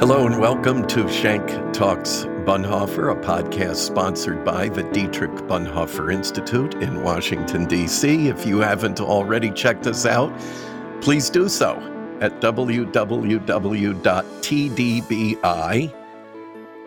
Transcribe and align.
Hello 0.00 0.26
and 0.26 0.40
welcome 0.40 0.86
to 0.86 1.06
Schenck 1.10 1.46
Talks 1.74 2.24
Bonhoeffer, 2.46 3.12
a 3.12 3.16
podcast 3.22 3.76
sponsored 3.76 4.42
by 4.46 4.70
the 4.70 4.82
Dietrich 4.82 5.30
Bonhoeffer 5.46 6.10
Institute 6.10 6.72
in 6.76 7.02
Washington, 7.02 7.66
D.C. 7.66 8.28
If 8.28 8.46
you 8.46 8.60
haven't 8.60 8.98
already 9.02 9.50
checked 9.50 9.86
us 9.86 10.06
out, 10.06 10.32
please 11.02 11.28
do 11.28 11.50
so 11.50 11.74
at 12.22 12.40
www.tdbi. 12.40 13.44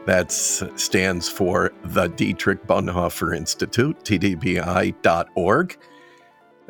That 0.07 0.31
stands 0.31 1.29
for 1.29 1.71
the 1.83 2.07
Dietrich 2.07 2.65
Bonhoeffer 2.65 3.37
Institute, 3.37 4.03
tdbi.org. 4.03 5.77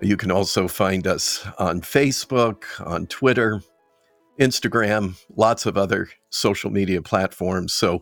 You 0.02 0.18
can 0.18 0.30
also 0.30 0.68
find 0.68 1.08
us 1.08 1.48
on 1.58 1.80
Facebook, 1.80 2.66
on 2.86 3.08
Twitter, 3.08 3.62
Instagram, 4.40 5.22
lots 5.36 5.66
of 5.66 5.78
other 5.78 6.10
social 6.30 6.72
media 6.72 7.02
platforms. 7.02 7.74
So 7.74 8.02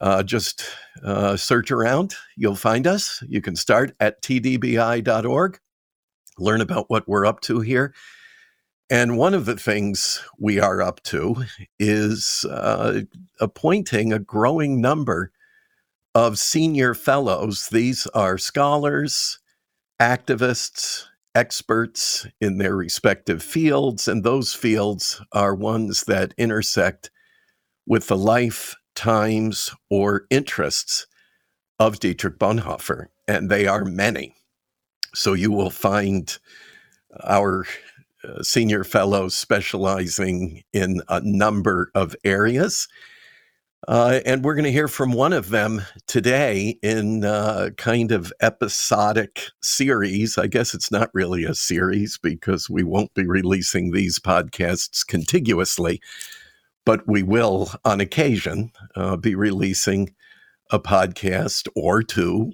uh, 0.00 0.22
just 0.22 0.64
uh, 1.04 1.36
search 1.36 1.70
around, 1.70 2.14
you'll 2.36 2.56
find 2.56 2.86
us. 2.86 3.22
You 3.28 3.40
can 3.40 3.54
start 3.54 3.94
at 4.00 4.20
tdbi.org, 4.22 5.60
learn 6.38 6.60
about 6.60 6.86
what 6.88 7.06
we're 7.06 7.26
up 7.26 7.40
to 7.42 7.60
here. 7.60 7.94
And 8.90 9.16
one 9.16 9.32
of 9.32 9.46
the 9.46 9.56
things 9.56 10.22
we 10.38 10.60
are 10.60 10.82
up 10.82 11.02
to 11.04 11.44
is 11.78 12.44
uh, 12.50 13.02
appointing 13.40 14.12
a 14.12 14.18
growing 14.18 14.80
number 14.80 15.32
of 16.14 16.38
senior 16.38 16.94
fellows. 16.94 17.68
These 17.70 18.06
are 18.08 18.36
scholars, 18.36 19.38
activists, 20.00 21.04
experts 21.34 22.26
in 22.40 22.58
their 22.58 22.76
respective 22.76 23.42
fields, 23.42 24.08
and 24.08 24.22
those 24.22 24.54
fields 24.54 25.20
are 25.32 25.54
ones 25.54 26.04
that 26.04 26.34
intersect 26.36 27.10
with 27.86 28.08
the 28.08 28.16
life, 28.16 28.74
times, 28.94 29.74
or 29.90 30.26
interests 30.30 31.06
of 31.78 31.98
Dietrich 31.98 32.38
Bonhoeffer, 32.38 33.06
and 33.26 33.50
they 33.50 33.66
are 33.66 33.84
many. 33.84 34.34
So 35.14 35.32
you 35.32 35.50
will 35.50 35.70
find 35.70 36.38
our 37.24 37.64
uh, 38.24 38.42
senior 38.42 38.84
fellows 38.84 39.36
specializing 39.36 40.62
in 40.72 41.02
a 41.08 41.20
number 41.24 41.90
of 41.94 42.14
areas. 42.24 42.88
Uh, 43.88 44.20
and 44.24 44.44
we're 44.44 44.54
going 44.54 44.64
to 44.64 44.70
hear 44.70 44.86
from 44.86 45.12
one 45.12 45.32
of 45.32 45.50
them 45.50 45.82
today 46.06 46.78
in 46.82 47.24
uh, 47.24 47.70
kind 47.76 48.12
of 48.12 48.32
episodic 48.40 49.46
series. 49.60 50.38
I 50.38 50.46
guess 50.46 50.72
it's 50.72 50.92
not 50.92 51.10
really 51.12 51.44
a 51.44 51.54
series 51.54 52.16
because 52.16 52.70
we 52.70 52.84
won't 52.84 53.12
be 53.14 53.26
releasing 53.26 53.90
these 53.90 54.20
podcasts 54.20 55.04
contiguously, 55.04 56.00
but 56.86 57.08
we 57.08 57.24
will, 57.24 57.70
on 57.84 58.00
occasion, 58.00 58.70
uh, 58.94 59.16
be 59.16 59.34
releasing 59.34 60.14
a 60.70 60.78
podcast 60.78 61.66
or 61.74 62.04
two 62.04 62.52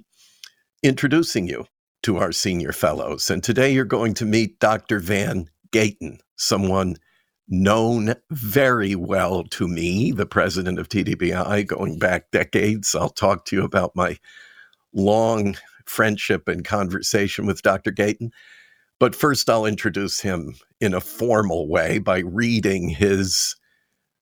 introducing 0.81 1.47
you 1.47 1.65
to 2.01 2.17
our 2.17 2.31
senior 2.31 2.71
fellows. 2.71 3.29
And 3.29 3.43
today 3.43 3.71
you're 3.71 3.85
going 3.85 4.15
to 4.15 4.25
meet 4.25 4.59
Dr. 4.59 4.99
Van 4.99 5.47
Gayton, 5.71 6.19
someone 6.37 6.95
known 7.49 8.13
very 8.29 8.95
well 8.95 9.43
to 9.43 9.67
me, 9.67 10.11
the 10.11 10.25
president 10.25 10.79
of 10.79 10.87
TDBI, 10.87 11.65
going 11.65 11.97
back 11.97 12.31
decades. 12.31 12.95
I'll 12.95 13.09
talk 13.09 13.45
to 13.45 13.55
you 13.55 13.63
about 13.63 13.95
my 13.95 14.17
long 14.93 15.57
friendship 15.85 16.47
and 16.47 16.63
conversation 16.63 17.45
with 17.45 17.63
Dr. 17.63 17.91
Gayton. 17.91 18.31
But 18.99 19.15
first, 19.15 19.49
I'll 19.49 19.65
introduce 19.65 20.19
him 20.19 20.55
in 20.79 20.93
a 20.93 21.01
formal 21.01 21.67
way 21.67 21.99
by 21.99 22.19
reading 22.19 22.89
his 22.89 23.55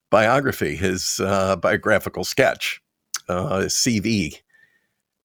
biography, 0.09 0.75
his 0.75 1.19
uh, 1.21 1.57
biographical 1.57 2.23
sketch, 2.23 2.79
uh, 3.27 3.63
CV. 3.63 4.35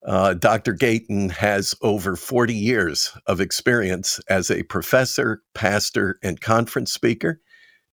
Uh, 0.05 0.35
Dr. 0.35 0.73
Gayton 0.73 1.29
has 1.29 1.77
over 1.83 2.17
40 2.17 2.55
years 2.55 3.17
of 3.27 3.41
experience 3.41 4.19
as 4.29 4.51
a 4.51 4.65
professor, 4.65 5.43
pastor, 5.55 6.19
and 6.25 6.41
conference 6.41 6.93
speaker 6.93 7.41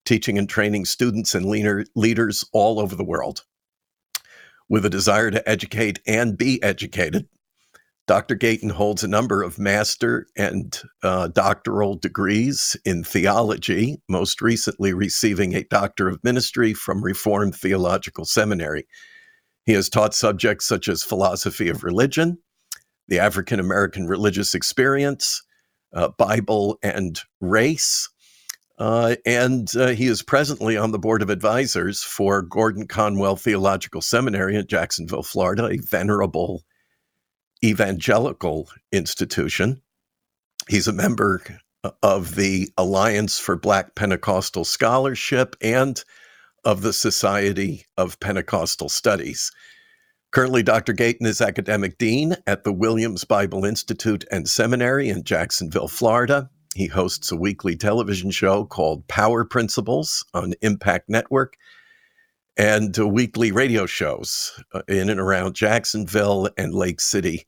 teaching 0.06 0.38
and 0.38 0.50
training 0.50 0.86
students 0.86 1.36
and 1.36 1.46
leader, 1.46 1.86
leaders 1.96 2.44
all 2.54 2.80
over 2.80 2.96
the 2.96 3.04
world. 3.04 3.44
With 4.70 4.86
a 4.86 4.90
desire 4.90 5.32
to 5.32 5.50
educate 5.50 6.00
and 6.06 6.38
be 6.38 6.62
educated, 6.62 7.28
Dr. 8.10 8.34
Gayton 8.34 8.72
holds 8.72 9.04
a 9.04 9.08
number 9.08 9.44
of 9.44 9.60
master 9.60 10.26
and 10.36 10.82
uh, 11.04 11.28
doctoral 11.28 11.96
degrees 11.96 12.76
in 12.84 13.04
theology, 13.04 14.02
most 14.10 14.42
recently 14.42 14.94
receiving 14.94 15.54
a 15.54 15.64
Doctor 15.66 16.08
of 16.08 16.24
Ministry 16.24 16.74
from 16.74 17.04
Reformed 17.04 17.56
Theological 17.56 18.26
Seminary. 18.26 18.88
He 19.68 19.74
has 19.74 19.90
taught 19.90 20.16
subjects 20.16 20.66
such 20.66 20.90
as 20.90 21.04
philosophy 21.04 21.70
of 21.70 21.84
religion, 21.84 22.40
the 23.10 23.20
African 23.20 23.60
American 23.60 24.08
religious 24.08 24.56
experience, 24.56 25.44
uh, 25.94 26.10
Bible 26.18 26.80
and 26.82 27.20
race, 27.42 28.10
uh, 28.80 29.16
and 29.26 29.76
uh, 29.76 29.88
he 29.88 30.08
is 30.08 30.24
presently 30.24 30.78
on 30.78 30.92
the 30.92 31.00
board 31.00 31.22
of 31.22 31.30
advisors 31.30 32.02
for 32.02 32.42
Gordon 32.42 32.88
Conwell 32.88 33.36
Theological 33.36 34.02
Seminary 34.02 34.56
in 34.56 34.66
Jacksonville, 34.68 35.24
Florida, 35.24 35.68
a 35.68 35.78
venerable 35.78 36.64
evangelical 37.64 38.70
institution. 38.94 39.82
He's 40.70 40.88
a 40.88 40.94
member 40.94 41.42
of 42.02 42.36
the 42.36 42.70
Alliance 42.78 43.38
for 43.38 43.58
Black 43.58 43.96
Pentecostal 43.96 44.64
Scholarship 44.64 45.58
and 45.62 46.02
of 46.64 46.82
the 46.82 46.94
Society 46.94 47.86
of 47.98 48.20
Pentecostal 48.20 48.88
Studies. 48.88 49.52
Currently, 50.32 50.64
Dr. 50.64 50.94
Gayton 50.94 51.26
is 51.26 51.42
academic 51.42 51.98
dean 51.98 52.36
at 52.46 52.64
the 52.64 52.74
Williams 52.74 53.26
Bible 53.26 53.66
Institute 53.66 54.24
and 54.32 54.48
Seminary 54.48 55.10
in 55.10 55.24
Jacksonville, 55.24 55.88
Florida. 55.88 56.50
He 56.80 56.88
hosts 56.88 57.30
a 57.30 57.36
weekly 57.36 57.76
television 57.76 58.32
show 58.32 58.64
called 58.64 59.06
Power 59.10 59.44
Principles 59.44 60.24
on 60.34 60.54
Impact 60.62 61.10
Network 61.10 61.58
and 62.56 62.98
weekly 62.98 63.52
radio 63.52 63.86
shows 63.86 64.58
uh, 64.74 64.84
in 64.88 65.10
and 65.10 65.20
around 65.20 65.56
Jacksonville 65.56 66.48
and 66.58 66.74
Lake 66.74 67.02
City, 67.02 67.46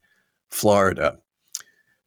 Florida. 0.49 1.17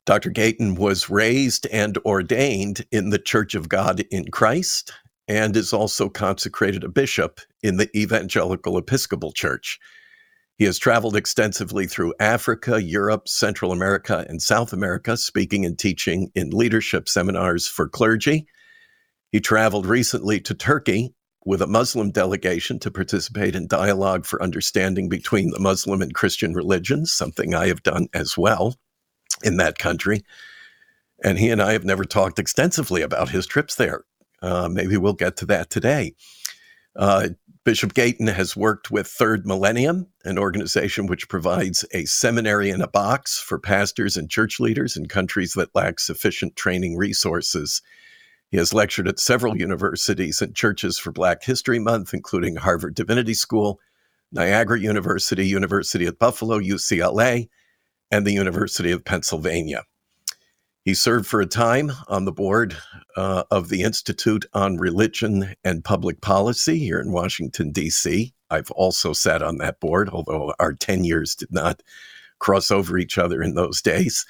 Dr. 0.05 0.29
Gayton 0.29 0.75
was 0.75 1.09
raised 1.09 1.67
and 1.69 1.97
ordained 2.05 2.85
in 2.93 3.09
the 3.09 3.19
Church 3.19 3.55
of 3.55 3.71
God 3.71 4.05
in 4.11 4.31
Christ 4.31 4.93
and 5.27 5.57
is 5.57 5.73
also 5.73 6.11
consecrated 6.11 6.85
a 6.85 6.91
bishop 6.91 7.41
in 7.63 7.79
the 7.79 7.89
Evangelical 7.99 8.77
Episcopal 8.77 9.33
Church. 9.33 9.81
He 10.57 10.65
has 10.65 10.79
traveled 10.79 11.17
extensively 11.17 11.87
through 11.87 12.15
Africa, 12.21 12.83
Europe, 12.83 13.29
Central 13.29 13.73
America, 13.73 14.25
and 14.29 14.41
South 14.41 14.73
America, 14.73 15.17
speaking 15.17 15.65
and 15.65 15.79
teaching 15.79 16.31
in 16.35 16.51
leadership 16.51 17.09
seminars 17.09 17.67
for 17.67 17.89
clergy. 17.89 18.47
He 19.33 19.41
traveled 19.41 19.85
recently 19.85 20.41
to 20.43 20.55
Turkey 20.55 21.13
with 21.45 21.61
a 21.61 21.67
Muslim 21.67 22.11
delegation 22.11 22.79
to 22.79 22.91
participate 22.91 23.57
in 23.57 23.67
dialogue 23.67 24.25
for 24.25 24.43
understanding 24.43 25.09
between 25.09 25.51
the 25.51 25.61
Muslim 25.61 26.01
and 26.01 26.15
Christian 26.15 26.55
religions, 26.55 27.13
something 27.13 27.55
I 27.55 27.67
have 27.67 27.83
done 27.83 28.07
as 28.15 28.39
well 28.39 28.77
in 29.43 29.57
that 29.57 29.79
country. 29.79 30.23
And 31.23 31.39
he 31.39 31.51
and 31.51 31.61
I 31.61 31.73
have 31.73 31.85
never 31.85 32.05
talked 32.05 32.39
extensively 32.39 33.03
about 33.03 33.31
his 33.31 33.47
trips 33.47 33.75
there. 33.75 34.05
Uh, 34.41 34.69
maybe 34.69 34.97
we'll 34.97 35.15
get 35.15 35.37
to 35.39 35.47
that 35.47 35.69
today. 35.69 36.15
Uh, 36.97 37.31
Bishop 37.65 37.95
Gayton 37.95 38.27
has 38.27 38.55
worked 38.55 38.91
with 38.91 39.07
Third 39.07 39.47
Millennium, 39.47 40.07
an 40.27 40.39
organization 40.39 41.07
which 41.07 41.31
provides 41.31 41.83
a 41.93 42.05
seminary 42.05 42.69
in 42.69 42.83
a 42.83 42.89
box 42.89 43.41
for 43.41 43.59
pastors 43.59 44.19
and 44.19 44.29
church 44.29 44.61
leaders 44.61 44.99
in 44.99 45.07
countries 45.07 45.55
that 45.55 45.75
lack 45.75 45.99
sufficient 45.99 46.57
training 46.57 46.99
resources. 46.99 47.81
He 48.51 48.59
has 48.59 48.75
lectured 48.75 49.09
at 49.09 49.19
several 49.19 49.57
universities 49.57 50.43
and 50.43 50.55
churches 50.55 50.99
for 50.99 51.11
Black 51.11 51.43
History 51.43 51.79
Month, 51.79 52.13
including 52.13 52.57
Harvard 52.57 52.95
Divinity 52.95 53.33
School, 53.33 53.81
Niagara 54.31 54.79
University, 54.79 55.47
University 55.47 56.05
at 56.05 56.19
Buffalo, 56.19 56.61
UCLA, 56.61 57.49
and 58.11 58.27
the 58.27 58.35
University 58.35 58.91
of 58.91 59.07
Pennsylvania. 59.07 59.85
He 60.85 60.93
served 60.93 61.27
for 61.27 61.41
a 61.41 61.47
time 61.47 61.93
on 62.09 62.27
the 62.27 62.33
board 62.33 62.77
uh, 63.17 63.45
of 63.51 63.71
the 63.71 63.83
Institute 63.83 64.45
on 64.53 64.77
Religion 64.77 65.55
and 65.65 65.83
Public 65.83 66.21
Policy 66.21 66.79
here 66.79 67.01
in 67.01 67.11
Washington, 67.11 67.71
D.C. 67.71 68.35
I've 68.51 68.71
also 68.73 69.15
sat 69.15 69.43
on 69.43 69.57
that 69.59 69.81
board, 69.81 70.11
although 70.11 70.53
our 70.61 70.75
tenures 70.75 71.35
did 71.35 71.51
not 71.51 71.83
cross 72.39 72.71
over 72.71 72.99
each 72.99 73.17
other 73.17 73.43
in 73.43 73.55
those 73.55 73.81
days. 73.81 74.27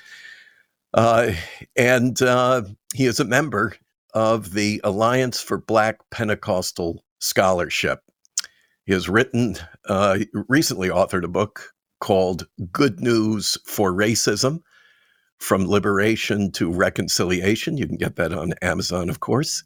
Uh, 0.93 1.33
and 1.75 2.23
uh, 2.23 2.63
he 2.95 3.07
is 3.07 3.19
a 3.19 3.25
member 3.25 3.75
of 4.15 4.55
the 4.55 4.81
Alliance 4.85 5.41
for 5.41 5.59
Black 5.59 5.99
Pentecostal 6.11 7.03
Scholarship. 7.19 8.01
He 8.87 8.93
has 8.93 9.09
written, 9.09 9.57
uh, 9.89 10.19
recently 10.49 10.89
authored 10.89 11.25
a 11.25 11.29
book 11.29 11.75
called 11.99 12.47
Good 12.71 13.01
News 13.01 13.59
for 13.67 13.93
Racism 13.93 14.61
from 15.39 15.67
Liberation 15.67 16.51
to 16.53 16.73
Reconciliation. 16.73 17.77
You 17.77 17.87
can 17.87 17.97
get 17.97 18.17
that 18.17 18.33
on 18.33 18.55
Amazon, 18.63 19.09
of 19.09 19.21
course. 19.21 19.65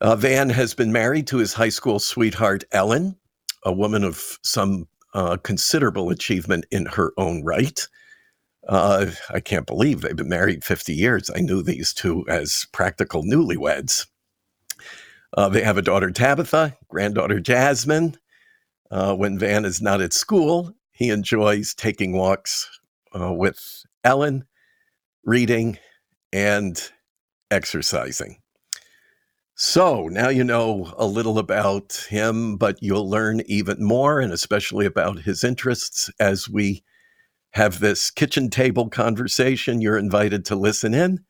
Uh, 0.00 0.16
Van 0.16 0.50
has 0.50 0.74
been 0.74 0.92
married 0.92 1.26
to 1.28 1.38
his 1.38 1.54
high 1.54 1.68
school 1.68 1.98
sweetheart, 1.98 2.64
Ellen, 2.72 3.16
a 3.62 3.72
woman 3.72 4.04
of 4.04 4.38
some 4.42 4.86
uh, 5.14 5.36
considerable 5.38 6.10
achievement 6.10 6.66
in 6.70 6.86
her 6.86 7.12
own 7.16 7.44
right. 7.44 7.86
Uh, 8.68 9.06
I 9.30 9.40
can't 9.40 9.66
believe 9.66 10.00
they've 10.00 10.16
been 10.16 10.28
married 10.28 10.64
50 10.64 10.92
years. 10.92 11.30
I 11.34 11.40
knew 11.40 11.62
these 11.62 11.92
two 11.92 12.24
as 12.28 12.66
practical 12.72 13.22
newlyweds. 13.22 14.06
Uh, 15.36 15.48
they 15.48 15.62
have 15.62 15.78
a 15.78 15.82
daughter, 15.82 16.10
Tabitha, 16.10 16.76
granddaughter, 16.88 17.40
Jasmine. 17.40 18.16
Uh, 18.90 19.14
when 19.14 19.38
Van 19.38 19.64
is 19.64 19.82
not 19.82 20.00
at 20.00 20.12
school, 20.12 20.72
he 20.92 21.10
enjoys 21.10 21.74
taking 21.74 22.12
walks 22.12 22.68
uh, 23.18 23.32
with 23.32 23.84
Ellen, 24.04 24.44
reading, 25.24 25.78
and 26.32 26.90
exercising. 27.50 28.38
So 29.56 30.08
now 30.08 30.28
you 30.30 30.44
know 30.44 30.92
a 30.96 31.06
little 31.06 31.38
about 31.38 32.06
him, 32.08 32.56
but 32.56 32.78
you'll 32.82 33.08
learn 33.08 33.42
even 33.46 33.82
more, 33.84 34.20
and 34.20 34.32
especially 34.32 34.84
about 34.84 35.20
his 35.20 35.44
interests 35.44 36.10
as 36.18 36.48
we 36.48 36.82
have 37.52 37.78
this 37.78 38.10
kitchen 38.10 38.50
table 38.50 38.90
conversation. 38.90 39.80
You're 39.80 39.96
invited 39.98 40.44
to 40.46 40.56
listen 40.56 40.92
in, 40.92 41.20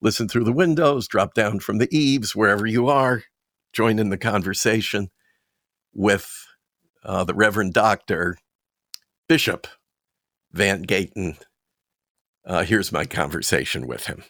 listen 0.00 0.28
through 0.28 0.44
the 0.44 0.52
windows, 0.52 1.08
drop 1.08 1.34
down 1.34 1.58
from 1.58 1.78
the 1.78 1.88
eaves, 1.96 2.36
wherever 2.36 2.66
you 2.66 2.88
are, 2.88 3.24
join 3.72 3.98
in 3.98 4.10
the 4.10 4.18
conversation 4.18 5.10
with 5.92 6.30
uh, 7.04 7.24
the 7.24 7.34
Reverend 7.34 7.74
Doctor 7.74 8.38
Bishop 9.28 9.66
Van 10.52 10.82
Gayton. 10.82 11.36
Uh, 12.46 12.62
here's 12.62 12.92
my 12.92 13.04
conversation 13.04 13.88
with 13.88 14.06
him. 14.06 14.22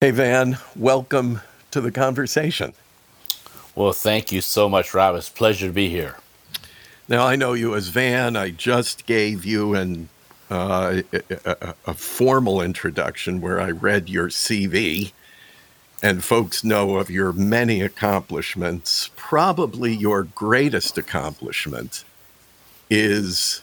Hey, 0.00 0.12
Van, 0.12 0.56
welcome 0.74 1.42
to 1.70 1.82
the 1.82 1.92
conversation. 1.92 2.72
Well, 3.74 3.92
thank 3.92 4.32
you 4.32 4.40
so 4.40 4.66
much, 4.66 4.94
Rob. 4.94 5.16
It's 5.16 5.28
a 5.28 5.32
pleasure 5.32 5.66
to 5.66 5.72
be 5.72 5.90
here. 5.90 6.16
Now, 7.08 7.26
I 7.26 7.36
know 7.36 7.52
you 7.52 7.74
as 7.74 7.88
Van. 7.88 8.34
I 8.34 8.48
just 8.50 9.04
gave 9.04 9.44
you 9.44 9.74
an, 9.74 10.08
uh, 10.50 11.02
a, 11.12 11.74
a, 11.86 11.94
formal 11.94 12.62
introduction 12.62 13.42
where 13.42 13.60
I 13.60 13.70
read 13.70 14.08
your 14.08 14.28
CV, 14.28 15.12
and 16.02 16.24
folks 16.24 16.64
know 16.64 16.96
of 16.96 17.10
your 17.10 17.32
many 17.34 17.82
accomplishments. 17.82 19.10
Probably 19.16 19.92
your 19.92 20.22
greatest 20.22 20.96
accomplishment 20.96 22.04
is 22.88 23.62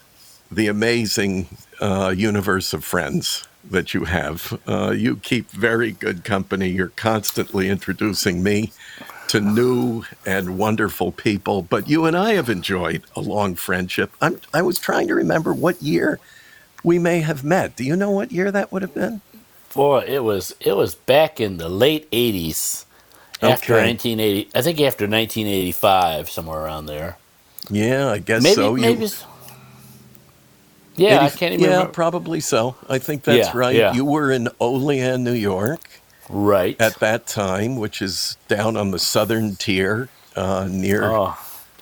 the 0.51 0.67
amazing 0.67 1.47
uh, 1.81 2.13
universe 2.15 2.73
of 2.73 2.83
friends 2.83 3.47
that 3.69 3.93
you 3.93 4.05
have. 4.05 4.59
Uh, 4.67 4.91
you 4.91 5.17
keep 5.17 5.49
very 5.51 5.91
good 5.91 6.23
company. 6.23 6.69
You're 6.69 6.89
constantly 6.89 7.69
introducing 7.69 8.41
me 8.43 8.71
to 9.27 9.39
new 9.39 10.03
and 10.25 10.57
wonderful 10.57 11.11
people. 11.11 11.61
But 11.61 11.87
you 11.87 12.05
and 12.05 12.17
I 12.17 12.33
have 12.33 12.49
enjoyed 12.49 13.03
a 13.15 13.21
long 13.21 13.55
friendship. 13.55 14.11
I'm, 14.21 14.41
I 14.53 14.61
was 14.61 14.79
trying 14.79 15.07
to 15.07 15.15
remember 15.15 15.53
what 15.53 15.81
year 15.81 16.19
we 16.83 16.97
may 16.97 17.19
have 17.19 17.43
met. 17.43 17.75
Do 17.75 17.83
you 17.83 17.95
know 17.95 18.11
what 18.11 18.31
year 18.31 18.51
that 18.51 18.71
would 18.71 18.81
have 18.81 18.93
been? 18.93 19.21
Boy, 19.73 20.05
it 20.07 20.23
was 20.23 20.55
it 20.59 20.75
was 20.75 20.95
back 20.95 21.39
in 21.39 21.57
the 21.57 21.69
late 21.69 22.09
'80s, 22.09 22.85
after 23.41 23.75
okay. 23.75 23.85
1980. 23.85 24.49
I 24.55 24.61
think 24.63 24.79
after 24.81 25.05
1985, 25.05 26.29
somewhere 26.29 26.59
around 26.59 26.87
there. 26.87 27.17
Yeah, 27.69 28.09
I 28.09 28.17
guess 28.17 28.41
maybe, 28.41 28.55
so. 28.55 28.75
Maybe. 28.75 29.05
You, 29.05 29.09
yeah, 30.99 31.25
80, 31.25 31.25
I 31.25 31.29
can't 31.37 31.53
even 31.53 31.65
Yeah, 31.65 31.71
remember. 31.71 31.91
probably 31.93 32.39
so. 32.39 32.75
I 32.89 32.99
think 32.99 33.23
that's 33.23 33.49
yeah, 33.53 33.57
right. 33.57 33.75
Yeah. 33.75 33.93
You 33.93 34.05
were 34.05 34.31
in 34.31 34.49
Olean, 34.59 35.23
New 35.23 35.33
York. 35.33 35.81
Right. 36.29 36.79
At 36.79 36.99
that 36.99 37.25
time, 37.27 37.77
which 37.77 38.01
is 38.01 38.37
down 38.47 38.77
on 38.77 38.91
the 38.91 38.99
southern 38.99 39.55
tier 39.55 40.09
uh, 40.35 40.67
near, 40.69 41.05
oh. 41.05 41.37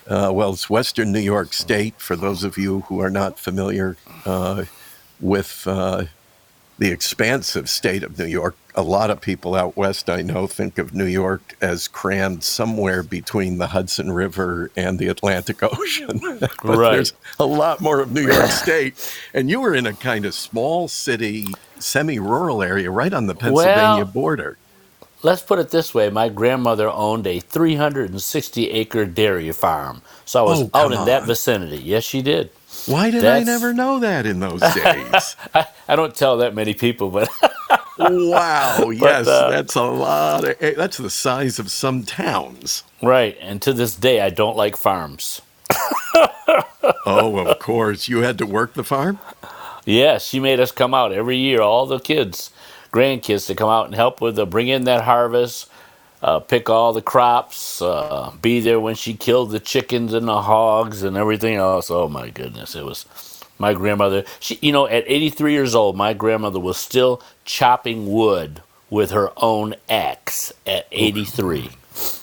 uh, 0.08 0.32
well, 0.34 0.54
it's 0.54 0.70
Western 0.70 1.12
New 1.12 1.20
York 1.20 1.54
State, 1.54 2.00
for 2.00 2.16
those 2.16 2.44
of 2.44 2.58
you 2.58 2.82
who 2.82 3.02
are 3.02 3.10
not 3.10 3.38
familiar 3.40 3.98
uh, 4.26 4.66
with 5.20 5.64
uh, 5.68 6.06
the 6.78 6.92
expansive 6.92 7.70
state 7.70 8.04
of 8.04 8.18
New 8.20 8.26
York. 8.26 8.56
A 8.76 8.82
lot 8.82 9.10
of 9.10 9.20
people 9.20 9.56
out 9.56 9.76
west, 9.76 10.10
I 10.10 10.22
know, 10.22 10.46
think 10.46 10.78
of 10.78 10.94
New 10.94 11.06
York 11.06 11.56
as 11.62 11.88
crammed 11.88 12.44
somewhere 12.44 13.02
between 13.02 13.58
the 13.58 13.68
Hudson 13.68 14.12
River 14.12 14.70
and 14.76 15.00
the 15.00 15.08
Atlantic 15.08 15.64
Ocean. 15.64 16.20
but 16.40 16.64
right. 16.64 16.92
there's 16.92 17.14
a 17.40 17.46
lot 17.46 17.82
more 17.82 18.00
of 18.00 18.12
New 18.12 18.28
York 18.28 18.50
State. 18.52 19.14
And 19.34 19.50
you 19.50 19.62
were 19.62 19.74
in 19.74 19.88
a 19.88 19.94
kind 19.94 20.26
of 20.26 20.36
small 20.36 20.88
city, 20.88 21.48
semi 21.80 22.20
rural 22.20 22.62
area 22.62 22.92
right 22.92 23.14
on 23.14 23.26
the 23.26 23.36
Pennsylvania 23.36 24.04
well, 24.04 24.06
border. 24.06 24.58
Let's 25.24 25.42
put 25.42 25.58
it 25.58 25.70
this 25.70 25.96
way 25.96 26.12
my 26.12 26.30
grandmother 26.30 26.90
owned 26.90 27.26
a 27.26 27.40
360 27.40 28.70
acre 28.70 29.06
dairy 29.06 29.52
farm. 29.52 30.04
So 30.26 30.40
I 30.40 30.44
was 30.44 30.62
oh, 30.62 30.70
out 30.76 30.92
in 30.92 31.00
on. 31.00 31.06
that 31.08 31.26
vicinity. 31.26 31.78
Yes, 31.78 32.04
she 32.04 32.22
did. 32.22 32.52
Why 32.88 33.12
did 33.12 33.24
That's, 33.24 33.48
I 33.48 33.52
never 33.52 33.74
know 33.74 34.00
that 34.00 34.26
in 34.26 34.40
those 34.40 34.62
days? 34.74 35.36
I, 35.54 35.68
I, 35.88 35.96
don't 35.96 36.16
tell 36.16 36.38
that 36.38 36.56
many 36.56 36.74
people, 36.74 37.10
but 37.10 37.30
wow, 38.00 38.90
yes, 38.90 39.26
but, 39.26 39.28
uh, 39.28 39.50
that's 39.50 39.76
a 39.76 39.84
lot. 39.84 40.48
Of, 40.48 40.56
eh, 40.62 40.74
that's 40.76 40.98
the 40.98 41.10
size 41.10 41.60
of 41.60 41.70
some 41.70 42.04
towns. 42.04 42.84
Right, 43.02 43.38
and 43.42 43.62
to 43.64 43.74
this 43.74 43.96
day, 43.96 44.22
I 44.22 44.30
don't 44.30 44.56
like 44.56 44.78
farms. 44.78 45.42
oh, 47.06 47.46
of 47.46 47.60
course, 47.60 48.08
you 48.08 48.20
had 48.20 48.38
to 48.38 48.46
work 48.46 48.74
the 48.74 48.86
farm. 48.86 49.20
Yes, 49.86 50.26
she 50.26 50.40
made 50.40 50.60
us 50.60 50.72
come 50.72 50.94
out 50.94 51.12
every 51.12 51.38
year, 51.38 51.62
all 51.62 51.86
the 51.86 52.00
kids, 52.00 52.52
grandkids, 52.92 53.48
to 53.48 53.56
come 53.56 53.70
out 53.70 53.86
and 53.86 53.96
help 53.96 54.22
with 54.22 54.38
the 54.38 54.46
bring 54.46 54.70
in 54.70 54.86
that 54.86 55.04
harvest 55.04 55.70
uh, 56.22 56.40
pick 56.40 56.70
all 56.70 56.94
the 56.94 57.02
crops, 57.02 57.82
uh, 57.82 58.32
be 58.42 58.60
there 58.60 58.80
when 58.80 58.96
she 58.96 59.14
killed 59.14 59.52
the 59.52 59.60
chickens 59.60 60.14
and 60.14 60.28
the 60.28 60.42
hogs 60.42 61.04
and 61.04 61.18
everything 61.18 61.56
else. 61.56 61.92
Oh 61.92 62.08
my 62.08 62.30
goodness, 62.30 62.76
it 62.76 62.86
was 62.86 63.06
my 63.60 63.74
grandmother. 63.74 64.24
She, 64.40 64.58
you 64.62 64.72
know, 64.72 64.88
at 64.88 65.04
83 65.08 65.54
years 65.54 65.76
old, 65.76 65.96
my 65.96 66.14
grandmother 66.14 66.60
was 66.60 66.78
still 66.78 67.22
chopping 67.46 68.12
wood 68.12 68.62
with 68.90 69.12
her 69.12 69.32
own 69.38 69.76
axe 69.90 70.54
at 70.66 70.88
83. 70.92 71.70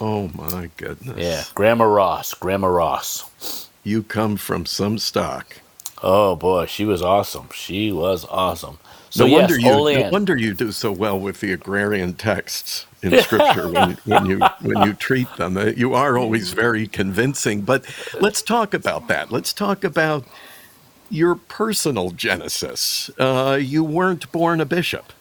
Oh 0.01 0.31
my 0.35 0.71
goodness. 0.77 1.19
Yeah, 1.19 1.45
Grandma 1.55 1.85
Ross, 1.85 2.35
Grandma 2.35 2.69
Ross. 2.69 3.69
You 3.83 4.03
come 4.03 4.37
from 4.37 4.67
some 4.67 4.99
stock. 4.99 5.59
Oh 6.03 6.37
boy, 6.37 6.67
she 6.67 6.85
was 6.85 7.03
awesome. 7.03 7.49
She 7.55 7.91
was 7.91 8.25
awesome. 8.31 8.79
So 9.15 9.27
no 9.27 9.31
yes, 9.31 9.43
wonder 9.43 9.61
you, 9.61 10.01
no 10.01 10.11
wonder 10.11 10.37
you 10.37 10.55
do 10.55 10.73
so 10.73 10.91
well 10.91 11.17
with 11.17 11.39
the 11.39 11.53
agrarian 11.53 12.15
texts 12.15 12.87
in 13.01 13.17
Scripture 13.23 13.69
when, 13.69 13.93
when 14.07 14.27
you 14.27 14.41
when 14.61 14.89
you 14.89 14.93
treat 14.93 15.29
them. 15.37 15.57
Uh, 15.57 15.67
you 15.67 15.95
are 15.95 16.19
always 16.19 16.53
very 16.53 16.89
convincing. 16.89 17.61
But 17.61 17.85
let's 18.21 18.43
talk 18.43 18.75
about 18.75 19.07
that. 19.07 19.31
Let's 19.31 19.53
talk 19.53 19.85
about 19.85 20.25
your 21.11 21.37
personal 21.37 22.11
genesis. 22.11 23.09
Uh, 23.17 23.57
you 23.63 23.85
weren't 23.85 24.33
born 24.33 24.61
a 24.61 24.65
bishop. 24.65 25.13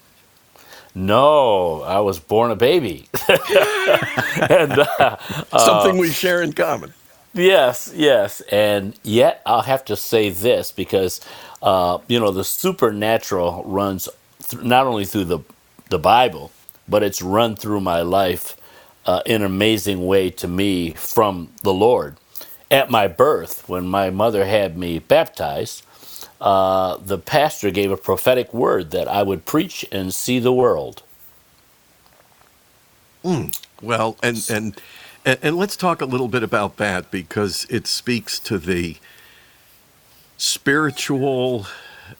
No, 0.96 1.84
I 1.84 2.00
was 2.00 2.18
born 2.18 2.50
a 2.50 2.56
baby. 2.56 3.10
and, 3.30 4.80
uh, 5.00 5.18
Something 5.56 6.00
we 6.00 6.10
share 6.10 6.42
in 6.42 6.54
common. 6.54 6.96
Yes, 7.36 7.92
yes. 7.96 8.42
And 8.52 8.96
yet, 9.04 9.42
I'll 9.46 9.63
have 9.63 9.86
to 9.88 9.98
say 9.98 10.30
this 10.30 10.72
because, 10.72 11.22
uh, 11.63 12.00
you 12.08 12.20
know, 12.20 12.32
the 12.32 12.44
supernatural 12.46 13.63
runs 13.66 14.10
th- 14.48 14.63
not 14.63 14.88
only 14.88 15.06
through 15.06 15.25
the, 15.25 15.40
the 15.90 16.00
Bible, 16.00 16.52
but 16.88 17.04
it's 17.04 17.22
run 17.22 17.56
through 17.56 17.82
my 17.82 18.02
life 18.04 18.58
uh, 19.08 19.22
in 19.25 19.42
an 19.42 19.48
amazing 19.48 20.06
way 20.06 20.30
to 20.32 20.48
me 20.48 20.92
from 20.94 21.50
the 21.63 21.74
Lord. 21.74 22.18
At 22.72 22.92
my 22.92 23.08
birth, 23.08 23.68
when 23.70 23.88
my 23.88 24.10
mother 24.12 24.46
had 24.46 24.78
me 24.78 25.00
baptized, 25.00 25.84
uh, 26.42 26.98
the 26.98 27.18
pastor 27.20 27.72
gave 27.72 27.92
a 27.92 27.98
prophetic 27.98 28.54
word 28.54 28.92
that 28.92 29.08
I 29.08 29.24
would 29.24 29.46
preach 29.46 29.86
and 29.92 30.13
see 30.13 30.40
the 30.40 30.54
world. 30.54 31.04
Mm, 33.25 33.58
well, 33.82 34.18
and, 34.24 34.46
and 34.50 34.82
and 35.25 35.39
and 35.42 35.58
let's 35.58 35.75
talk 35.75 36.01
a 36.01 36.06
little 36.06 36.27
bit 36.27 36.44
about 36.44 36.77
that 36.77 37.12
because 37.12 37.65
it 37.70 37.88
speaks 37.88 38.39
to 38.39 38.58
the 38.58 38.98
spiritual 40.38 41.65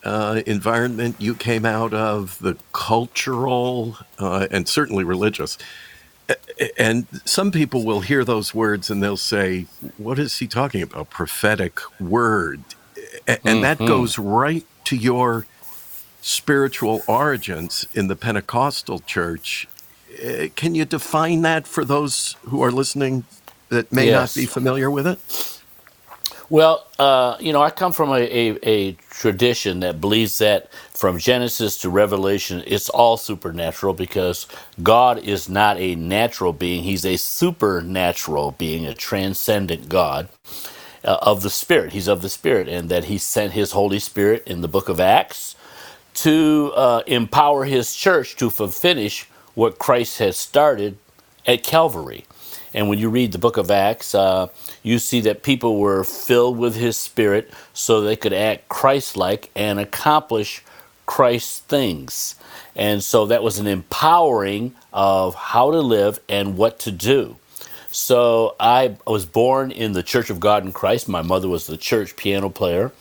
uh, 0.04 0.42
environment 0.46 1.16
you 1.20 1.36
came 1.36 1.66
out 1.66 1.94
of, 1.94 2.40
the 2.40 2.58
cultural, 2.72 3.98
uh, 4.20 4.48
and 4.52 4.68
certainly 4.68 5.04
religious. 5.04 5.58
And 6.78 7.08
some 7.26 7.52
people 7.52 7.86
will 7.86 8.00
hear 8.00 8.24
those 8.24 8.54
words 8.54 8.90
and 8.90 9.04
they'll 9.04 9.18
say, 9.18 9.66
What 9.98 10.20
is 10.20 10.40
he 10.40 10.48
talking 10.48 10.82
about? 10.82 11.10
Prophetic 11.10 11.80
word. 12.00 12.62
And 13.28 13.40
mm-hmm. 13.40 13.62
that 13.62 13.78
goes 13.80 14.18
right 14.18 14.66
to 14.86 14.96
your 14.96 15.46
spiritual 16.22 17.02
origins 17.08 17.88
in 17.94 18.08
the 18.08 18.16
Pentecostal 18.16 19.00
church. 19.00 19.68
Uh, 20.14 20.48
can 20.56 20.76
you 20.76 20.86
define 20.86 21.42
that 21.42 21.68
for 21.68 21.86
those 21.86 22.36
who 22.44 22.62
are 22.62 22.72
listening 22.72 23.26
that 23.70 23.92
may 23.92 24.08
yes. 24.08 24.36
not 24.36 24.42
be 24.42 24.46
familiar 24.46 24.92
with 24.92 25.08
it? 25.08 25.20
Well, 26.50 26.86
uh, 27.00 27.38
you 27.40 27.52
know, 27.52 27.64
I 27.64 27.72
come 27.72 27.94
from 27.94 28.10
a, 28.12 28.22
a, 28.22 28.60
a 28.64 28.92
tradition 29.10 29.80
that 29.80 30.00
believes 30.00 30.38
that 30.38 30.72
from 30.92 31.18
Genesis 31.18 31.80
to 31.80 31.90
Revelation, 31.90 32.64
it's 32.68 32.90
all 32.90 33.18
supernatural 33.18 33.94
because 33.94 34.48
God 34.84 35.20
is 35.20 35.50
not 35.50 35.78
a 35.80 35.96
natural 35.96 36.54
being, 36.54 36.84
He's 36.84 37.06
a 37.06 37.18
supernatural 37.18 38.52
being, 38.52 38.86
a 38.86 38.94
transcendent 38.94 39.90
God. 39.90 40.30
Uh, 41.06 41.18
of 41.22 41.42
the 41.42 41.50
Spirit. 41.50 41.92
He's 41.92 42.08
of 42.08 42.22
the 42.22 42.30
Spirit, 42.30 42.70
and 42.70 42.88
that 42.88 43.04
He 43.04 43.18
sent 43.18 43.52
His 43.52 43.74
Holy 43.74 44.00
Spirit 44.00 44.44
in 44.48 44.62
the 44.62 44.70
book 44.70 44.88
of 44.88 45.02
Acts 45.02 45.58
to 46.14 46.72
uh, 46.78 47.04
empower 47.08 47.66
His 47.66 47.94
church 47.94 48.38
to 48.38 48.50
finish 48.50 49.28
what 49.56 49.80
Christ 49.80 50.20
has 50.20 50.38
started 50.38 50.98
at 51.46 51.64
Calvary. 51.64 52.26
And 52.74 52.90
when 52.90 52.98
you 52.98 53.10
read 53.10 53.32
the 53.32 53.38
book 53.38 53.58
of 53.58 53.70
Acts, 53.70 54.16
uh, 54.16 54.48
you 54.82 54.98
see 54.98 55.22
that 55.22 55.44
people 55.44 55.80
were 55.80 56.04
filled 56.04 56.58
with 56.58 56.76
His 56.76 56.98
Spirit 56.98 57.52
so 57.74 58.02
they 58.02 58.16
could 58.16 58.34
act 58.34 58.68
Christ 58.68 59.16
like 59.16 59.52
and 59.56 59.80
accomplish 59.80 60.64
Christ's 61.06 61.60
things. 61.60 62.36
And 62.76 63.04
so 63.04 63.28
that 63.28 63.44
was 63.44 63.60
an 63.60 63.68
empowering 63.68 64.74
of 64.92 65.36
how 65.36 65.72
to 65.72 65.82
live 65.82 66.20
and 66.28 66.58
what 66.58 66.80
to 66.80 66.92
do. 66.92 67.38
So 67.92 68.56
I 68.60 68.98
was 69.06 69.28
born 69.28 69.70
in 69.70 69.94
the 69.94 70.02
Church 70.02 70.32
of 70.32 70.40
God 70.40 70.66
in 70.66 70.72
Christ. 70.72 71.08
My 71.08 71.22
mother 71.22 71.48
was 71.48 71.68
the 71.68 71.78
church 71.78 72.16
piano 72.16 72.50
player. 72.50 72.92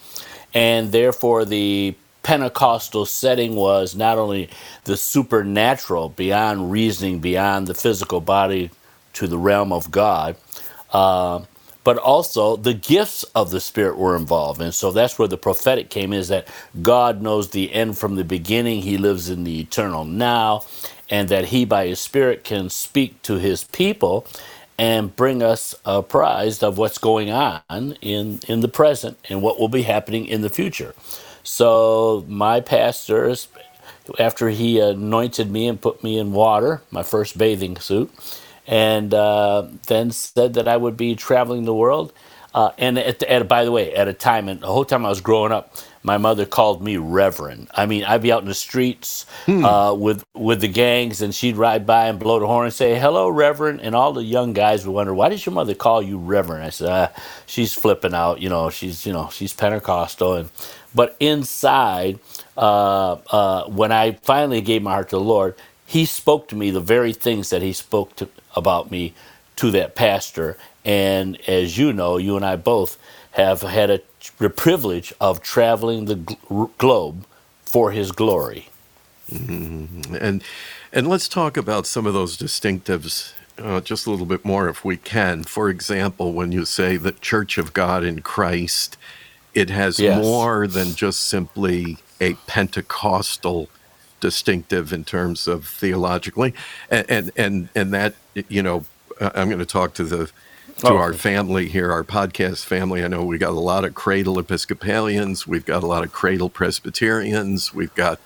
And 0.53 0.91
therefore, 0.91 1.45
the 1.45 1.95
Pentecostal 2.23 3.05
setting 3.05 3.55
was 3.55 3.95
not 3.95 4.17
only 4.19 4.49
the 4.85 4.97
supernatural, 4.97 6.09
beyond 6.09 6.71
reasoning, 6.71 7.19
beyond 7.19 7.67
the 7.67 7.75
physical 7.75 8.21
body 8.21 8.71
to 9.15 9.27
the 9.27 9.39
realm 9.39 9.73
of 9.73 9.91
God, 9.91 10.37
uh, 10.91 11.41
but 11.83 11.97
also 11.97 12.57
the 12.57 12.75
gifts 12.75 13.23
of 13.35 13.51
the 13.51 13.61
Spirit 13.61 13.97
were 13.97 14.15
involved. 14.15 14.61
And 14.61 14.73
so 14.73 14.91
that's 14.91 15.19
where 15.19 15.27
the 15.27 15.37
prophetic 15.37 15.89
came 15.89 16.13
is 16.13 16.29
that 16.29 16.47
God 16.81 17.21
knows 17.21 17.49
the 17.51 17.73
end 17.73 17.97
from 17.97 18.15
the 18.15 18.25
beginning, 18.25 18.83
He 18.83 18.97
lives 18.97 19.29
in 19.29 19.45
the 19.45 19.61
eternal 19.61 20.05
now, 20.05 20.63
and 21.09 21.29
that 21.29 21.47
He, 21.47 21.65
by 21.65 21.87
His 21.87 22.01
Spirit, 22.01 22.43
can 22.43 22.69
speak 22.69 23.21
to 23.23 23.35
His 23.35 23.65
people 23.65 24.27
and 24.79 25.15
bring 25.15 25.43
us 25.43 25.75
apprised 25.85 26.63
of 26.63 26.77
what's 26.77 26.97
going 26.99 27.31
on 27.31 27.61
in, 28.01 28.39
in 28.47 28.61
the 28.61 28.69
present 28.69 29.17
and 29.29 29.41
what 29.41 29.59
will 29.59 29.69
be 29.69 29.83
happening 29.83 30.25
in 30.27 30.41
the 30.41 30.49
future. 30.49 30.95
So, 31.43 32.25
my 32.27 32.61
pastor, 32.61 33.35
after 34.17 34.49
he 34.49 34.79
anointed 34.79 35.51
me 35.51 35.67
and 35.67 35.79
put 35.79 36.03
me 36.03 36.17
in 36.17 36.31
water, 36.31 36.81
my 36.89 37.03
first 37.03 37.37
bathing 37.37 37.77
suit, 37.77 38.11
and 38.65 39.13
uh, 39.13 39.67
then 39.87 40.11
said 40.11 40.53
that 40.53 40.67
I 40.67 40.77
would 40.77 40.97
be 40.97 41.15
traveling 41.15 41.65
the 41.65 41.73
world. 41.73 42.13
Uh, 42.53 42.71
and 42.77 42.99
at, 42.99 43.23
at, 43.23 43.47
by 43.47 43.65
the 43.65 43.71
way, 43.71 43.93
at 43.95 44.07
a 44.07 44.13
time, 44.13 44.47
and 44.47 44.61
the 44.61 44.67
whole 44.67 44.85
time 44.85 45.05
I 45.05 45.09
was 45.09 45.21
growing 45.21 45.51
up, 45.51 45.75
my 46.03 46.17
mother 46.17 46.45
called 46.45 46.83
me 46.83 46.97
Reverend. 46.97 47.69
I 47.73 47.87
mean, 47.87 48.03
I'd 48.03 48.21
be 48.21 48.31
out 48.31 48.43
in 48.43 48.47
the 48.47 48.53
streets 48.53 49.25
hmm. 49.45 49.65
uh, 49.65 49.93
with 49.93 50.23
with 50.35 50.61
the 50.61 50.67
gangs, 50.67 51.21
and 51.21 51.33
she'd 51.33 51.55
ride 51.55 51.87
by 51.87 52.07
and 52.07 52.19
blow 52.19 52.39
the 52.39 52.45
horn 52.45 52.65
and 52.65 52.73
say, 52.73 52.99
"Hello, 52.99 53.27
Reverend," 53.27 53.81
and 53.81 53.95
all 53.95 54.13
the 54.13 54.23
young 54.23 54.53
guys 54.53 54.85
would 54.85 54.93
wonder, 54.93 55.13
"Why 55.13 55.29
does 55.29 55.45
your 55.45 55.53
mother 55.53 55.73
call 55.73 56.03
you 56.03 56.19
Reverend?" 56.19 56.63
I 56.63 56.69
said, 56.69 56.89
ah, 56.89 57.21
"She's 57.47 57.73
flipping 57.73 58.13
out. 58.13 58.39
You 58.39 58.49
know, 58.49 58.69
she's 58.69 59.05
you 59.05 59.13
know 59.13 59.29
she's 59.31 59.53
Pentecostal." 59.53 60.35
And 60.35 60.49
but 60.93 61.15
inside, 61.19 62.19
uh, 62.57 63.13
uh, 63.31 63.65
when 63.65 63.91
I 63.91 64.13
finally 64.23 64.61
gave 64.61 64.81
my 64.81 64.91
heart 64.91 65.09
to 65.09 65.17
the 65.17 65.21
Lord, 65.21 65.55
He 65.85 66.05
spoke 66.05 66.47
to 66.49 66.55
me 66.55 66.71
the 66.71 66.79
very 66.79 67.13
things 67.13 67.49
that 67.49 67.61
He 67.61 67.73
spoke 67.73 68.15
to, 68.17 68.29
about 68.55 68.91
me 68.91 69.13
to 69.57 69.71
that 69.71 69.95
pastor. 69.95 70.57
And 70.85 71.37
as 71.47 71.77
you 71.77 71.93
know, 71.93 72.17
you 72.17 72.35
and 72.35 72.45
I 72.45 72.55
both 72.55 72.97
have 73.31 73.61
had 73.61 73.89
a 73.89 74.01
the 74.37 74.49
privilege 74.49 75.13
of 75.19 75.41
traveling 75.41 76.05
the 76.05 76.15
gl- 76.15 76.69
globe 76.77 77.25
for 77.65 77.91
his 77.91 78.11
glory. 78.11 78.69
Mm-hmm. 79.31 80.15
And 80.15 80.43
and 80.91 81.07
let's 81.07 81.27
talk 81.27 81.57
about 81.57 81.87
some 81.87 82.05
of 82.05 82.13
those 82.13 82.37
distinctives 82.37 83.33
uh, 83.57 83.81
just 83.81 84.05
a 84.05 84.11
little 84.11 84.25
bit 84.25 84.45
more 84.45 84.69
if 84.69 84.83
we 84.85 84.97
can. 84.97 85.43
For 85.43 85.69
example, 85.69 86.33
when 86.33 86.51
you 86.51 86.65
say 86.65 86.97
the 86.97 87.11
Church 87.11 87.57
of 87.57 87.73
God 87.73 88.03
in 88.03 88.21
Christ, 88.21 88.97
it 89.53 89.69
has 89.69 89.99
yes. 89.99 90.21
more 90.21 90.67
than 90.67 90.95
just 90.95 91.21
simply 91.21 91.97
a 92.19 92.33
Pentecostal 92.47 93.69
distinctive 94.19 94.93
in 94.93 95.03
terms 95.03 95.47
of 95.47 95.67
theologically, 95.67 96.53
and 96.89 97.05
and 97.09 97.31
and, 97.35 97.69
and 97.75 97.93
that 97.93 98.15
you 98.47 98.63
know 98.63 98.85
I'm 99.19 99.49
going 99.49 99.59
to 99.59 99.65
talk 99.65 99.93
to 99.95 100.03
the 100.03 100.31
to 100.77 100.89
oh. 100.89 100.97
our 100.97 101.13
family 101.13 101.67
here, 101.67 101.91
our 101.91 102.03
podcast 102.03 102.65
family. 102.65 103.03
I 103.03 103.07
know 103.07 103.23
we 103.23 103.37
got 103.37 103.51
a 103.51 103.59
lot 103.59 103.85
of 103.85 103.93
cradle 103.93 104.39
Episcopalians, 104.39 105.45
we've 105.45 105.65
got 105.65 105.83
a 105.83 105.87
lot 105.87 106.03
of 106.03 106.11
cradle 106.11 106.49
Presbyterians, 106.49 107.73
we've 107.73 107.93
got 107.93 108.19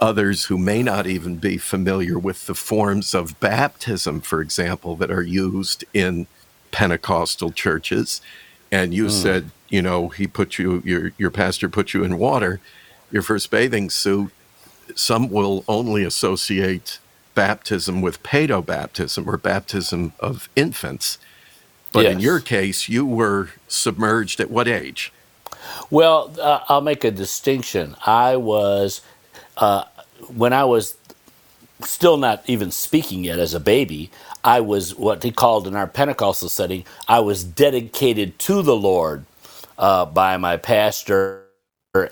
others 0.00 0.46
who 0.46 0.58
may 0.58 0.82
not 0.82 1.06
even 1.06 1.36
be 1.36 1.58
familiar 1.58 2.18
with 2.18 2.46
the 2.46 2.54
forms 2.54 3.14
of 3.14 3.38
baptism, 3.40 4.20
for 4.20 4.40
example, 4.40 4.96
that 4.96 5.10
are 5.10 5.22
used 5.22 5.84
in 5.94 6.26
Pentecostal 6.70 7.50
churches. 7.50 8.20
And 8.70 8.92
you 8.92 9.06
mm. 9.06 9.10
said, 9.10 9.50
you 9.68 9.82
know, 9.82 10.08
he 10.08 10.26
put 10.26 10.58
you, 10.58 10.82
your 10.84 11.12
your 11.18 11.30
pastor 11.30 11.68
put 11.68 11.94
you 11.94 12.04
in 12.04 12.18
water, 12.18 12.60
your 13.10 13.22
first 13.22 13.50
bathing 13.50 13.90
suit. 13.90 14.30
Some 14.94 15.28
will 15.28 15.64
only 15.66 16.04
associate 16.04 16.98
baptism 17.34 18.00
with 18.00 18.22
paedo 18.22 18.64
baptism 18.64 19.28
or 19.28 19.36
baptism 19.36 20.12
of 20.20 20.48
infants. 20.56 21.18
But 21.92 22.04
yes. 22.04 22.12
in 22.14 22.20
your 22.20 22.40
case, 22.40 22.88
you 22.88 23.06
were 23.06 23.50
submerged 23.68 24.40
at 24.40 24.50
what 24.50 24.68
age? 24.68 25.12
Well, 25.90 26.34
uh, 26.40 26.60
I'll 26.68 26.80
make 26.80 27.04
a 27.04 27.10
distinction. 27.10 27.96
I 28.04 28.36
was, 28.36 29.00
uh, 29.56 29.84
when 30.34 30.52
I 30.52 30.64
was 30.64 30.96
still 31.82 32.16
not 32.16 32.42
even 32.46 32.70
speaking 32.70 33.24
yet 33.24 33.38
as 33.38 33.54
a 33.54 33.60
baby, 33.60 34.10
I 34.44 34.60
was 34.60 34.94
what 34.94 35.20
they 35.20 35.30
called 35.30 35.66
in 35.66 35.74
our 35.74 35.86
Pentecostal 35.86 36.48
setting, 36.48 36.84
I 37.08 37.20
was 37.20 37.44
dedicated 37.44 38.38
to 38.40 38.62
the 38.62 38.76
Lord 38.76 39.24
uh, 39.78 40.06
by 40.06 40.36
my 40.36 40.56
pastor, 40.56 41.44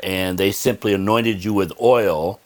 and 0.03 0.39
they 0.39 0.53
simply 0.53 0.95
anointed 0.95 1.45
you 1.45 1.53
with 1.53 1.73
oil 1.81 2.41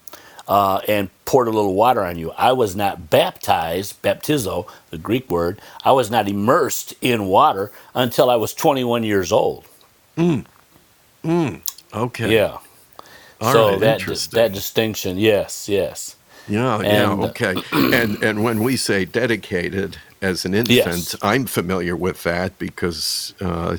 uh, 0.49 0.81
and 0.89 1.11
poured 1.25 1.47
a 1.47 1.51
little 1.51 1.75
water 1.75 2.03
on 2.03 2.19
you. 2.19 2.33
I 2.33 2.53
was 2.53 2.75
not 2.75 3.11
baptized, 3.11 4.03
baptizo, 4.03 4.67
the 4.91 4.99
Greek 4.99 5.31
word, 5.31 5.61
I 5.85 5.93
was 5.93 6.11
not 6.11 6.29
immersed 6.29 6.95
in 7.01 7.27
water 7.27 7.71
until 7.95 8.31
I 8.31 8.37
was 8.37 8.55
21 8.55 9.05
years 9.05 9.31
old. 9.31 9.67
Mm. 10.17 10.47
Mm. 11.25 11.61
Okay. 11.95 12.35
Yeah. 12.35 12.59
All 13.41 13.53
so 13.53 13.71
right, 13.71 13.81
that 13.81 14.29
that 14.33 14.53
distinction, 14.53 15.17
yes, 15.17 15.69
yes. 15.69 16.17
Yeah, 16.49 16.77
and, 16.77 16.87
yeah, 16.87 17.11
uh, 17.13 17.29
okay. 17.29 17.55
and 17.73 18.21
and 18.23 18.43
when 18.43 18.63
we 18.63 18.77
say 18.77 19.05
dedicated 19.05 19.97
as 20.21 20.45
an 20.45 20.55
infant, 20.55 20.77
yes. 20.77 21.15
I'm 21.23 21.47
familiar 21.47 21.95
with 21.95 22.25
that 22.25 22.59
because 22.59 23.35
uh, 23.41 23.77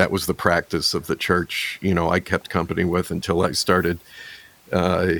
that 0.00 0.10
was 0.10 0.24
the 0.24 0.32
practice 0.32 0.94
of 0.94 1.08
the 1.08 1.14
church. 1.14 1.78
You 1.82 1.92
know, 1.92 2.08
I 2.08 2.20
kept 2.20 2.48
company 2.48 2.84
with 2.84 3.10
until 3.10 3.42
I 3.42 3.52
started 3.52 3.98
uh, 4.72 5.16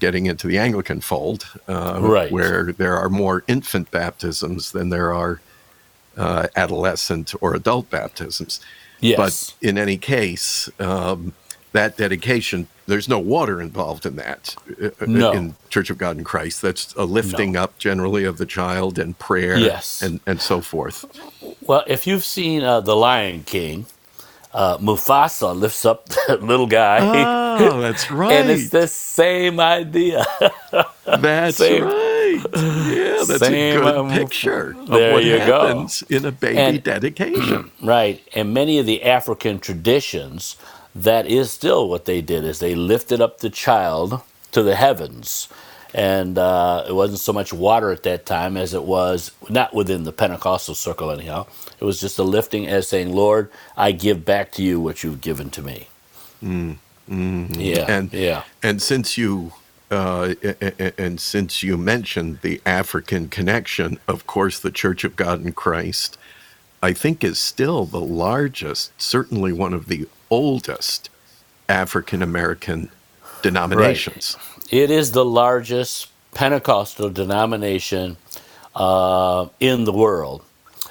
getting 0.00 0.26
into 0.26 0.48
the 0.48 0.58
Anglican 0.58 1.00
fold, 1.00 1.46
uh, 1.68 2.00
right. 2.00 2.32
where 2.32 2.72
there 2.72 2.96
are 2.96 3.08
more 3.08 3.44
infant 3.46 3.88
baptisms 3.92 4.72
than 4.72 4.88
there 4.88 5.14
are 5.14 5.40
uh, 6.16 6.48
adolescent 6.56 7.34
or 7.40 7.54
adult 7.54 7.88
baptisms. 7.88 8.58
Yes. 8.98 9.16
But 9.16 9.68
in 9.68 9.78
any 9.78 9.96
case, 9.96 10.68
um, 10.80 11.32
that 11.70 11.96
dedication, 11.96 12.66
there's 12.88 13.08
no 13.08 13.20
water 13.20 13.60
involved 13.60 14.06
in 14.06 14.16
that 14.16 14.56
uh, 14.82 14.86
uh, 15.00 15.06
no. 15.06 15.30
in 15.30 15.54
Church 15.68 15.88
of 15.88 15.98
God 15.98 16.18
in 16.18 16.24
Christ. 16.24 16.62
That's 16.62 16.92
a 16.94 17.04
lifting 17.04 17.52
no. 17.52 17.62
up 17.62 17.78
generally 17.78 18.24
of 18.24 18.38
the 18.38 18.46
child 18.46 18.98
and 18.98 19.16
prayer 19.20 19.56
yes. 19.56 20.02
and, 20.02 20.18
and 20.26 20.40
so 20.40 20.60
forth. 20.60 21.04
Well, 21.60 21.84
if 21.86 22.08
you've 22.08 22.24
seen 22.24 22.62
The 22.62 22.96
Lion 22.96 23.44
King, 23.44 23.86
uh, 24.56 24.78
Mufasa 24.78 25.54
lifts 25.54 25.84
up 25.84 26.08
the 26.26 26.38
little 26.38 26.66
guy. 26.66 26.98
Oh, 27.60 27.80
that's 27.80 28.10
right. 28.10 28.32
and 28.32 28.50
it's 28.50 28.70
the 28.70 28.88
same 28.88 29.60
idea. 29.60 30.24
that's 31.04 31.58
same. 31.58 31.84
right. 31.84 32.40
Yeah, 32.54 33.22
that's 33.26 33.38
same, 33.38 33.76
a 33.76 33.80
good 33.80 33.96
um, 33.96 34.10
picture 34.10 34.70
of 34.70 34.88
what 34.88 35.24
happens 35.24 36.02
go. 36.02 36.16
in 36.16 36.24
a 36.24 36.32
baby 36.32 36.58
and, 36.58 36.82
dedication. 36.82 37.70
Right. 37.82 38.26
And 38.34 38.52
many 38.52 38.78
of 38.78 38.86
the 38.86 39.04
African 39.04 39.60
traditions, 39.60 40.56
that 40.94 41.26
is 41.26 41.50
still 41.50 41.88
what 41.88 42.06
they 42.06 42.20
did 42.20 42.44
is 42.44 42.58
they 42.58 42.74
lifted 42.74 43.20
up 43.20 43.38
the 43.38 43.50
child 43.50 44.22
to 44.52 44.62
the 44.62 44.74
heavens 44.74 45.48
and 45.96 46.38
uh, 46.38 46.84
it 46.88 46.92
wasn't 46.92 47.18
so 47.18 47.32
much 47.32 47.52
water 47.52 47.90
at 47.90 48.04
that 48.04 48.26
time 48.26 48.56
as 48.56 48.74
it 48.74 48.84
was 48.84 49.32
not 49.50 49.74
within 49.74 50.04
the 50.04 50.12
Pentecostal 50.12 50.76
circle 50.76 51.10
anyhow. 51.10 51.46
It 51.80 51.84
was 51.84 52.00
just 52.00 52.18
a 52.18 52.22
lifting 52.22 52.68
as 52.68 52.86
saying, 52.86 53.12
"Lord, 53.12 53.50
I 53.76 53.92
give 53.92 54.24
back 54.24 54.52
to 54.52 54.62
you 54.62 54.78
what 54.78 55.02
you've 55.02 55.20
given 55.20 55.50
to 55.50 55.62
me." 55.62 55.88
Mm, 56.42 56.76
mm, 57.10 57.56
yeah, 57.58 57.86
and 57.88 58.12
yeah, 58.12 58.44
and 58.62 58.80
since 58.80 59.18
you 59.18 59.54
uh, 59.90 60.34
and 60.98 61.20
since 61.20 61.62
you 61.64 61.76
mentioned 61.76 62.40
the 62.42 62.60
African 62.64 63.28
connection, 63.28 63.98
of 64.06 64.26
course, 64.26 64.60
the 64.60 64.70
Church 64.70 65.02
of 65.02 65.16
God 65.16 65.44
in 65.44 65.52
Christ 65.52 66.18
I 66.82 66.92
think 66.92 67.24
is 67.24 67.38
still 67.38 67.84
the 67.84 68.00
largest, 68.00 68.92
certainly 69.00 69.52
one 69.52 69.72
of 69.72 69.86
the 69.86 70.06
oldest 70.30 71.10
African 71.68 72.22
American 72.22 72.90
denominations. 73.42 74.36
Right. 74.38 74.55
It 74.70 74.90
is 74.90 75.12
the 75.12 75.24
largest 75.24 76.08
Pentecostal 76.34 77.10
denomination 77.10 78.16
uh, 78.74 79.48
in 79.60 79.84
the 79.84 79.92
world, 79.92 80.42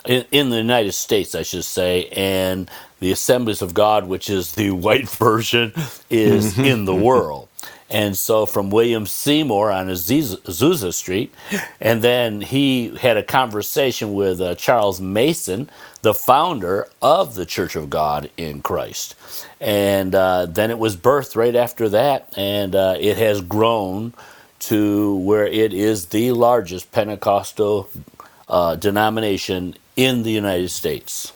in, 0.05 0.25
in, 0.32 0.50
the 0.50 0.58
United 0.58 0.94
States, 0.94 1.36
I 1.36 1.44
should 1.44 1.65
say, 1.65 2.08
and 2.08 2.70
the 3.00 3.12
Assemblies 3.12 3.62
of 3.62 3.74
God, 3.74 4.08
which 4.08 4.29
is 4.29 4.55
the 4.55 4.72
white 4.86 5.10
version, 5.10 5.74
is 6.10 6.53
mm-hmm. 6.53 6.63
in 6.63 6.86
the 6.86 6.96
world. 6.96 7.48
And 7.89 8.18
so 8.18 8.46
from 8.48 8.72
William 8.72 9.06
Seymour 9.06 9.72
on 9.72 9.88
Azusa 9.88 10.94
Street, 10.94 11.34
and 11.80 12.01
then 12.01 12.42
he 12.42 12.96
had 12.98 13.15
a 13.15 13.24
conversation 13.24 14.13
with 14.13 14.42
uh, 14.42 14.56
Charles 14.56 15.00
Mason, 15.00 15.70
the 16.01 16.13
founder 16.13 16.88
of 17.01 17.36
the 17.36 17.46
Church 17.46 17.75
of 17.75 17.89
God 17.89 18.30
in 18.38 18.62
Christ. 18.62 19.15
And 19.62 20.15
uh, 20.15 20.48
then 20.48 20.72
it 20.72 20.80
was 20.80 20.98
birthed 20.98 21.36
right 21.36 21.56
after 21.56 21.88
that, 21.89 22.34
and 22.36 22.75
uh, 22.75 22.96
it 23.00 23.18
has 23.18 23.42
grown 23.42 24.13
to 24.62 25.18
where 25.18 25.46
it 25.46 25.72
is 25.72 26.08
the 26.08 26.32
largest 26.32 26.92
Pentecostal 26.92 27.88
uh, 28.50 28.75
denomination 28.75 29.75
in 29.96 30.24
the 30.24 30.32
United 30.32 30.70
States. 30.70 31.32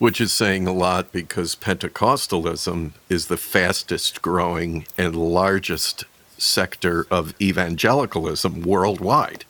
Which 0.00 0.20
is 0.20 0.32
saying 0.32 0.66
a 0.66 0.72
lot 0.72 1.12
because 1.12 1.54
Pentecostalism 1.54 2.92
is 3.10 3.26
the 3.26 3.36
fastest 3.36 4.22
growing 4.22 4.86
and 4.96 5.14
largest 5.14 6.06
sector 6.38 7.06
of 7.10 7.34
evangelicalism 7.38 8.62
worldwide. 8.62 9.44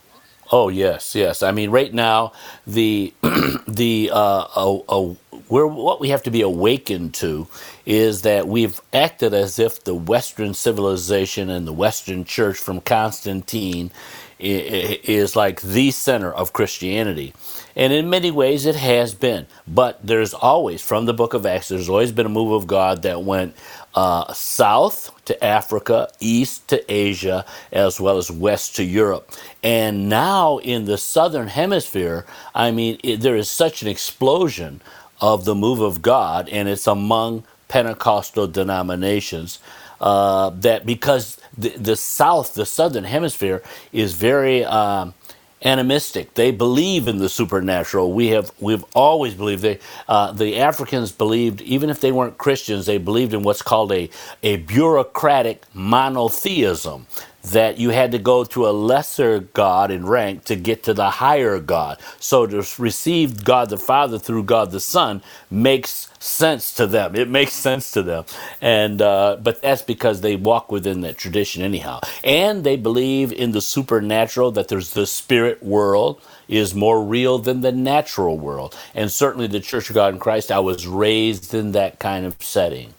Oh 0.53 0.69
yes, 0.69 1.15
yes. 1.15 1.45
I 1.45 1.53
mean, 1.53 1.71
right 1.71 1.95
now 1.95 2.33
the 2.67 3.15
the 3.69 4.11
uh, 4.13 4.47
uh, 4.57 5.15
we're, 5.49 5.67
what 5.67 6.01
we 6.01 6.09
have 6.09 6.25
to 6.25 6.31
be 6.33 6.41
awakened 6.43 7.15
to 7.15 7.47
is 7.87 8.23
that 8.23 8.49
we've 8.49 8.81
acted 8.93 9.33
as 9.33 9.61
if 9.61 9.85
the 9.85 9.95
Western 9.95 10.55
civilization 10.55 11.49
and 11.49 11.67
the 11.67 11.73
Western 11.73 12.25
Church 12.25 12.59
from 12.59 12.81
Constantine 12.81 13.93
is 14.41 15.37
like 15.37 15.61
the 15.61 15.91
center 15.91 16.33
of 16.33 16.53
Christianity. 16.53 17.35
And 17.77 17.93
in 17.93 18.11
many 18.11 18.31
ways 18.31 18.67
it 18.67 18.77
has 18.77 19.15
been. 19.15 19.47
But 19.67 20.05
there's 20.07 20.35
always, 20.35 20.83
from 20.83 21.07
the 21.07 21.15
book 21.15 21.35
of 21.35 21.47
Acts, 21.47 21.69
there's 21.69 21.89
always 21.89 22.13
been 22.13 22.27
a 22.27 22.31
move 22.31 22.53
of 22.53 22.67
God 22.67 23.03
that 23.03 23.23
went 23.23 23.55
uh, 23.95 24.33
south 24.33 25.11
to 25.27 25.45
Africa, 25.45 26.09
east 26.21 26.69
to 26.69 26.93
Asia, 26.93 27.45
as 27.73 28.01
well 28.01 28.19
as 28.19 28.31
west 28.31 28.77
to 28.77 28.85
Europe. 28.85 29.31
And 29.63 30.09
now 30.09 30.59
in 30.59 30.85
the 30.85 30.99
southern 30.99 31.49
hemisphere, 31.49 32.27
I 32.55 32.71
mean, 32.71 32.99
it, 33.03 33.21
there 33.21 33.37
is 33.37 33.51
such 33.51 33.83
an 33.83 33.89
explosion 33.89 34.81
of 35.21 35.45
the 35.45 35.55
move 35.55 35.81
of 35.81 36.03
God, 36.03 36.49
and 36.49 36.69
it's 36.69 36.87
among 36.87 37.45
Pentecostal 37.69 38.47
denominations 38.47 39.59
uh, 40.01 40.51
that 40.51 40.87
because 40.87 41.40
the, 41.59 41.71
the 41.71 41.97
South, 41.97 42.55
the 42.55 42.67
Southern 42.67 43.05
Hemisphere, 43.05 43.63
is 43.93 44.15
very 44.15 44.65
um, 44.65 45.15
animistic. 45.63 46.35
They 46.35 46.53
believe 46.53 47.09
in 47.09 47.19
the 47.19 47.31
supernatural. 47.31 48.13
We 48.13 48.29
have 48.29 48.53
we've 48.61 48.85
always 48.95 49.35
believed 49.35 49.63
they 49.63 49.81
uh, 50.09 50.33
the 50.33 50.59
Africans 50.61 51.13
believed 51.13 51.63
even 51.63 51.91
if 51.91 52.01
they 52.01 52.13
weren't 52.13 52.39
Christians, 52.39 52.87
they 52.87 52.99
believed 52.99 53.35
in 53.35 53.45
what's 53.45 53.63
called 53.63 53.93
a 53.93 54.11
a 54.45 54.59
bureaucratic 54.59 55.65
monotheism 55.75 57.07
that 57.45 57.79
you 57.79 57.91
had 57.91 58.13
to 58.13 58.19
go 58.19 58.45
to 58.45 58.69
a 58.69 58.73
lesser 58.73 59.41
God 59.41 59.91
in 59.91 60.07
rank 60.07 60.45
to 60.47 60.57
get 60.57 60.85
to 60.85 60.95
the 60.95 61.11
higher 61.11 61.61
God. 61.61 62.01
So 62.21 62.47
to 62.47 62.65
receive 62.79 63.45
God 63.45 63.71
the 63.71 63.79
Father 63.79 64.19
through 64.21 64.45
God 64.45 64.73
the 64.73 64.81
Son 64.81 65.23
makes 65.51 66.10
sense 66.21 66.75
to 66.75 66.87
them. 66.87 67.17
It 67.17 67.29
makes 67.29 67.55
sense 67.55 67.91
to 67.93 68.03
them, 68.03 68.25
and 68.61 69.03
uh, 69.03 69.39
but 69.43 69.63
that's 69.63 69.83
because 69.83 70.21
they 70.21 70.37
walk 70.37 70.71
within 70.71 71.01
that 71.01 71.19
tradition 71.19 71.63
anyhow, 71.63 72.01
and 72.23 72.63
they 72.63 72.77
believe 72.77 73.33
in 73.33 73.53
the 73.53 73.61
supernatural. 73.61 74.53
That 74.53 74.69
there's 74.69 74.93
the 74.93 75.07
spirit 75.07 75.63
world 75.63 76.21
is 76.49 76.75
more 76.75 77.03
real 77.03 77.39
than 77.39 77.63
the 77.63 77.73
natural 77.73 78.39
world, 78.39 78.77
and 78.95 79.11
certainly 79.11 79.47
the 79.47 79.61
Church 79.61 79.89
of 79.91 79.95
God 79.95 80.15
in 80.15 80.21
Christ. 80.21 80.53
I 80.53 80.61
was 80.61 80.87
raised 80.87 81.55
in 81.55 81.73
that 81.73 81.99
kind 81.99 82.27
of 82.27 82.37
setting. 82.41 82.95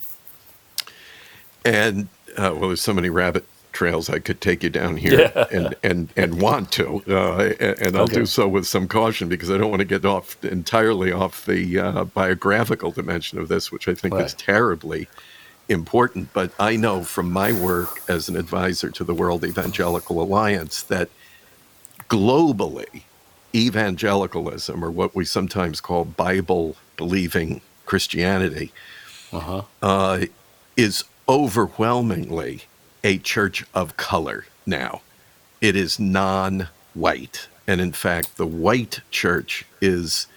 And 1.64 2.08
uh, 2.38 2.56
well, 2.58 2.70
there's 2.70 2.82
so 2.82 2.94
many 2.94 3.10
rabbit 3.10 3.46
trails 3.72 4.10
I 4.10 4.20
could 4.20 4.42
take 4.42 4.64
you 4.64 4.70
down 4.70 4.98
here 4.98 5.32
yeah. 5.36 5.46
and, 5.52 5.76
and, 5.84 6.10
and 6.16 6.42
want 6.42 6.72
to. 6.74 7.04
Uh, 7.08 7.54
and 7.60 7.96
I'll 7.96 8.04
okay. 8.04 8.16
do 8.16 8.26
so 8.26 8.48
with 8.48 8.68
some 8.68 8.88
caution 8.88 9.30
because 9.30 9.50
I 9.50 9.58
don't 9.58 9.70
want 9.70 9.82
to 9.82 9.86
get 9.86 10.06
off 10.06 10.44
entirely 10.44 11.12
off 11.12 11.46
the 11.46 11.80
uh, 11.80 12.04
biographical 12.06 12.92
dimension 12.92 13.40
of 13.40 13.48
this, 13.48 13.72
which 13.72 13.88
I 13.88 13.94
think 13.94 14.14
right. 14.14 14.26
is 14.26 14.34
terribly 14.34 15.08
important. 15.70 16.34
But 16.34 16.52
I 16.60 16.76
know 16.76 17.04
from 17.04 17.32
my 17.32 17.52
work 17.52 18.02
as 18.08 18.30
an 18.30 18.36
advisor 18.36 18.90
to 18.92 19.04
the 19.04 19.14
World 19.14 19.44
Evangelical 19.44 20.22
Alliance 20.22 20.84
that 20.84 21.10
globally, 22.10 23.04
evangelicalism, 23.56 24.84
or 24.84 24.92
what 24.92 25.16
we 25.16 25.26
sometimes 25.26 25.80
call 25.82 26.06
Bible 26.06 26.76
believing 26.98 27.62
Christianity, 27.86 28.72
uh-huh. 29.32 29.64
uh, 29.82 30.26
is 30.76 31.04
overwhelmingly 31.28 32.64
a 33.04 33.18
church 33.18 33.66
of 33.74 33.98
color 33.98 34.46
now. 34.66 35.02
It 35.60 35.76
is 35.76 36.00
non 36.00 36.68
white. 36.94 37.48
And 37.68 37.80
in 37.80 37.92
fact, 37.92 38.38
the 38.38 38.48
white 38.48 39.02
church 39.12 39.66
is 39.80 40.28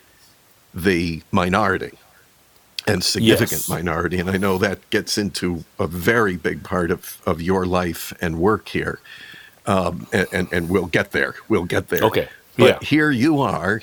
the 0.72 1.22
minority 1.30 1.98
and 2.86 3.02
significant 3.02 3.52
yes. 3.52 3.68
minority. 3.68 4.18
And 4.18 4.30
I 4.30 4.36
know 4.36 4.58
that 4.58 4.88
gets 4.90 5.16
into 5.16 5.64
a 5.78 5.86
very 5.86 6.36
big 6.36 6.62
part 6.62 6.90
of, 6.90 7.20
of 7.26 7.40
your 7.40 7.64
life 7.64 8.12
and 8.20 8.38
work 8.38 8.68
here. 8.68 9.00
Um, 9.66 10.06
and, 10.12 10.26
and, 10.32 10.52
and, 10.52 10.68
we'll 10.68 10.86
get 10.86 11.12
there. 11.12 11.36
We'll 11.48 11.64
get 11.64 11.88
there. 11.88 12.02
Okay. 12.02 12.28
But 12.58 12.82
yeah. 12.82 12.86
here 12.86 13.10
you 13.10 13.40
are. 13.40 13.80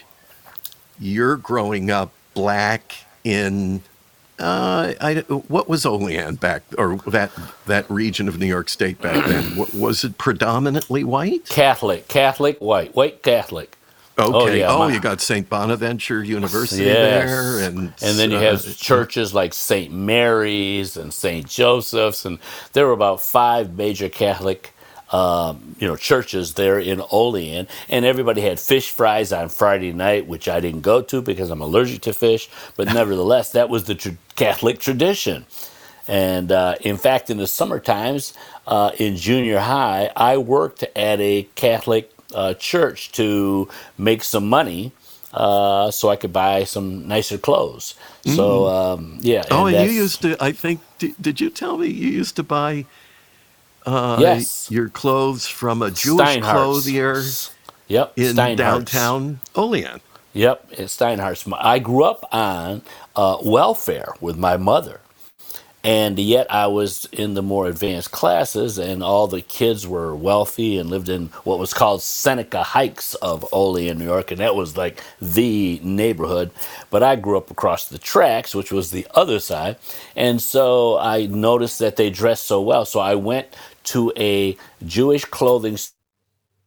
You're 1.00 1.38
growing 1.38 1.89
up 1.89 2.12
black 2.36 2.94
in 3.24 3.82
uh, 4.41 4.93
I, 4.99 5.15
what 5.47 5.69
was 5.69 5.86
Olean 5.86 6.36
back, 6.36 6.63
or 6.77 6.97
that 7.08 7.32
that 7.67 7.89
region 7.89 8.27
of 8.27 8.39
New 8.39 8.47
York 8.47 8.69
State 8.69 9.01
back 9.01 9.25
then? 9.25 9.56
was 9.73 10.04
it 10.04 10.17
predominantly 10.17 11.04
white? 11.04 11.45
Catholic, 11.47 12.08
Catholic, 12.08 12.58
white, 12.60 12.95
white 12.95 13.23
Catholic. 13.23 13.77
Okay. 14.19 14.34
Oh, 14.34 14.47
yeah, 14.47 14.71
oh 14.71 14.80
my, 14.80 14.93
you 14.93 14.99
got 14.99 15.21
St. 15.21 15.49
Bonaventure 15.49 16.23
University 16.23 16.84
yes. 16.84 17.25
there, 17.25 17.60
and 17.60 17.93
and 18.01 18.19
then 18.19 18.32
you 18.32 18.38
uh, 18.38 18.41
have 18.41 18.77
churches 18.77 19.34
like 19.34 19.54
St. 19.54 19.91
Mary's 19.93 20.97
and 20.97 21.13
St. 21.13 21.47
Joseph's, 21.47 22.25
and 22.25 22.38
there 22.73 22.88
were 22.88 22.93
about 22.93 23.21
five 23.21 23.75
major 23.77 24.10
Catholic 24.10 24.73
um, 25.12 25.76
you 25.80 25.88
know, 25.88 25.95
churches 25.95 26.54
there 26.56 26.80
in 26.80 27.02
Olean, 27.12 27.67
and 27.89 28.06
everybody 28.06 28.41
had 28.41 28.60
fish 28.60 28.89
fries 28.89 29.34
on 29.34 29.50
Friday 29.50 29.93
night, 29.93 30.28
which 30.28 30.47
I 30.47 30.60
didn't 30.60 30.82
go 30.82 31.02
to 31.04 31.21
because 31.21 31.50
I'm 31.50 31.62
allergic 31.62 32.02
to 32.04 32.13
fish. 32.13 32.50
But 32.78 32.88
nevertheless, 32.93 33.52
that 33.52 33.69
was 33.69 33.86
the 33.86 33.95
tr- 33.95 34.10
Catholic 34.36 34.80
tradition. 34.80 35.45
And 36.08 36.52
uh, 36.52 36.76
in 36.82 36.97
fact, 36.97 37.30
in 37.30 37.38
the 37.38 37.47
summer 37.47 37.80
times 37.80 38.34
uh, 38.67 38.91
in 38.97 39.17
junior 39.17 39.60
high, 39.60 40.12
I 40.15 40.38
worked 40.38 40.84
at 40.95 41.19
a 41.19 41.43
Catholic 41.56 42.12
uh, 42.34 42.54
church 42.56 43.12
to 43.13 43.69
make 43.97 44.24
some 44.24 44.47
money. 44.50 44.93
Uh, 45.34 45.89
so 45.91 46.10
I 46.10 46.17
could 46.17 46.34
buy 46.34 46.65
some 46.65 47.08
nicer 47.08 47.38
clothes. 47.38 47.95
Mm. 48.26 48.36
So 48.36 48.67
um, 48.67 49.17
yeah. 49.21 49.45
Oh, 49.50 49.67
and, 49.67 49.78
and 49.78 49.89
you 49.89 49.95
used 49.95 50.21
to. 50.24 50.36
I 50.43 50.52
think. 50.52 50.82
Did, 51.00 51.15
did 51.21 51.41
you 51.41 51.50
tell 51.50 51.78
me 51.78 51.88
you 51.88 52.10
used 52.10 52.36
to 52.36 52.43
buy 52.43 52.86
uh, 53.86 54.17
yes. 54.20 54.70
your 54.72 54.89
clothes 54.89 55.48
from 55.48 55.82
a 55.82 55.91
Jewish 55.91 56.39
clothier 56.39 57.24
yep. 57.88 58.13
in 58.17 58.36
downtown 58.36 59.39
Olean. 59.56 60.02
Yep, 60.34 60.67
it's 60.72 60.94
Steinhardt's. 60.98 61.46
I 61.60 61.80
grew 61.80 62.04
up 62.04 62.28
on 62.32 62.84
uh, 63.15 63.38
welfare 63.44 64.13
with 64.22 64.38
my 64.38 64.56
mother 64.56 65.02
and 65.84 66.20
yet 66.20 66.52
I 66.52 66.67
was 66.67 67.06
in 67.12 67.34
the 67.34 67.41
more 67.41 67.67
advanced 67.67 68.12
classes, 68.12 68.78
and 68.78 69.02
all 69.02 69.28
the 69.28 69.41
kids 69.41 69.88
were 69.88 70.15
wealthy 70.15 70.78
and 70.78 70.89
lived 70.89 71.10
in 71.10 71.28
what 71.44 71.58
was 71.58 71.74
called 71.74 72.04
Seneca 72.04 72.62
Heights 72.62 73.15
of 73.15 73.46
Olean, 73.52 73.98
New 73.98 74.06
York, 74.06 74.30
and 74.32 74.39
that 74.39 74.56
was 74.56 74.78
like 74.78 75.02
the 75.20 75.80
neighborhood. 75.84 76.52
But 76.91 77.02
I 77.02 77.15
grew 77.15 77.38
up 77.38 77.50
across 77.50 77.88
the 77.88 77.98
tracks, 77.98 78.54
which 78.54 78.72
was 78.72 78.91
the 78.91 79.08
other 79.15 79.39
side, 79.39 79.78
and 80.15 80.39
so 80.41 81.00
I 81.00 81.26
noticed 81.26 81.80
that 81.80 81.96
they 81.96 82.12
dressed 82.12 82.46
so 82.46 82.62
well. 82.62 82.86
So 82.86 83.00
I 83.00 83.15
went 83.15 83.48
to 83.86 84.12
a 84.17 84.58
Jewish 84.86 85.26
clothing 85.26 85.78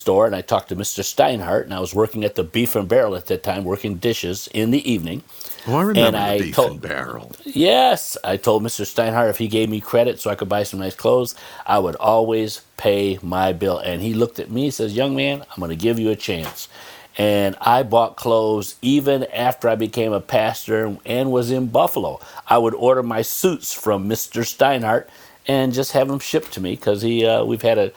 store 0.04 0.26
and 0.26 0.36
I 0.36 0.42
talked 0.42 0.68
to 0.68 0.76
Mr. 0.76 1.02
Steinhardt, 1.02 1.64
and 1.64 1.72
I 1.72 1.80
was 1.80 1.94
working 1.94 2.24
at 2.24 2.34
the 2.34 2.44
Beef 2.44 2.76
and 2.76 2.86
Barrel 2.86 3.16
at 3.16 3.24
that 3.28 3.42
time, 3.42 3.64
working 3.64 3.94
dishes 3.96 4.50
in 4.52 4.70
the 4.70 4.90
evening. 4.90 5.22
Oh, 5.66 5.76
I 5.76 5.80
remember 5.80 6.08
and 6.08 6.16
I 6.16 6.38
Beef 6.40 6.54
told, 6.54 6.72
and 6.72 6.80
Barrel. 6.82 7.32
Yes, 7.44 8.18
I 8.22 8.36
told 8.36 8.62
Mr. 8.62 8.84
Steinhardt 8.84 9.30
if 9.30 9.38
he 9.38 9.48
gave 9.48 9.70
me 9.70 9.80
credit 9.80 10.20
so 10.20 10.28
I 10.28 10.34
could 10.34 10.50
buy 10.50 10.62
some 10.62 10.80
nice 10.80 10.94
clothes, 10.94 11.34
I 11.64 11.78
would 11.78 11.96
always 11.96 12.60
pay 12.76 13.18
my 13.22 13.54
bill. 13.54 13.78
And 13.78 14.02
he 14.02 14.12
looked 14.12 14.38
at 14.38 14.50
me 14.50 14.64
and 14.64 14.74
says, 14.74 14.94
"Young 14.94 15.16
man, 15.16 15.40
I'm 15.40 15.58
going 15.58 15.70
to 15.70 15.76
give 15.76 15.98
you 15.98 16.10
a 16.10 16.16
chance." 16.16 16.68
and 17.16 17.56
I 17.60 17.84
bought 17.84 18.16
clothes 18.16 18.74
even 18.82 19.24
after 19.24 19.68
I 19.68 19.76
became 19.76 20.12
a 20.12 20.20
pastor 20.20 20.96
and 21.06 21.30
was 21.30 21.50
in 21.50 21.68
Buffalo. 21.68 22.20
I 22.48 22.58
would 22.58 22.74
order 22.74 23.02
my 23.02 23.22
suits 23.22 23.72
from 23.72 24.08
Mr. 24.08 24.42
Steinhardt 24.42 25.06
and 25.46 25.72
just 25.72 25.92
have 25.92 26.08
them 26.08 26.18
shipped 26.18 26.52
to 26.52 26.60
me 26.60 26.74
because 26.76 27.02
he 27.02 27.24
uh, 27.24 27.44
we've 27.44 27.62
had 27.62 27.78
a 27.78 27.92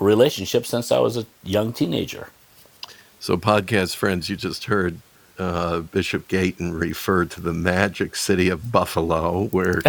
relationship 0.00 0.66
since 0.66 0.90
I 0.90 0.98
was 0.98 1.16
a 1.16 1.26
young 1.42 1.72
teenager. 1.72 2.28
So, 3.20 3.36
podcast 3.36 3.96
friends, 3.96 4.28
you 4.28 4.36
just 4.36 4.64
heard 4.64 4.98
uh, 5.38 5.80
Bishop 5.80 6.28
Gayton 6.28 6.72
refer 6.72 7.24
to 7.24 7.40
the 7.40 7.52
magic 7.52 8.16
city 8.16 8.48
of 8.48 8.70
Buffalo, 8.70 9.46
where, 9.46 9.80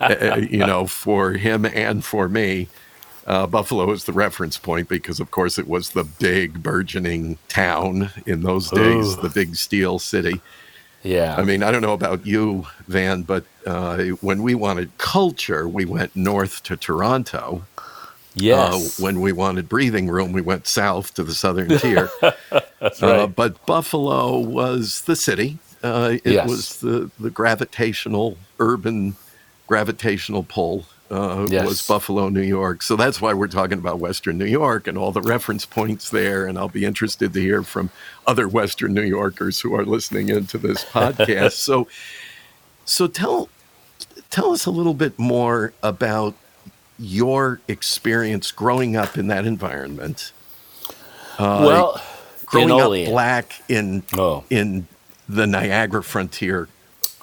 uh, 0.00 0.38
you 0.50 0.58
know, 0.58 0.86
for 0.86 1.32
him 1.32 1.64
and 1.64 2.04
for 2.04 2.28
me, 2.28 2.68
uh, 3.26 3.46
Buffalo 3.46 3.90
is 3.92 4.04
the 4.04 4.12
reference 4.12 4.58
point 4.58 4.88
because, 4.88 5.20
of 5.20 5.30
course, 5.30 5.58
it 5.58 5.68
was 5.68 5.90
the 5.90 6.04
big 6.04 6.62
burgeoning 6.62 7.38
town 7.48 8.10
in 8.26 8.42
those 8.42 8.70
days, 8.70 9.16
Ooh. 9.16 9.20
the 9.20 9.28
big 9.28 9.54
steel 9.54 9.98
city. 9.98 10.40
Yeah. 11.02 11.36
I 11.36 11.42
mean, 11.42 11.62
I 11.62 11.70
don't 11.70 11.82
know 11.82 11.92
about 11.92 12.26
you, 12.26 12.66
Van, 12.86 13.22
but 13.22 13.44
uh, 13.66 13.98
when 14.20 14.42
we 14.42 14.54
wanted 14.54 14.96
culture, 14.98 15.68
we 15.68 15.84
went 15.84 16.14
north 16.14 16.62
to 16.64 16.76
Toronto. 16.76 17.64
Yes. 18.34 19.00
Uh, 19.00 19.02
when 19.02 19.20
we 19.20 19.32
wanted 19.32 19.68
breathing 19.68 20.08
room, 20.08 20.32
we 20.32 20.40
went 20.40 20.66
south 20.66 21.12
to 21.14 21.24
the 21.24 21.34
southern 21.34 21.68
tier. 21.78 22.08
That's 22.80 23.02
right. 23.02 23.20
Uh, 23.20 23.26
but 23.26 23.64
Buffalo 23.66 24.38
was 24.38 25.02
the 25.02 25.16
city. 25.16 25.58
Uh, 25.82 26.18
it 26.24 26.32
yes. 26.32 26.48
was 26.48 26.80
the, 26.80 27.10
the 27.18 27.30
gravitational, 27.30 28.38
urban 28.60 29.16
gravitational 29.66 30.44
pull 30.44 30.86
uh, 31.12 31.46
yes. 31.50 31.66
was 31.66 31.86
Buffalo, 31.86 32.28
New 32.30 32.42
York. 32.42 32.82
So 32.82 32.96
that's 32.96 33.20
why 33.20 33.34
we're 33.34 33.46
talking 33.46 33.78
about 33.78 33.98
Western 33.98 34.38
New 34.38 34.46
York 34.46 34.86
and 34.86 34.96
all 34.96 35.12
the 35.12 35.20
reference 35.20 35.66
points 35.66 36.08
there. 36.08 36.46
And 36.46 36.56
I'll 36.58 36.68
be 36.68 36.84
interested 36.84 37.34
to 37.34 37.40
hear 37.40 37.62
from 37.62 37.90
other 38.26 38.48
Western 38.48 38.94
New 38.94 39.02
Yorkers 39.02 39.60
who 39.60 39.74
are 39.74 39.84
listening 39.84 40.30
into 40.30 40.56
this 40.56 40.84
podcast. 40.92 41.52
so, 41.52 41.86
so 42.84 43.06
tell 43.06 43.48
tell 44.30 44.52
us 44.52 44.64
a 44.64 44.70
little 44.70 44.94
bit 44.94 45.18
more 45.18 45.74
about 45.82 46.34
your 46.98 47.60
experience 47.68 48.50
growing 48.50 48.96
up 48.96 49.18
in 49.18 49.26
that 49.26 49.46
environment. 49.46 50.32
Uh, 51.38 51.64
well, 51.66 52.02
growing 52.46 52.70
up 52.70 53.10
black 53.10 53.62
in 53.68 54.02
oh. 54.14 54.44
in 54.48 54.86
the 55.28 55.46
Niagara 55.46 56.02
frontier 56.02 56.68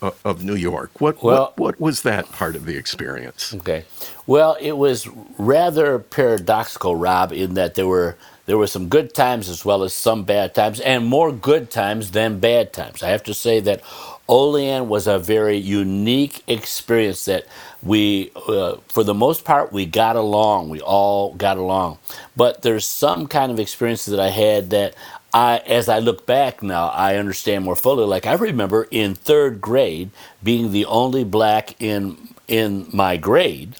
of 0.01 0.43
New 0.43 0.55
York. 0.55 1.01
What, 1.01 1.23
well, 1.23 1.53
what 1.55 1.57
what 1.57 1.79
was 1.79 2.01
that 2.03 2.31
part 2.31 2.55
of 2.55 2.65
the 2.65 2.77
experience? 2.77 3.53
Okay, 3.53 3.85
well, 4.27 4.57
it 4.59 4.77
was 4.77 5.07
rather 5.37 5.99
paradoxical, 5.99 6.95
Rob, 6.95 7.31
in 7.31 7.55
that 7.55 7.75
there 7.75 7.87
were 7.87 8.17
there 8.45 8.57
were 8.57 8.67
some 8.67 8.89
good 8.89 9.13
times 9.13 9.47
as 9.49 9.63
well 9.63 9.83
as 9.83 9.93
some 9.93 10.23
bad 10.23 10.55
times, 10.55 10.79
and 10.79 11.05
more 11.05 11.31
good 11.31 11.69
times 11.69 12.11
than 12.11 12.39
bad 12.39 12.73
times. 12.73 13.03
I 13.03 13.09
have 13.09 13.23
to 13.23 13.33
say 13.33 13.59
that 13.59 13.81
Olean 14.27 14.89
was 14.89 15.07
a 15.07 15.19
very 15.19 15.57
unique 15.57 16.43
experience 16.47 17.25
that 17.25 17.45
we, 17.83 18.31
uh, 18.35 18.77
for 18.87 19.03
the 19.03 19.13
most 19.13 19.45
part, 19.45 19.71
we 19.71 19.85
got 19.85 20.15
along. 20.15 20.69
We 20.69 20.81
all 20.81 21.33
got 21.33 21.57
along. 21.57 21.97
But 22.35 22.61
there's 22.61 22.85
some 22.85 23.27
kind 23.27 23.51
of 23.51 23.59
experiences 23.59 24.11
that 24.11 24.19
I 24.19 24.29
had 24.29 24.69
that 24.71 24.95
I, 25.33 25.57
as 25.59 25.89
I 25.89 25.99
look 25.99 26.25
back 26.25 26.63
now, 26.63 26.87
I 26.89 27.15
understand 27.17 27.65
more 27.65 27.75
fully. 27.75 28.05
Like 28.05 28.25
I 28.25 28.33
remember 28.33 28.87
in 28.89 29.15
third 29.15 29.61
grade 29.61 30.09
being 30.43 30.71
the 30.71 30.85
only 30.85 31.23
black 31.23 31.79
in 31.81 32.29
in 32.47 32.87
my 32.91 33.15
grade 33.17 33.75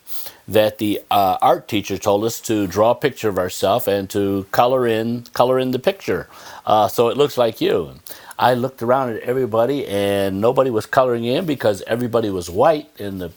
that 0.48 0.78
the 0.78 1.02
uh, 1.10 1.38
art 1.42 1.68
teacher 1.68 1.98
told 1.98 2.24
us 2.24 2.40
to 2.42 2.68
draw 2.68 2.92
a 2.92 2.96
picture 2.96 3.30
of 3.30 3.38
ourselves 3.38 3.88
and 3.88 4.10
to 4.12 4.46
color 4.52 4.86
in 4.88 5.24
color 5.34 5.58
in 5.60 5.72
the 5.72 5.80
picture, 5.80 6.28
uh, 6.66 6.88
so 6.88 7.10
it 7.10 7.18
looks 7.18 7.38
like 7.38 7.62
you. 7.62 7.96
I 8.38 8.54
looked 8.54 8.82
around 8.82 9.10
at 9.10 9.22
everybody 9.24 9.86
and 9.88 10.40
nobody 10.40 10.70
was 10.70 10.86
coloring 10.86 11.26
in 11.26 11.46
because 11.46 11.82
everybody 11.88 12.30
was 12.30 12.50
white 12.50 12.90
and 13.00 13.20
the 13.20 13.32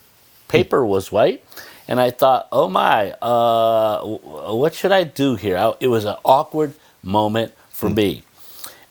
paper 0.49 0.87
was 0.87 1.11
white. 1.11 1.45
And 1.89 2.01
I 2.01 2.11
thought, 2.11 2.47
oh 2.53 2.69
my, 2.69 3.11
uh, 3.21 4.05
what 4.05 4.75
should 4.75 4.93
I 4.93 5.03
do 5.03 5.35
here? 5.35 5.59
I, 5.59 5.75
it 5.81 5.89
was 5.89 6.05
an 6.05 6.17
awkward 6.25 6.75
moment 7.03 7.53
for 7.83 7.91
mm. 7.91 7.97
me. 7.97 8.23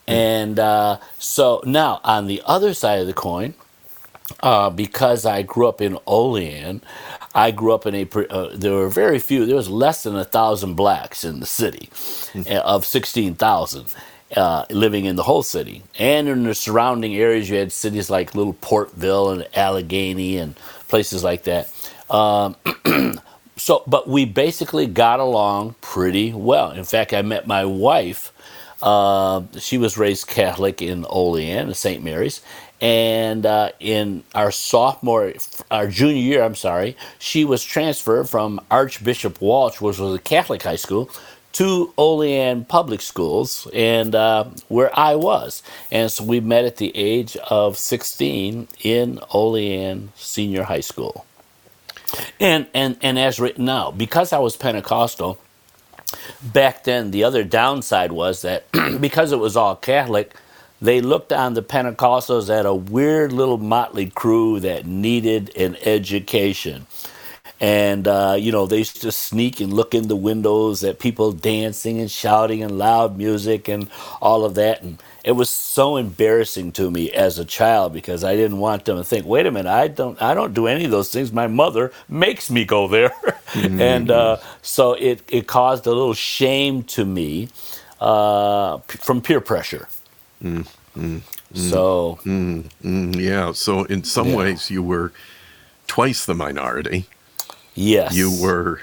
And 0.06 0.60
uh, 0.60 0.98
so 1.18 1.62
now 1.66 2.02
on 2.04 2.28
the 2.28 2.42
other 2.46 2.74
side 2.74 3.00
of 3.00 3.08
the 3.08 3.14
coin, 3.14 3.54
uh, 4.42 4.70
because 4.70 5.26
I 5.26 5.44
grew 5.44 5.68
up 5.68 5.80
in 5.80 5.98
Olean, 6.06 6.82
I 7.34 7.52
grew 7.52 7.74
up 7.74 7.86
in 7.86 7.96
a. 7.96 8.04
Uh, 8.30 8.52
there 8.54 8.74
were 8.74 8.90
very 8.90 9.20
few. 9.20 9.46
There 9.46 9.56
was 9.56 9.70
less 9.70 10.04
than 10.04 10.18
a 10.18 10.26
thousand 10.26 10.76
blacks 10.76 11.24
in 11.24 11.40
the 11.40 11.46
city, 11.46 11.88
mm. 11.92 12.46
of 12.60 12.86
sixteen 12.86 13.36
thousand. 13.36 13.94
Uh, 14.36 14.66
living 14.70 15.04
in 15.04 15.18
the 15.18 15.24
whole 15.24 15.44
city. 15.44 15.84
And 16.00 16.30
in 16.30 16.44
the 16.44 16.56
surrounding 16.56 17.18
areas, 17.18 17.50
you 17.50 17.58
had 17.58 17.70
cities 17.74 18.10
like 18.10 18.34
Little 18.34 18.54
Portville 18.54 19.34
and 19.34 19.44
Allegany 19.54 20.38
and 20.38 20.56
places 20.88 21.22
like 21.22 21.44
that. 21.44 21.70
Um, 22.10 22.56
so, 23.58 23.84
but 23.88 24.08
we 24.08 24.24
basically 24.24 24.88
got 24.88 25.20
along 25.20 25.76
pretty 25.82 26.32
well. 26.32 26.72
In 26.72 26.86
fact, 26.86 27.14
I 27.14 27.22
met 27.24 27.46
my 27.46 27.66
wife 27.66 28.31
uh, 28.82 29.44
she 29.60 29.78
was 29.78 29.98
raised 29.98 30.28
Catholic 30.28 30.82
in 30.82 31.06
Olean, 31.10 31.74
St. 31.74 32.04
Mary's, 32.04 32.42
and 32.82 33.46
uh, 33.46 33.70
in 33.80 34.24
our 34.34 34.52
sophomore, 34.52 35.34
our 35.70 35.88
junior 35.88 36.22
year, 36.22 36.44
I'm 36.44 36.56
sorry, 36.56 36.98
she 37.20 37.46
was 37.46 37.64
transferred 37.64 38.28
from 38.28 38.60
Archbishop 38.72 39.40
Walsh, 39.40 39.80
which 39.80 40.00
was 40.00 40.16
a 40.16 40.20
Catholic 40.20 40.64
high 40.64 40.78
school, 40.78 41.10
to 41.54 41.94
Olean 41.98 42.66
Public 42.66 43.02
Schools, 43.02 43.68
and 43.74 44.16
uh, 44.16 44.46
where 44.68 44.98
I 44.98 45.16
was, 45.16 45.62
and 45.92 46.12
so 46.12 46.24
we 46.24 46.40
met 46.40 46.66
at 46.66 46.78
the 46.78 46.96
age 46.96 47.36
of 47.38 47.78
16 47.78 48.68
in 48.84 49.20
Olean 49.34 50.12
Senior 50.16 50.64
High 50.64 50.80
School. 50.80 51.26
And 52.40 52.68
and 52.74 52.98
and 53.02 53.18
as 53.18 53.40
written 53.40 53.64
now, 53.66 53.92
because 53.92 54.34
I 54.34 54.40
was 54.40 54.58
Pentecostal 54.58 55.40
back 56.42 56.84
then, 56.84 57.12
the 57.12 57.24
other 57.24 57.44
downside 57.44 58.12
was 58.12 58.42
that 58.44 58.72
because 59.02 59.32
it 59.32 59.40
was 59.40 59.58
all 59.58 59.76
Catholic, 59.76 60.36
they 60.82 61.02
looked 61.02 61.32
on 61.32 61.54
the 61.54 61.64
Pentecostals 61.64 62.50
as 62.50 62.66
a 62.66 62.74
weird 62.74 63.32
little 63.32 63.58
motley 63.60 64.10
crew 64.10 64.60
that 64.62 64.86
needed 64.86 65.56
an 65.56 65.78
education. 65.84 66.88
And, 67.60 68.08
uh, 68.08 68.36
you 68.40 68.52
know, 68.52 68.66
they 68.66 68.80
used 68.80 69.02
to 69.02 69.12
sneak 69.12 69.62
and 69.62 69.72
look 69.74 69.94
in 69.94 70.08
the 70.08 70.16
windows 70.16 70.84
at 70.84 71.00
people 71.00 71.32
dancing 71.32 72.00
and 72.00 72.10
shouting 72.10 72.64
and 72.64 72.78
loud 72.78 73.18
music 73.18 73.68
and 73.68 73.90
all 74.22 74.44
of 74.44 74.56
that. 74.56 74.82
And 74.82 75.02
it 75.24 75.34
was 75.34 75.50
so 75.50 75.98
embarrassing 75.98 76.72
to 76.74 76.90
me 76.90 77.12
as 77.12 77.38
a 77.38 77.46
child 77.46 77.94
because 77.94 78.24
I 78.24 78.36
didn't 78.36 78.58
want 78.58 78.86
them 78.86 78.98
to 78.98 79.04
think, 79.04 79.26
wait 79.26 79.46
a 79.46 79.52
minute, 79.52 79.70
I 79.70 79.88
don't, 79.88 80.20
I 80.22 80.34
don't 80.34 80.54
do 80.54 80.68
any 80.68 80.86
of 80.86 80.92
those 80.92 81.12
things. 81.12 81.32
My 81.32 81.48
mother 81.48 81.92
makes 82.10 82.50
me 82.50 82.66
go 82.66 82.88
there. 82.88 83.10
mm-hmm. 83.10 83.82
And 83.92 84.10
uh, 84.10 84.38
so 84.62 84.94
it, 84.94 85.22
it 85.28 85.48
caused 85.48 85.86
a 85.86 85.90
little 85.90 86.14
shame 86.14 86.84
to 86.84 87.06
me 87.06 87.50
uh, 88.00 88.80
from 88.80 89.22
peer 89.22 89.42
pressure. 89.42 89.88
Mm-hmm. 90.44 91.20
So, 91.54 92.20
mm-hmm. 92.24 93.14
yeah. 93.14 93.52
So, 93.52 93.84
in 93.86 94.04
some 94.04 94.30
yeah. 94.30 94.36
ways, 94.36 94.72
you 94.72 94.82
were 94.82 95.12
twice 95.88 96.26
the 96.26 96.34
minority. 96.34 97.06
Yes. 97.76 98.16
You 98.16 98.32
were 98.42 98.82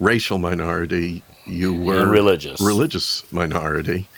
racial 0.00 0.38
minority. 0.38 1.22
You 1.46 1.74
were 1.74 2.02
and 2.02 2.10
religious. 2.10 2.60
Religious 2.60 3.30
minority. 3.32 4.08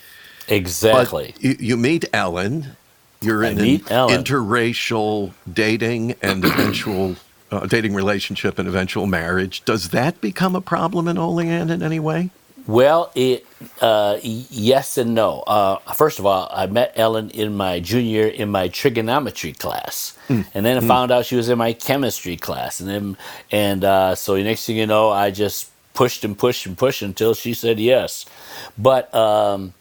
Exactly. 0.48 1.34
You, 1.40 1.56
you 1.58 1.76
meet 1.76 2.04
Ellen. 2.12 2.76
You're 3.20 3.42
in 3.42 3.58
an 3.58 3.82
Ellen. 3.90 4.24
interracial 4.24 5.32
dating 5.52 6.14
and 6.22 6.44
eventual 6.44 7.16
uh, 7.50 7.66
dating 7.66 7.94
relationship 7.94 8.58
and 8.58 8.68
eventual 8.68 9.06
marriage. 9.06 9.64
Does 9.64 9.88
that 9.90 10.20
become 10.20 10.54
a 10.54 10.60
problem 10.60 11.08
in 11.08 11.18
Olean 11.18 11.70
in 11.70 11.82
any 11.82 11.98
way? 11.98 12.30
Well, 12.68 13.10
it 13.14 13.46
uh, 13.80 14.18
yes 14.22 14.98
and 14.98 15.14
no. 15.14 15.40
Uh, 15.40 15.78
first 15.94 16.18
of 16.18 16.26
all, 16.26 16.50
I 16.52 16.66
met 16.66 16.92
Ellen 16.96 17.30
in 17.30 17.56
my 17.56 17.80
junior 17.80 18.26
in 18.26 18.50
my 18.50 18.68
trigonometry 18.68 19.54
class, 19.54 20.16
mm. 20.28 20.44
and 20.52 20.66
then 20.66 20.76
I 20.76 20.80
mm. 20.80 20.86
found 20.86 21.10
out 21.10 21.24
she 21.24 21.36
was 21.36 21.48
in 21.48 21.56
my 21.56 21.72
chemistry 21.72 22.36
class, 22.36 22.78
and 22.80 22.88
then 22.88 23.16
and 23.50 23.84
uh, 23.84 24.14
so 24.14 24.36
next 24.36 24.66
thing 24.66 24.76
you 24.76 24.86
know, 24.86 25.08
I 25.08 25.30
just 25.30 25.70
pushed 25.94 26.24
and 26.24 26.36
pushed 26.36 26.66
and 26.66 26.76
pushed 26.76 27.00
until 27.00 27.32
she 27.32 27.54
said 27.54 27.80
yes. 27.80 28.26
But 28.76 29.12
um, 29.14 29.72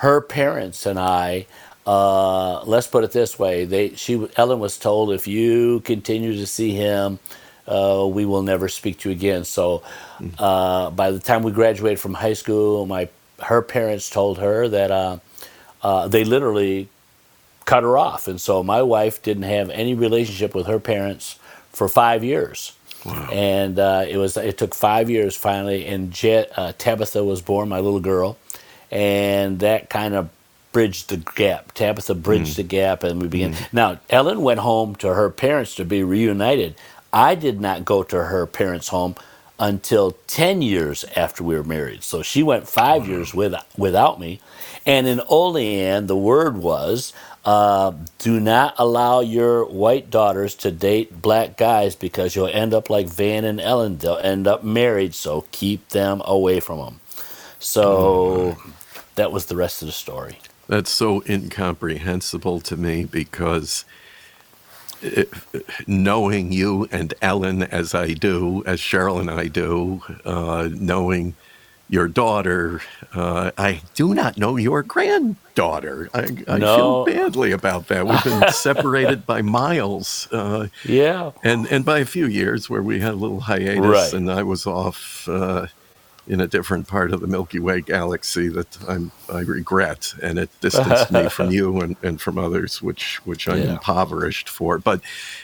her 0.00 0.20
parents 0.20 0.86
and 0.86 0.98
I. 0.98 1.46
Uh, 1.86 2.62
let's 2.64 2.86
put 2.86 3.04
it 3.04 3.12
this 3.12 3.38
way: 3.38 3.64
they, 3.64 3.94
she, 3.94 4.28
Ellen 4.36 4.60
was 4.60 4.78
told, 4.78 5.12
if 5.12 5.26
you 5.26 5.80
continue 5.80 6.34
to 6.36 6.46
see 6.46 6.72
him, 6.72 7.18
uh, 7.66 8.06
we 8.10 8.24
will 8.24 8.42
never 8.42 8.68
speak 8.68 8.98
to 9.00 9.10
you 9.10 9.14
again. 9.14 9.44
So 9.44 9.82
uh, 10.38 10.90
by 10.90 11.10
the 11.10 11.18
time 11.18 11.42
we 11.42 11.52
graduated 11.52 12.00
from 12.00 12.14
high 12.14 12.34
school, 12.34 12.86
my 12.86 13.08
her 13.40 13.62
parents 13.62 14.10
told 14.10 14.38
her 14.38 14.68
that 14.68 14.90
uh, 14.90 15.18
uh, 15.82 16.08
they 16.08 16.24
literally 16.24 16.88
cut 17.64 17.82
her 17.82 17.96
off, 17.98 18.28
and 18.28 18.40
so 18.40 18.62
my 18.62 18.82
wife 18.82 19.22
didn't 19.22 19.44
have 19.44 19.70
any 19.70 19.94
relationship 19.94 20.54
with 20.54 20.66
her 20.66 20.80
parents 20.80 21.38
for 21.70 21.88
five 21.88 22.24
years. 22.24 22.72
Wow. 23.04 23.28
And 23.32 23.78
uh, 23.78 24.04
it 24.08 24.18
was 24.18 24.36
it 24.36 24.58
took 24.58 24.74
five 24.74 25.10
years 25.10 25.36
finally, 25.36 25.86
and 25.86 26.10
Jet, 26.10 26.52
uh, 26.56 26.72
Tabitha 26.76 27.24
was 27.24 27.40
born, 27.42 27.68
my 27.68 27.80
little 27.80 28.00
girl, 28.00 28.36
and 28.90 29.60
that 29.60 29.90
kind 29.90 30.14
of 30.14 30.30
bridged 30.72 31.08
the 31.08 31.16
gap. 31.18 31.72
Tabitha 31.72 32.14
bridged 32.14 32.56
the 32.56 32.62
gap, 32.62 33.02
and 33.02 33.20
we 33.20 33.28
began. 33.28 33.56
Now, 33.72 34.00
Ellen 34.08 34.42
went 34.42 34.60
home 34.60 34.94
to 34.96 35.14
her 35.14 35.30
parents 35.30 35.74
to 35.76 35.84
be 35.84 36.02
reunited. 36.02 36.76
I 37.12 37.34
did 37.34 37.60
not 37.60 37.84
go 37.84 38.02
to 38.04 38.24
her 38.24 38.46
parents' 38.46 38.88
home 38.88 39.16
until 39.58 40.12
10 40.28 40.62
years 40.62 41.04
after 41.16 41.44
we 41.44 41.54
were 41.54 41.64
married. 41.64 42.02
So 42.02 42.22
she 42.22 42.42
went 42.42 42.66
five 42.66 43.06
years 43.06 43.34
with, 43.34 43.54
without 43.76 44.18
me. 44.18 44.40
And 44.86 45.06
in 45.06 45.20
Olean, 45.28 46.06
the 46.06 46.16
word 46.16 46.56
was 46.56 47.12
uh, 47.44 47.92
do 48.18 48.38
not 48.38 48.74
allow 48.78 49.20
your 49.20 49.64
white 49.64 50.10
daughters 50.10 50.54
to 50.56 50.70
date 50.70 51.22
black 51.22 51.56
guys 51.56 51.94
because 51.94 52.36
you'll 52.36 52.46
end 52.48 52.74
up 52.74 52.90
like 52.90 53.08
Van 53.08 53.44
and 53.44 53.60
Ellen. 53.60 53.98
They'll 53.98 54.18
end 54.18 54.46
up 54.46 54.62
married, 54.62 55.14
so 55.14 55.46
keep 55.50 55.88
them 55.90 56.22
away 56.24 56.60
from 56.60 56.78
them. 56.78 57.00
So 57.58 58.56
that 59.20 59.30
was 59.32 59.44
the 59.46 59.56
rest 59.56 59.82
of 59.82 59.86
the 59.86 59.92
story. 59.92 60.38
That's 60.66 60.90
so 60.90 61.22
incomprehensible 61.28 62.60
to 62.60 62.74
me 62.76 63.04
because 63.04 63.84
it, 65.02 65.28
knowing 65.86 66.52
you 66.52 66.88
and 66.90 67.12
Ellen 67.20 67.62
as 67.62 67.94
I 67.94 68.14
do, 68.14 68.62
as 68.64 68.80
Cheryl 68.80 69.20
and 69.20 69.30
I 69.30 69.48
do, 69.48 70.00
uh, 70.24 70.68
knowing 70.72 71.34
your 71.90 72.08
daughter, 72.08 72.80
uh, 73.14 73.50
I 73.58 73.82
do 73.94 74.14
not 74.14 74.38
know 74.38 74.56
your 74.56 74.82
granddaughter. 74.82 76.08
I, 76.14 76.28
I 76.48 76.58
No. 76.58 76.76
feel 76.76 77.04
badly 77.14 77.52
about 77.52 77.88
that. 77.88 78.06
We've 78.06 78.24
been 78.24 78.50
separated 78.68 79.26
by 79.26 79.42
miles. 79.42 80.28
Uh, 80.32 80.68
Yeah. 80.84 81.32
and 81.42 81.66
and 81.66 81.84
by 81.84 81.98
a 81.98 82.06
few 82.06 82.26
years 82.26 82.70
where 82.70 82.82
we 82.82 83.00
had 83.00 83.12
a 83.14 83.16
little 83.24 83.40
hiatus 83.40 83.82
Right. 83.84 84.12
and 84.14 84.30
I 84.30 84.44
was 84.44 84.66
off 84.66 85.28
uh, 85.28 85.66
in 86.30 86.40
a 86.40 86.46
different 86.46 86.86
part 86.86 87.12
of 87.12 87.20
the 87.20 87.26
Milky 87.26 87.58
Way 87.58 87.80
galaxy 87.80 88.46
that 88.56 88.70
I'm 88.88 89.10
I 89.38 89.40
regret 89.40 90.14
and 90.22 90.38
it 90.38 90.48
distanced 90.60 91.10
me 91.10 91.28
from 91.28 91.50
you 91.58 91.80
and, 91.80 91.96
and 92.02 92.20
from 92.20 92.38
others 92.38 92.80
which 92.80 93.04
which 93.26 93.48
I'm 93.48 93.62
Yeah. 93.62 93.72
impoverished 93.72 94.48
for 94.48 94.78
but 94.78 95.00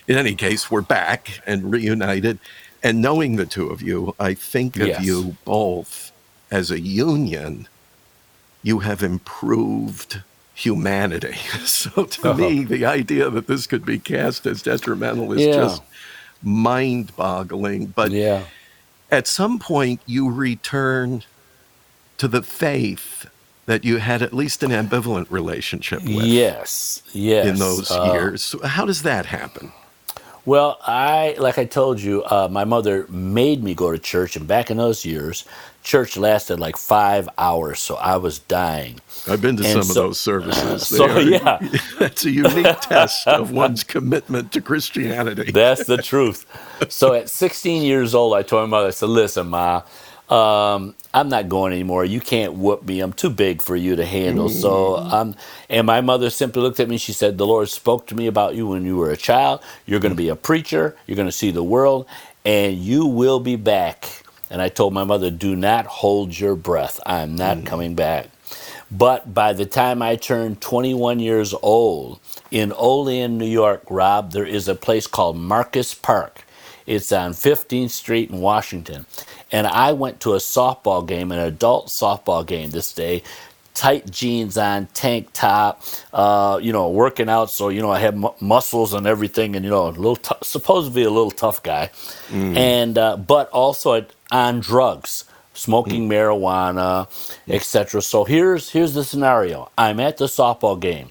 in 0.06 0.16
any 0.16 0.34
case 0.36 0.70
we're 0.70 0.82
back 1.00 1.40
and 1.46 1.58
reunited 1.72 2.38
and 2.84 3.02
knowing 3.02 3.34
the 3.36 3.46
two 3.46 3.68
of 3.74 3.82
you 3.82 4.14
I 4.20 4.34
think 4.34 4.76
of 4.76 4.86
Yes. 4.86 5.04
you 5.04 5.36
both 5.44 6.12
as 6.52 6.70
a 6.70 6.80
union 6.80 7.66
you 8.62 8.80
have 8.80 9.02
improved 9.02 10.22
humanity. 10.54 11.34
So 11.66 12.04
to 12.04 12.28
oh. 12.30 12.34
me, 12.34 12.64
the 12.64 12.84
idea 12.86 13.28
that 13.30 13.46
this 13.48 13.66
could 13.66 13.84
be 13.84 13.98
cast 13.98 14.46
as 14.46 14.62
detrimental 14.62 15.32
is 15.32 15.42
Yeah. 15.46 15.52
just 15.64 15.82
mind 16.42 17.14
boggling. 17.16 17.86
But 17.86 18.10
Yeah. 18.12 18.44
At 19.10 19.26
some 19.26 19.58
point, 19.58 20.00
you 20.06 20.30
return 20.30 21.22
to 22.18 22.28
the 22.28 22.42
faith 22.42 23.26
that 23.66 23.84
you 23.84 23.98
had 23.98 24.22
at 24.22 24.32
least 24.32 24.62
an 24.62 24.70
ambivalent 24.70 25.26
relationship 25.30 26.02
with 26.02 26.24
Yes. 26.24 27.02
Yes. 27.12 27.46
in 27.46 27.58
those 27.58 27.90
Uh, 27.90 28.12
years. 28.12 28.54
How 28.64 28.84
does 28.86 29.02
that 29.02 29.26
happen? 29.26 29.72
Well, 30.44 30.78
I 30.86 31.34
like 31.38 31.58
I 31.58 31.64
told 31.64 32.00
you, 32.00 32.22
uh, 32.24 32.48
my 32.50 32.64
mother 32.64 33.06
made 33.08 33.64
me 33.64 33.74
go 33.74 33.90
to 33.90 33.98
church, 33.98 34.36
and 34.36 34.46
back 34.46 34.70
in 34.70 34.76
those 34.76 35.04
years, 35.04 35.44
church 35.86 36.16
lasted 36.16 36.58
like 36.58 36.76
five 36.76 37.28
hours, 37.38 37.78
so 37.80 37.94
I 37.94 38.16
was 38.16 38.40
dying. 38.40 39.00
I've 39.28 39.40
been 39.40 39.56
to 39.58 39.64
And 39.64 39.72
some 39.72 39.82
so- 39.84 39.90
of 40.02 40.08
those 40.08 40.20
services. 40.20 40.90
They 40.90 40.96
so, 40.98 41.08
are- 41.08 41.20
yeah. 41.20 41.58
that's 42.00 42.24
a 42.24 42.30
unique 42.30 42.80
test 42.80 43.26
of 43.28 43.52
one's 43.52 43.84
commitment 43.84 44.50
to 44.52 44.60
Christianity. 44.60 45.52
That's 45.54 45.84
the 45.86 45.96
truth. 45.98 46.44
So 46.88 47.14
at 47.14 47.30
16 47.30 47.82
years 47.84 48.14
old, 48.14 48.34
I 48.34 48.42
told 48.42 48.68
my 48.68 48.76
mother, 48.76 48.88
I 48.88 48.90
said, 48.90 49.08
"Listen, 49.08 49.46
ma, 49.48 49.82
um, 50.28 50.94
I'm 51.14 51.28
not 51.28 51.48
going 51.48 51.72
anymore. 51.72 52.04
You 52.04 52.20
can't 52.20 52.54
whoop 52.54 52.84
me. 52.84 53.00
I'm 53.00 53.12
too 53.12 53.30
big 53.30 53.62
for 53.62 53.76
you 53.76 53.94
to 53.96 54.04
handle." 54.04 54.48
So, 54.48 54.96
um, 54.96 55.36
and 55.70 55.86
my 55.86 56.00
mother 56.00 56.30
simply 56.30 56.62
looked 56.62 56.80
at 56.80 56.88
me. 56.88 56.98
She 56.98 57.12
said, 57.12 57.38
"The 57.38 57.46
Lord 57.46 57.68
spoke 57.68 58.06
to 58.08 58.14
me 58.16 58.26
about 58.26 58.54
you 58.56 58.66
when 58.66 58.84
you 58.84 58.96
were 58.96 59.10
a 59.10 59.16
child. 59.16 59.60
You're 59.86 60.00
going 60.00 60.12
to 60.16 60.16
be 60.26 60.28
a 60.30 60.36
preacher. 60.36 60.96
You're 61.06 61.16
going 61.16 61.28
to 61.28 61.38
see 61.42 61.50
the 61.52 61.62
world, 61.64 62.06
and 62.44 62.76
you 62.76 63.06
will 63.06 63.40
be 63.40 63.56
back." 63.56 64.24
And 64.50 64.62
I 64.62 64.68
told 64.68 64.92
my 64.92 65.04
mother, 65.04 65.30
"Do 65.30 65.56
not 65.56 65.86
hold 65.86 66.38
your 66.38 66.54
breath. 66.54 67.00
I'm 67.04 67.34
not 67.34 67.58
mm. 67.58 67.66
coming 67.66 67.94
back." 67.94 68.28
But 68.90 69.34
by 69.34 69.52
the 69.52 69.66
time 69.66 70.00
I 70.00 70.16
turned 70.16 70.60
21 70.60 71.18
years 71.18 71.54
old 71.60 72.20
in 72.50 72.72
Olean, 72.72 73.36
New 73.36 73.46
York, 73.46 73.82
Rob, 73.90 74.32
there 74.32 74.46
is 74.46 74.68
a 74.68 74.76
place 74.76 75.08
called 75.08 75.36
Marcus 75.36 75.92
Park. 75.92 76.44
It's 76.86 77.10
on 77.10 77.32
15th 77.32 77.90
Street 77.90 78.30
in 78.30 78.40
Washington. 78.40 79.06
And 79.50 79.66
I 79.66 79.92
went 79.92 80.20
to 80.20 80.34
a 80.34 80.38
softball 80.38 81.06
game, 81.06 81.32
an 81.32 81.38
adult 81.38 81.88
softball 81.88 82.46
game 82.46 82.70
this 82.70 82.92
day. 82.92 83.24
Tight 83.76 84.10
jeans 84.10 84.58
on, 84.58 84.88
tank 84.94 85.30
top, 85.34 85.82
uh, 86.14 86.58
you 86.62 86.72
know, 86.72 86.90
working 86.90 87.30
out. 87.30 87.50
So, 87.52 87.68
you 87.70 87.82
know, 87.82 87.92
I 87.92 88.00
had 88.00 88.16
mu- 88.18 88.34
muscles 88.40 88.94
and 88.94 89.06
everything, 89.06 89.56
and, 89.56 89.64
you 89.64 89.70
know, 89.70 89.88
a 89.88 89.90
little, 89.90 90.16
t- 90.16 90.34
supposed 90.42 90.88
to 90.88 90.94
be 90.94 91.04
a 91.04 91.10
little 91.10 91.30
tough 91.32 91.62
guy. 91.62 91.90
And, 92.56 92.98
uh, 92.98 93.18
but 93.18 93.50
also 93.50 94.06
on 94.32 94.60
drugs 94.60 95.26
smoking 95.54 96.08
marijuana, 96.08 97.08
etc. 97.48 98.02
So 98.02 98.24
here's 98.24 98.70
here's 98.70 98.94
the 98.94 99.04
scenario. 99.04 99.70
I'm 99.78 100.00
at 100.00 100.18
the 100.18 100.26
softball 100.26 100.80
game. 100.80 101.10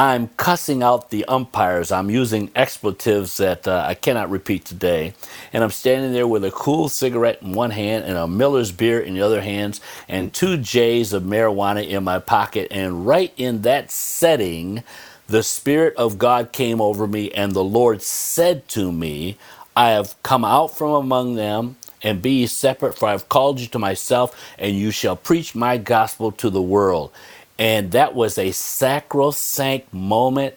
I'm 0.00 0.28
cussing 0.38 0.82
out 0.82 1.10
the 1.10 1.26
umpires. 1.26 1.92
I'm 1.92 2.08
using 2.08 2.50
expletives 2.56 3.36
that 3.36 3.68
uh, 3.68 3.84
I 3.86 3.92
cannot 3.92 4.30
repeat 4.30 4.64
today. 4.64 5.12
And 5.52 5.62
I'm 5.62 5.70
standing 5.72 6.14
there 6.14 6.26
with 6.26 6.42
a 6.42 6.50
cool 6.50 6.88
cigarette 6.88 7.42
in 7.42 7.52
one 7.52 7.72
hand 7.72 8.06
and 8.06 8.16
a 8.16 8.26
Miller's 8.26 8.72
beer 8.72 8.98
in 8.98 9.12
the 9.12 9.20
other 9.20 9.42
hands 9.42 9.82
and 10.08 10.32
two 10.32 10.56
J's 10.56 11.12
of 11.12 11.24
marijuana 11.24 11.86
in 11.86 12.02
my 12.02 12.18
pocket. 12.18 12.68
And 12.70 13.06
right 13.06 13.34
in 13.36 13.60
that 13.62 13.90
setting, 13.90 14.84
the 15.28 15.42
Spirit 15.42 15.94
of 15.96 16.16
God 16.18 16.52
came 16.52 16.80
over 16.80 17.06
me, 17.06 17.30
and 17.32 17.52
the 17.52 17.64
Lord 17.64 18.00
said 18.02 18.68
to 18.70 18.92
me, 18.92 19.36
I 19.76 19.90
have 19.90 20.20
come 20.22 20.46
out 20.46 20.78
from 20.78 20.92
among 20.92 21.34
them, 21.36 21.76
and 22.02 22.22
be 22.22 22.32
ye 22.32 22.46
separate, 22.48 22.98
for 22.98 23.08
I 23.08 23.12
have 23.12 23.28
called 23.28 23.60
you 23.60 23.68
to 23.68 23.78
myself, 23.78 24.34
and 24.58 24.76
you 24.76 24.92
shall 24.92 25.16
preach 25.16 25.54
my 25.54 25.78
gospel 25.78 26.32
to 26.32 26.50
the 26.50 26.62
world. 26.62 27.12
And 27.60 27.92
that 27.92 28.14
was 28.14 28.38
a 28.38 28.52
sacrosanct 28.52 29.92
moment. 29.92 30.54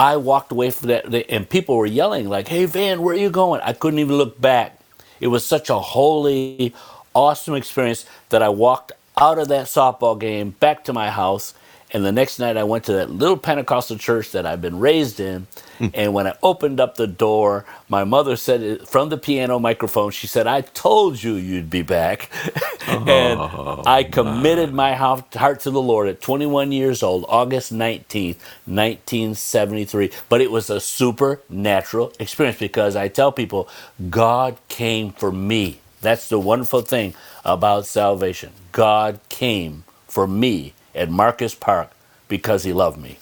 I 0.00 0.16
walked 0.16 0.50
away 0.50 0.72
from 0.72 0.88
that, 0.88 1.06
and 1.30 1.48
people 1.48 1.76
were 1.76 1.86
yelling, 1.86 2.28
like, 2.28 2.48
Hey, 2.48 2.64
Van, 2.64 3.02
where 3.02 3.14
are 3.14 3.18
you 3.18 3.30
going? 3.30 3.60
I 3.60 3.72
couldn't 3.72 4.00
even 4.00 4.16
look 4.16 4.40
back. 4.40 4.80
It 5.20 5.28
was 5.28 5.46
such 5.46 5.70
a 5.70 5.78
holy, 5.78 6.74
awesome 7.14 7.54
experience 7.54 8.04
that 8.30 8.42
I 8.42 8.48
walked 8.48 8.90
out 9.16 9.38
of 9.38 9.46
that 9.48 9.66
softball 9.66 10.18
game 10.18 10.50
back 10.50 10.84
to 10.84 10.92
my 10.92 11.08
house. 11.08 11.54
And 11.92 12.04
the 12.04 12.12
next 12.12 12.40
night, 12.40 12.56
I 12.56 12.64
went 12.64 12.84
to 12.84 12.92
that 12.94 13.10
little 13.10 13.36
Pentecostal 13.36 13.96
church 13.96 14.32
that 14.32 14.44
I've 14.44 14.60
been 14.60 14.80
raised 14.80 15.20
in. 15.20 15.46
And 15.94 16.12
when 16.14 16.26
I 16.26 16.34
opened 16.42 16.80
up 16.80 16.96
the 16.96 17.06
door, 17.06 17.64
my 17.88 18.04
mother 18.04 18.36
said 18.36 18.86
from 18.88 19.08
the 19.08 19.18
piano 19.18 19.58
microphone, 19.58 20.10
she 20.10 20.26
said, 20.26 20.46
I 20.46 20.62
told 20.62 21.22
you 21.22 21.34
you'd 21.34 21.70
be 21.70 21.82
back. 21.82 22.30
and 22.86 23.40
oh, 23.40 23.82
I 23.86 24.04
committed 24.04 24.72
my 24.74 24.94
hou- 24.94 25.24
heart 25.34 25.60
to 25.60 25.70
the 25.70 25.80
Lord 25.82 26.08
at 26.08 26.20
21 26.20 26.72
years 26.72 27.02
old, 27.02 27.24
August 27.28 27.72
19th, 27.72 28.36
1973. 28.66 30.10
But 30.28 30.40
it 30.40 30.50
was 30.50 30.70
a 30.70 30.80
supernatural 30.80 32.12
experience 32.18 32.58
because 32.58 32.96
I 32.96 33.08
tell 33.08 33.32
people, 33.32 33.68
God 34.10 34.56
came 34.68 35.12
for 35.12 35.32
me. 35.32 35.80
That's 36.00 36.28
the 36.28 36.38
wonderful 36.38 36.82
thing 36.82 37.14
about 37.44 37.86
salvation. 37.86 38.52
God 38.72 39.20
came 39.28 39.84
for 40.06 40.26
me 40.26 40.74
at 40.94 41.10
Marcus 41.10 41.54
Park 41.54 41.90
because 42.28 42.64
he 42.64 42.72
loved 42.72 42.98
me. 43.00 43.18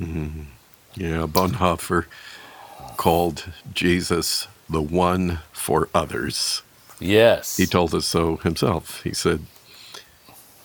Mm-hmm. 0.00 0.42
Yeah, 0.94 1.26
Bonhoeffer 1.26 2.06
called 2.96 3.46
Jesus 3.72 4.48
the 4.68 4.82
one 4.82 5.40
for 5.52 5.88
others. 5.94 6.62
Yes. 7.00 7.56
He 7.56 7.66
told 7.66 7.94
us 7.94 8.06
so 8.06 8.36
himself. 8.38 9.02
He 9.02 9.12
said 9.12 9.40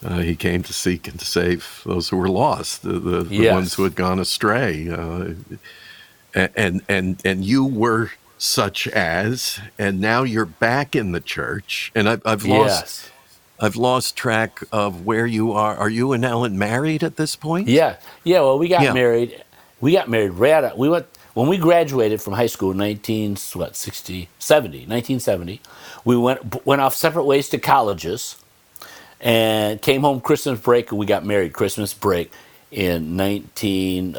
uh, 0.04 0.20
he 0.20 0.36
came 0.36 0.62
to 0.63 0.74
seek 0.74 1.08
and 1.08 1.20
to 1.20 1.26
save 1.26 1.82
those 1.86 2.10
who 2.10 2.18
were 2.18 2.30
lost, 2.30 2.84
the, 2.84 3.00
the, 3.00 3.24
the 3.24 3.36
Yes. 3.36 3.54
ones 3.54 3.74
who 3.76 3.84
had 3.84 3.96
gone 3.96 4.20
astray. 4.20 4.90
Uh, 4.90 5.34
and 6.36 6.82
and 6.88 7.20
and 7.26 7.44
you 7.46 7.66
were 7.66 8.12
such 8.38 8.88
as, 8.90 9.60
and 9.80 10.00
now 10.00 10.22
you're 10.24 10.46
back 10.46 10.96
in 10.96 11.12
the 11.12 11.20
church. 11.22 11.92
And 11.96 12.08
I've, 12.08 12.22
I've 12.26 12.46
lost 12.46 12.70
yes. 12.82 13.12
I've 13.60 13.76
lost 13.76 14.16
track 14.16 14.60
of 14.72 15.06
where 15.06 15.26
you 15.26 15.52
are. 15.54 15.76
Are 15.76 15.90
you 15.90 16.13
and 16.13 16.24
Ellen 16.24 16.60
married 16.60 17.04
at 17.04 17.16
this 17.16 17.36
point? 17.36 17.68
Yeah. 17.68 17.96
Yeah. 18.24 18.42
Well, 18.42 18.60
we 18.60 18.68
got 18.68 18.84
Yeah. 18.84 18.94
married. 18.94 19.44
We 19.80 19.92
got 19.92 20.10
married 20.10 20.32
right 20.32 20.63
out. 20.63 20.78
We 20.78 20.90
went 20.90 21.06
when 21.34 21.48
we 21.48 21.58
graduated 21.58 22.22
from 22.22 22.34
high 22.34 22.48
school 22.48 22.72
in 22.72 22.78
19 22.78 23.38
what 23.54 23.76
60 23.76 24.30
70 24.40 24.80
1970. 24.80 25.62
We 26.04 26.18
went 26.18 26.66
went 26.66 26.82
off 26.82 26.96
separate 26.96 27.26
ways 27.26 27.50
to 27.50 27.60
colleges, 27.60 28.38
and 29.20 29.82
came 29.82 30.02
home 30.02 30.22
Christmas 30.22 30.60
break, 30.60 30.92
and 30.92 31.00
we 31.00 31.06
got 31.06 31.26
married 31.26 31.54
Christmas 31.54 31.94
break 31.94 32.32
in 32.72 33.18
1970. 33.18 34.18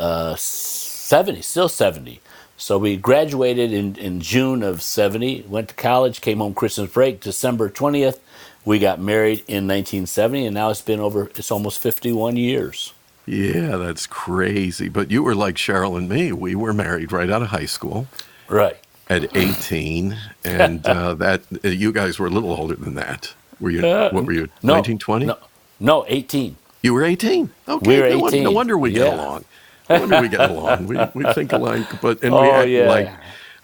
Uh, 1.38 1.42
still 1.42 1.68
70. 1.68 2.20
So 2.60 2.76
we 2.76 2.96
graduated 2.96 3.72
in, 3.72 3.94
in 3.96 4.20
June 4.20 4.64
of 4.64 4.82
70, 4.82 5.44
went 5.48 5.68
to 5.68 5.74
college, 5.76 6.20
came 6.20 6.38
home 6.38 6.54
Christmas 6.54 6.90
break, 6.90 7.20
December 7.20 7.70
20th. 7.70 8.18
We 8.64 8.80
got 8.80 9.00
married 9.00 9.44
in 9.46 9.68
1970, 9.68 10.46
and 10.46 10.54
now 10.54 10.70
it's 10.70 10.82
been 10.82 10.98
over, 10.98 11.30
it's 11.36 11.52
almost 11.52 11.78
51 11.78 12.36
years. 12.36 12.92
Yeah, 13.28 13.76
that's 13.76 14.06
crazy. 14.06 14.88
But 14.88 15.10
you 15.10 15.22
were 15.22 15.34
like 15.34 15.56
Cheryl 15.56 15.96
and 15.98 16.08
me. 16.08 16.32
We 16.32 16.54
were 16.54 16.72
married 16.72 17.12
right 17.12 17.28
out 17.30 17.42
of 17.42 17.48
high 17.48 17.66
school 17.66 18.06
Right. 18.48 18.76
at 19.10 19.36
18, 19.36 20.16
and 20.44 20.86
uh, 20.86 21.14
that 21.24 21.42
uh, 21.64 21.68
you 21.68 21.92
guys 21.92 22.18
were 22.18 22.26
a 22.26 22.30
little 22.30 22.52
older 22.52 22.74
than 22.76 22.94
that. 22.94 23.34
Were 23.60 23.70
you? 23.70 23.86
Uh, 23.86 24.10
What 24.10 24.24
were 24.24 24.32
you? 24.32 24.48
No. 24.62 24.74
1920? 24.74 25.26
No. 25.26 25.36
No, 25.80 26.04
18. 26.08 26.56
You 26.82 26.94
were 26.94 27.04
18. 27.04 27.50
Okay. 27.68 27.86
We 27.88 28.00
were 28.00 28.10
no, 28.10 28.18
won- 28.18 28.42
no 28.42 28.50
wonder 28.50 28.78
we 28.78 28.92
get 28.92 29.12
along. 29.12 29.44
No 29.90 30.00
wonder 30.00 30.20
we 30.22 30.28
get 30.28 30.50
along. 30.50 30.86
We, 30.86 30.96
we 31.14 31.24
think 31.34 31.52
alike, 31.52 32.00
but 32.00 32.22
and 32.22 32.32
we 32.32 32.38
Oh, 32.40 32.52
act 32.52 32.68
yeah. 32.68 32.88
like. 32.88 33.10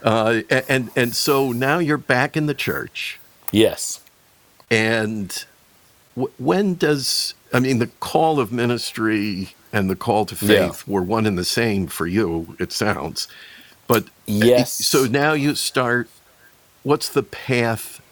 Uh, 0.03 0.43
and 0.69 0.91
and 0.97 1.15
so 1.15 1.53
now 1.53 1.79
you're 1.79 1.97
back 1.97 2.37
in 2.37 2.45
the 2.47 2.55
church, 2.55 3.19
Yes. 3.53 4.01
and 4.71 5.47
w- 6.15 6.33
when 6.39 6.75
does 6.75 7.33
I 7.55 7.61
mean 7.61 7.81
the 7.81 7.89
call 8.01 8.41
of 8.41 8.53
ministry 8.53 9.57
and 9.73 9.91
the 9.91 9.97
call 9.97 10.27
to 10.27 10.37
Yeah. 10.41 10.73
faith 10.73 10.89
were 10.89 11.05
one 11.05 11.27
and 11.27 11.39
the 11.39 11.47
same 11.47 11.89
for 11.89 12.07
you? 12.09 12.57
It 12.61 12.73
sounds, 12.73 13.29
but 13.89 14.11
Yes. 14.27 14.73
So 14.81 15.07
now 15.07 15.35
you 15.35 15.55
start. 15.57 16.11
What's 16.83 17.09
the 17.11 17.23
path 17.25 18.03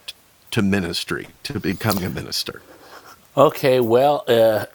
to 0.53 0.63
ministry 0.63 1.35
to 1.45 1.61
becoming 1.61 2.05
a 2.05 2.11
minister? 2.11 2.65
Okay, 3.37 3.81
well, 3.81 4.25
uh, 4.29 4.67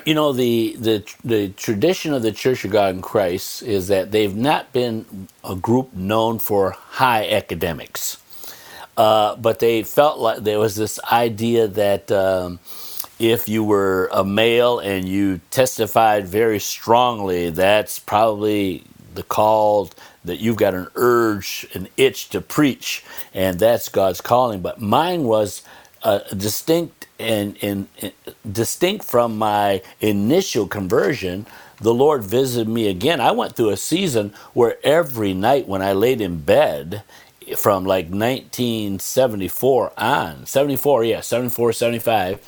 you 0.06 0.14
know 0.14 0.32
the, 0.32 0.76
the 0.78 1.04
the 1.24 1.50
tradition 1.50 2.14
of 2.14 2.22
the 2.22 2.32
Church 2.32 2.64
of 2.64 2.70
God 2.70 2.94
in 2.96 3.02
Christ 3.02 3.62
is 3.62 3.88
that 3.88 4.12
they've 4.12 4.36
not 4.36 4.72
been 4.72 5.28
a 5.44 5.56
group 5.56 5.94
known 5.94 6.38
for 6.38 6.72
high 6.72 7.28
academics, 7.28 8.18
uh, 8.96 9.36
but 9.36 9.60
they 9.60 9.82
felt 9.82 10.18
like 10.20 10.40
there 10.44 10.60
was 10.60 10.76
this 10.76 11.00
idea 11.12 11.68
that 11.68 12.12
um, 12.12 12.60
if 13.22 13.48
you 13.48 13.62
were 13.62 14.10
a 14.12 14.24
male 14.24 14.80
and 14.80 15.08
you 15.08 15.40
testified 15.52 16.26
very 16.26 16.58
strongly, 16.58 17.50
that's 17.50 18.00
probably 18.00 18.84
the 19.14 19.22
call 19.22 19.90
that 20.24 20.38
you've 20.40 20.56
got 20.56 20.74
an 20.74 20.88
urge, 20.96 21.66
an 21.74 21.88
itch 21.96 22.30
to 22.30 22.40
preach, 22.40 23.04
and 23.32 23.60
that's 23.60 23.88
God's 23.88 24.20
calling. 24.20 24.60
But 24.60 24.80
mine 24.80 25.24
was 25.24 25.62
uh, 26.02 26.20
distinct 26.36 27.06
and, 27.20 27.56
and, 27.62 27.88
and 28.00 28.12
distinct 28.50 29.04
from 29.04 29.38
my 29.38 29.82
initial 30.00 30.66
conversion. 30.66 31.46
The 31.80 31.94
Lord 31.94 32.24
visited 32.24 32.68
me 32.68 32.88
again. 32.88 33.20
I 33.20 33.30
went 33.30 33.54
through 33.54 33.70
a 33.70 33.76
season 33.76 34.34
where 34.52 34.78
every 34.84 35.32
night 35.32 35.68
when 35.68 35.82
I 35.82 35.92
laid 35.92 36.20
in 36.20 36.40
bed, 36.40 37.04
from 37.56 37.84
like 37.84 38.06
1974 38.06 39.92
on, 39.98 40.46
74, 40.46 41.04
yeah, 41.04 41.20
74, 41.20 41.72
75, 41.72 42.40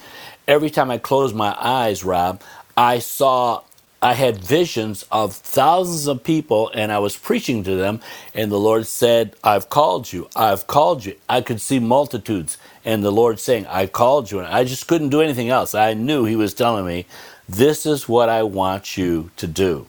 every 0.49 0.71
time 0.71 0.91
I 0.91 0.99
closed 0.99 1.35
my 1.35 1.57
eyes, 1.61 2.05
Rob, 2.05 2.43
I 2.77 2.99
saw 3.01 3.63
I 4.03 4.13
had 4.15 4.39
visions 4.39 5.05
of 5.11 5.35
thousands 5.35 6.07
of 6.07 6.23
people 6.25 6.71
and 6.75 6.93
I 6.93 6.99
was 6.99 7.17
preaching 7.17 7.65
to 7.65 7.77
them 7.77 8.01
and 8.35 8.53
the 8.53 8.59
Lord 8.61 8.87
said, 8.87 9.35
I've 9.43 9.71
called 9.71 10.13
you. 10.13 10.29
I've 10.37 10.67
called 10.67 11.05
you. 11.07 11.17
I 11.29 11.41
could 11.41 11.61
see 11.61 11.79
multitudes 11.79 12.59
and 12.85 13.03
the 13.03 13.13
Lord 13.13 13.41
saying, 13.41 13.67
I 13.67 13.87
called 13.87 14.31
you. 14.31 14.41
And 14.41 14.49
I 14.49 14.65
just 14.65 14.89
couldn't 14.89 15.09
do 15.11 15.23
anything 15.23 15.49
else. 15.49 15.75
I 15.75 15.95
knew 15.95 16.27
he 16.27 16.37
was 16.37 16.53
telling 16.55 16.87
me, 16.87 17.07
this 17.49 17.87
is 17.87 18.09
what 18.09 18.29
I 18.29 18.43
want 18.43 18.99
you 18.99 19.31
to 19.37 19.47
do. 19.47 19.87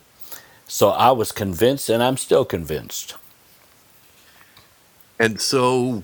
So 0.68 0.89
I 0.89 1.12
was 1.12 1.32
convinced 1.34 1.89
and 1.89 2.02
I'm 2.02 2.18
still 2.18 2.46
convinced. 2.46 3.15
And 5.20 5.41
so, 5.41 6.04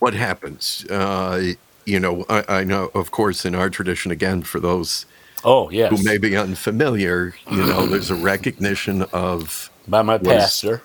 what 0.00 0.14
happens? 0.14 0.86
Uh, 0.90 1.54
you 1.86 2.00
know, 2.00 2.24
I, 2.30 2.44
I 2.48 2.64
know, 2.64 2.90
of 2.94 3.10
course, 3.12 3.44
in 3.46 3.54
our 3.54 3.70
tradition, 3.70 4.12
again, 4.12 4.42
for 4.42 4.60
those 4.60 5.06
Oh, 5.44 5.70
who 5.88 5.98
may 5.98 6.18
be 6.18 6.36
unfamiliar, 6.36 7.34
you 7.48 7.64
know, 7.64 7.86
there's 7.88 8.10
a 8.10 8.16
recognition 8.16 9.02
of, 9.12 9.70
By 9.88 10.02
my 10.02 10.18
pastor. 10.18 10.82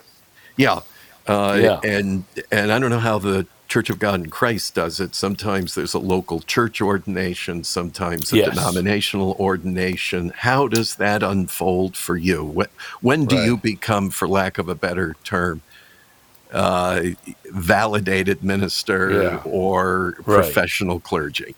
yeah, 0.58 0.82
uh, 1.28 1.62
Yeah. 1.62 1.82
and 1.84 2.28
and 2.52 2.72
I 2.72 2.80
don't 2.80 2.90
know 2.92 3.00
how 3.00 3.20
the 3.20 3.48
Church 3.70 3.90
of 3.90 4.00
God 4.00 4.22
in 4.22 4.30
Christ 4.30 4.76
does 4.76 5.00
it. 5.00 5.16
Sometimes 5.16 5.74
there's 5.76 5.96
a 5.96 6.00
local 6.00 6.42
church 6.42 6.82
ordination, 6.82 7.64
sometimes 7.64 8.32
a 8.32 8.38
Yes. 8.38 8.40
denominational 8.40 9.36
ordination. 9.40 10.32
How 10.36 10.68
does 10.68 10.96
that 10.98 11.24
unfold 11.24 11.98
for 11.98 12.18
you? 12.18 12.46
When, 12.46 12.68
when 13.02 13.26
do 13.28 13.36
Right. 13.36 13.38
you 13.38 13.58
become, 13.58 14.12
for 14.12 14.28
lack 14.28 14.60
of 14.60 14.70
a 14.70 14.76
better 14.76 15.18
term, 15.24 15.64
uh, 16.54 17.02
validated 17.52 18.44
minister 18.44 19.12
Yeah. 19.12 19.42
or 19.46 20.16
Right. 20.26 20.44
professional 20.44 21.00
clergy? 21.00 21.56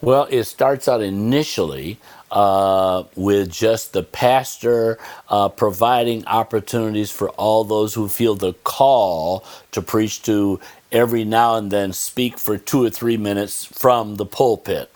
Well, 0.00 0.26
it 0.30 0.44
starts 0.44 0.88
out 0.88 1.02
initially 1.02 1.98
uh, 2.30 3.04
with 3.16 3.50
just 3.50 3.92
the 3.92 4.02
pastor 4.02 4.98
uh, 5.28 5.48
providing 5.50 6.26
opportunities 6.26 7.10
for 7.10 7.28
all 7.30 7.64
those 7.64 7.94
who 7.94 8.08
feel 8.08 8.34
the 8.34 8.54
call 8.64 9.44
to 9.72 9.82
preach 9.82 10.22
to 10.22 10.60
every 10.90 11.24
now 11.24 11.56
and 11.56 11.70
then 11.70 11.92
speak 11.92 12.38
for 12.38 12.56
two 12.56 12.84
or 12.84 12.90
three 12.90 13.16
minutes 13.18 13.64
from 13.66 14.16
the 14.16 14.26
pulpit. 14.26 14.90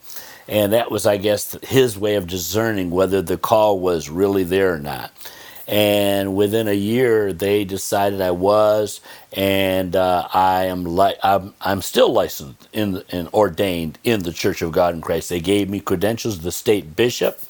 And 0.48 0.72
that 0.72 0.90
was, 0.90 1.06
I 1.06 1.16
guess, 1.18 1.56
his 1.62 1.98
way 1.98 2.14
of 2.16 2.26
discerning 2.26 2.90
whether 2.90 3.22
the 3.22 3.36
call 3.38 3.80
was 3.80 4.08
really 4.10 4.44
there 4.44 4.74
or 4.74 4.78
not. 4.80 5.12
And 5.68 6.36
within 6.36 6.68
a 6.68 6.74
year, 6.74 7.32
they 7.32 7.64
decided 7.64 8.20
I 8.20 8.32
was, 8.32 9.00
and 9.32 9.96
uh, 9.96 10.28
I 10.32 10.64
am 10.66 10.84
li- 10.84 11.16
I'm, 11.22 11.54
I'm 11.60 11.82
still 11.82 12.12
licensed 12.12 12.68
in 12.72 13.02
and 13.10 13.28
ordained 13.34 13.98
in 14.04 14.24
the 14.24 14.32
Church 14.32 14.62
of 14.62 14.72
God 14.72 14.94
in 14.94 15.00
Christ. 15.00 15.30
They 15.30 15.40
gave 15.40 15.70
me 15.70 15.80
credentials. 15.80 16.40
The 16.40 16.52
state 16.52 16.96
bishop 16.96 17.40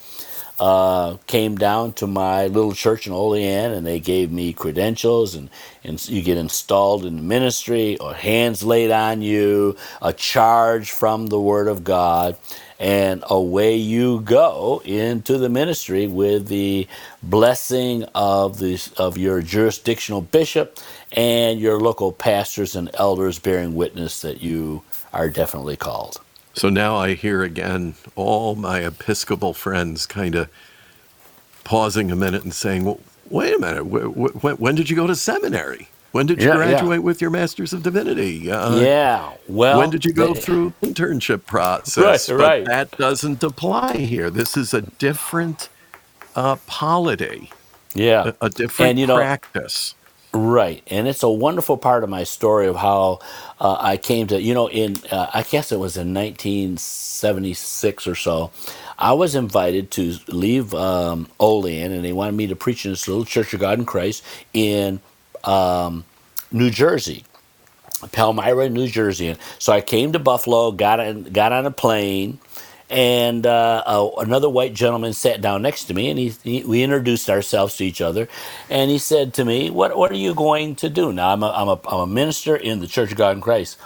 uh, 0.61 1.17
came 1.27 1.57
down 1.57 1.93
to 1.95 2.07
my 2.07 2.47
little 2.49 2.75
church 2.75 3.07
in 3.07 3.13
Olean, 3.13 3.73
and 3.73 3.87
they 3.87 4.01
gave 4.01 4.33
me 4.33 4.53
credentials, 4.53 5.35
and 5.35 5.51
and 5.85 6.07
you 6.09 6.23
get 6.23 6.39
installed 6.39 7.05
in 7.05 7.17
the 7.17 7.23
ministry, 7.23 7.99
or 7.99 8.15
hands 8.15 8.63
laid 8.65 8.91
on 8.91 9.23
you, 9.23 9.77
a 10.03 10.13
charge 10.13 10.91
from 10.93 11.29
the 11.29 11.41
Word 11.41 11.69
of 11.69 11.85
God, 11.85 12.37
and 12.79 13.23
away 13.29 13.77
you 13.77 14.21
go 14.21 14.83
into 14.85 15.39
the 15.39 15.49
ministry 15.49 16.07
with 16.07 16.49
the 16.49 16.87
blessing 17.23 18.05
of 18.15 18.59
the 18.59 18.81
of 18.97 19.17
your 19.17 19.41
jurisdictional 19.43 20.21
bishop 20.21 20.79
and 21.13 21.61
your 21.61 21.79
local 21.79 22.13
pastors 22.13 22.75
and 22.75 22.91
elders 22.95 23.39
bearing 23.39 23.75
witness 23.75 24.21
that 24.23 24.43
you 24.43 24.83
are 25.13 25.31
definitely 25.31 25.77
called. 25.77 26.21
So 26.55 26.69
now 26.69 26.97
I 26.97 27.15
hear 27.15 27.43
again 27.43 27.95
all 28.15 28.55
my 28.55 28.81
Episcopal 28.81 29.55
friends 29.55 30.07
kind 30.07 30.35
of 30.35 30.49
pausing 31.65 32.11
a 32.11 32.17
minute 32.17 32.45
and 32.45 32.55
saying, 32.55 32.85
well, 32.85 33.01
wait 33.31 33.55
a 33.55 33.59
minute, 33.59 33.85
wh- 33.85 34.13
wh- 34.13 34.45
when, 34.45 34.57
when 34.57 34.75
did 34.75 34.91
you 34.91 34.97
go 34.97 35.07
to 35.07 35.17
seminary? 35.17 35.89
When 36.15 36.27
did 36.27 36.45
you 36.45 36.49
Yeah, 36.49 36.55
yeah. 36.63 36.89
graduate 36.89 37.03
with 37.05 37.23
your 37.23 37.31
Master's 37.31 37.75
of 37.75 37.85
Divinity? 37.85 38.51
Uh, 38.53 38.77
yeah, 38.81 39.35
well, 39.49 39.79
when 39.79 39.91
did 39.91 40.07
you 40.07 40.13
go 40.15 40.35
through 40.35 40.75
internship 40.83 41.47
process? 41.47 42.29
Right, 42.29 42.37
But 42.37 42.37
right. 42.43 42.65
that 42.67 42.97
doesn't 42.99 43.43
apply 43.45 43.99
here. 43.99 44.31
This 44.31 44.57
is 44.57 44.75
a 44.75 44.83
different 44.83 45.71
uh, 46.37 46.57
polity, 46.67 47.53
Yeah, 47.95 48.25
a, 48.25 48.35
a 48.43 48.51
different 48.51 48.91
And, 48.91 49.01
you 49.01 49.07
know, 49.09 49.17
practice. 49.17 49.97
Right, 50.35 50.83
and 50.89 51.09
it's 51.09 51.25
a 51.25 51.31
wonderful 51.31 51.77
part 51.77 52.05
of 52.05 52.11
my 52.11 52.25
story 52.25 52.69
of 52.69 52.77
how 52.77 53.21
uh, 53.61 53.77
I 53.81 53.99
came 53.99 54.29
to, 54.29 54.41
you 54.41 54.55
know, 54.55 54.71
in 54.71 54.97
uh, 55.13 55.29
I 55.35 55.43
guess 55.45 55.73
it 55.73 55.79
was 55.81 55.97
in 55.97 56.15
1976 56.15 58.07
or 58.09 58.15
so, 58.17 58.53
I 58.99 59.13
was 59.13 59.35
invited 59.37 59.91
to 59.93 60.19
leave 60.29 60.75
um, 60.75 61.29
Olean, 61.41 61.93
and 61.93 62.05
they 62.05 62.15
wanted 62.15 62.37
me 62.37 62.47
to 62.49 62.57
preach 62.57 62.87
in 62.87 62.93
this 62.93 63.09
little 63.09 63.27
Church 63.27 63.55
of 63.55 63.61
God 63.61 63.79
in 63.81 63.87
Christ 63.87 64.25
in 64.55 65.01
um, 65.47 66.05
New 66.53 66.71
Jersey. 66.71 67.25
Palmyra, 68.13 68.69
New 68.69 68.89
Jersey. 68.89 69.29
And 69.29 69.39
so 69.59 69.73
I 69.73 69.81
came 69.81 70.13
to 70.13 70.19
Buffalo, 70.19 70.73
got 70.73 71.01
on, 71.01 71.25
got 71.25 71.53
on 71.53 71.67
a 71.67 71.71
plane, 71.71 72.39
and 72.91 73.47
uh, 73.47 73.83
another 74.19 74.51
white 74.51 74.75
gentleman 74.75 75.13
sat 75.15 75.41
down 75.41 75.63
next 75.63 75.85
to 75.87 75.95
me, 75.95 76.11
and 76.11 76.19
he, 76.19 76.35
he 76.45 76.65
we 76.65 76.83
introduced 76.83 77.31
ourselves 77.31 77.77
to 77.79 77.85
each 77.85 78.01
other, 78.01 78.29
and 78.71 78.91
he 78.91 78.99
said 78.99 79.35
to 79.35 79.45
me, 79.45 79.71
"What 79.71 79.97
what 79.97 80.13
are 80.13 80.17
you 80.17 80.35
going 80.35 80.77
to 80.77 80.91
do 80.91 81.13
now? 81.13 81.31
I'm 81.33 81.43
a, 81.43 81.51
I'm 81.51 81.69
a, 81.69 81.81
I'm 81.89 82.01
a 82.01 82.07
minister 82.07 82.57
in 82.57 82.81
the 82.81 82.89
Church 82.89 83.13
of 83.13 83.19
God 83.19 83.37
in 83.37 83.43
Christ." 83.43 83.79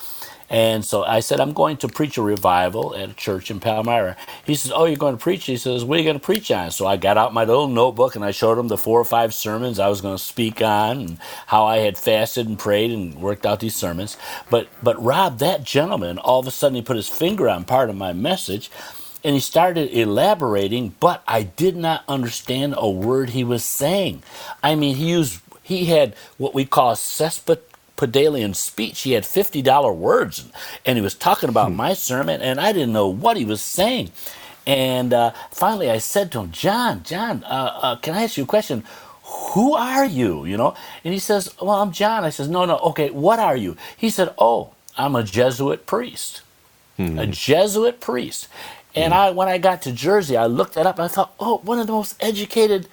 And 0.50 0.84
so 0.84 1.04
I 1.04 1.20
said, 1.20 1.40
I'm 1.40 1.52
going 1.52 1.76
to 1.78 1.88
preach 1.88 2.18
a 2.18 2.22
revival 2.22 2.94
at 2.94 3.10
a 3.10 3.14
church 3.14 3.50
in 3.50 3.60
Palmyra. 3.60 4.16
He 4.44 4.54
says, 4.54 4.72
Oh, 4.74 4.86
you're 4.86 4.96
going 4.96 5.16
to 5.16 5.22
preach? 5.22 5.46
He 5.46 5.56
says, 5.56 5.84
What 5.84 5.96
are 5.96 5.98
you 6.02 6.06
going 6.06 6.18
to 6.20 6.24
preach 6.24 6.50
on? 6.50 6.70
So 6.70 6.86
I 6.86 6.96
got 6.96 7.18
out 7.18 7.34
my 7.34 7.44
little 7.44 7.68
notebook 7.68 8.16
and 8.16 8.24
I 8.24 8.32
showed 8.32 8.58
him 8.58 8.68
the 8.68 8.78
four 8.78 9.00
or 9.00 9.04
five 9.04 9.34
sermons 9.34 9.78
I 9.78 9.88
was 9.88 10.00
going 10.00 10.16
to 10.16 10.22
speak 10.22 10.62
on 10.62 10.98
and 11.00 11.18
how 11.48 11.66
I 11.66 11.78
had 11.78 11.98
fasted 11.98 12.48
and 12.48 12.58
prayed 12.58 12.92
and 12.92 13.16
worked 13.16 13.46
out 13.46 13.60
these 13.60 13.76
sermons. 13.76 14.16
But, 14.50 14.68
but 14.82 15.02
Rob, 15.02 15.38
that 15.40 15.64
gentleman, 15.64 16.18
all 16.18 16.40
of 16.40 16.46
a 16.46 16.52
sudden 16.52 16.76
he 16.76 16.82
put 16.82 16.96
his 16.96 17.08
finger 17.08 17.48
on 17.48 17.64
part 17.64 17.90
of 17.90 17.96
my 17.96 18.12
message 18.12 18.70
and 19.24 19.34
he 19.34 19.40
started 19.40 19.90
elaborating, 19.96 20.96
but 21.00 21.22
I 21.28 21.42
did 21.44 21.76
not 21.76 22.04
understand 22.08 22.74
a 22.78 22.90
word 22.90 23.30
he 23.30 23.44
was 23.44 23.64
saying. 23.64 24.22
I 24.62 24.76
mean, 24.76 24.96
he 24.96 25.10
used, 25.10 25.40
he 25.62 25.86
had 25.86 26.14
what 26.38 26.54
we 26.54 26.64
call 26.64 26.96
cespit 26.96 27.67
Pedalian 27.98 28.56
speech. 28.56 29.02
He 29.02 29.12
had 29.12 29.26
fifty 29.26 29.62
dollar 29.62 29.92
words, 29.92 30.46
and 30.86 30.96
he 30.96 31.02
was 31.02 31.14
talking 31.14 31.50
about 31.50 31.72
my 31.72 31.94
sermon, 31.94 32.40
and 32.42 32.60
I 32.60 32.72
didn't 32.72 32.94
know 32.94 33.08
what 33.08 33.36
he 33.36 33.44
was 33.44 33.62
saying. 33.62 34.12
And 34.66 35.14
uh, 35.14 35.32
finally, 35.50 35.90
I 35.90 35.98
said 35.98 36.32
to 36.32 36.40
him, 36.40 36.52
John, 36.52 37.02
John, 37.04 37.44
uh, 37.44 37.80
uh, 37.82 37.96
can 37.96 38.14
I 38.14 38.24
ask 38.24 38.38
you 38.38 38.44
a 38.44 38.46
question? 38.48 38.84
Who 39.54 39.74
are 39.74 40.06
you? 40.06 40.46
You 40.46 40.58
know? 40.58 40.74
And 41.04 41.14
he 41.14 41.20
says, 41.20 41.54
Well, 41.60 41.82
I'm 41.82 41.92
John. 41.92 42.24
I 42.24 42.30
says, 42.30 42.48
No, 42.48 42.66
no, 42.66 42.78
okay, 42.78 43.10
what 43.10 43.38
are 43.40 43.56
you? 43.56 43.76
He 43.96 44.10
said, 44.10 44.34
Oh, 44.38 44.72
I'm 44.96 45.16
a 45.16 45.22
Jesuit 45.22 45.86
priest. 45.86 46.42
A 47.18 47.26
Jesuit 47.26 48.00
priest. 48.00 48.48
And 48.94 49.14
I, 49.14 49.30
when 49.30 49.48
I 49.48 49.58
got 49.58 49.82
to 49.82 49.92
Jersey, 49.92 50.36
I 50.36 50.46
looked 50.46 50.74
that 50.74 50.86
up. 50.86 50.96
And 50.98 51.04
I 51.04 51.08
thought, 51.08 51.34
oh, 51.40 51.58
one 51.58 51.78
of 51.78 51.86
the 51.86 51.92
most 51.92 52.16
educated 52.20 52.88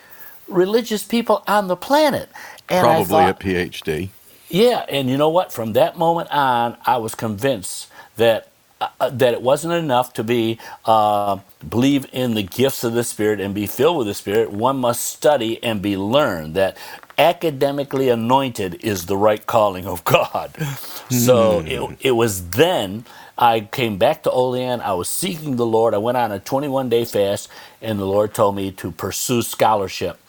religious 0.47 1.03
people 1.03 1.43
on 1.47 1.67
the 1.67 1.75
planet. 1.75 2.29
And 2.69 2.79
I 2.79 3.03
Probably 3.03 3.25
a 3.25 3.33
thought, 3.33 3.39
PhD. 3.39 4.09
Yeah, 4.49 4.85
and 4.89 5.09
you 5.09 5.17
know 5.17 5.29
what? 5.29 5.53
From 5.53 5.73
that 5.73 5.97
moment 5.97 6.29
on, 6.31 6.77
I 6.85 6.97
was 6.97 7.15
convinced 7.15 7.89
that 8.17 8.49
uh, 8.81 8.89
uh, 8.99 9.09
that 9.11 9.33
it 9.33 9.41
wasn't 9.41 9.73
enough 9.73 10.13
to 10.13 10.23
be 10.23 10.59
uh, 10.85 11.39
believe 11.67 12.07
in 12.13 12.35
the 12.35 12.43
gifts 12.43 12.83
of 12.83 12.93
the 12.93 13.03
Spirit 13.03 13.41
and 13.41 13.55
be 13.55 13.67
filled 13.67 13.97
with 13.99 14.07
the 14.07 14.15
Spirit. 14.15 14.51
One 14.51 14.77
must 14.77 15.03
study 15.05 15.63
and 15.63 15.81
be 15.81 15.97
learned. 15.97 16.55
That 16.55 16.77
academically 17.17 18.09
anointed 18.09 18.83
is 18.83 19.07
the 19.07 19.17
right 19.17 19.45
calling 19.45 19.87
of 19.87 20.03
God. 20.05 20.53
So 21.09 21.61
it, 21.65 21.97
it 22.01 22.11
was 22.13 22.49
then. 22.51 23.05
I 23.37 23.61
came 23.61 23.97
back 23.97 24.23
to 24.23 24.31
Olean. 24.31 24.81
I 24.81 24.93
was 24.93 25.09
seeking 25.09 25.57
the 25.57 25.65
Lord. 25.65 25.93
I 25.93 25.99
went 25.99 26.17
on 26.17 26.31
a 26.31 26.39
21 26.39 26.89
day 26.89 27.05
fast, 27.05 27.49
and 27.81 27.99
the 27.99 28.05
Lord 28.05 28.33
told 28.33 28.55
me 28.55 28.71
to 28.73 28.91
pursue 28.91 29.43
scholarship 29.43 30.19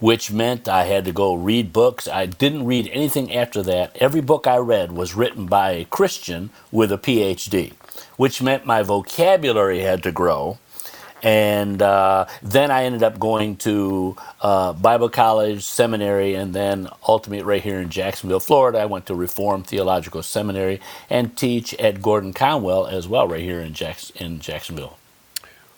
which 0.00 0.32
meant 0.32 0.68
I 0.68 0.84
had 0.84 1.04
to 1.06 1.12
go 1.12 1.34
read 1.34 1.72
books. 1.72 2.08
I 2.08 2.26
didn't 2.26 2.66
read 2.66 2.88
anything 2.92 3.34
after 3.34 3.62
that. 3.64 3.96
Every 3.96 4.22
book 4.22 4.46
I 4.46 4.58
read 4.58 4.92
was 4.92 5.14
written 5.14 5.46
by 5.46 5.72
a 5.72 5.84
Christian 5.86 6.50
with 6.72 6.92
a 6.92 6.98
PhD, 6.98 7.74
which 8.16 8.42
meant 8.42 8.66
my 8.66 8.82
vocabulary 8.82 9.80
had 9.80 10.02
to 10.04 10.12
grow. 10.12 10.58
And 11.22 11.82
uh, 11.82 12.26
then 12.42 12.70
I 12.70 12.84
ended 12.84 13.02
up 13.02 13.18
going 13.18 13.56
to 13.58 14.16
uh, 14.42 14.74
Bible 14.74 15.08
college, 15.08 15.64
seminary, 15.64 16.34
and 16.34 16.54
then 16.54 16.88
ultimately 17.08 17.44
right 17.44 17.62
here 17.62 17.80
in 17.80 17.90
Jacksonville, 17.90 18.40
Florida. 18.40 18.80
I 18.80 18.86
went 18.86 19.06
to 19.06 19.16
Reformed 19.16 19.66
Theological 19.66 20.22
Seminary 20.22 20.80
and 21.10 21.36
teach 21.36 21.74
at 21.74 22.02
Gordon 22.02 22.32
Conwell 22.34 22.86
as 22.86 23.08
well, 23.08 23.28
right 23.28 23.42
here 23.42 23.60
in, 23.60 23.74
Jacks- 23.74 24.10
in 24.16 24.40
Jacksonville. 24.40 24.98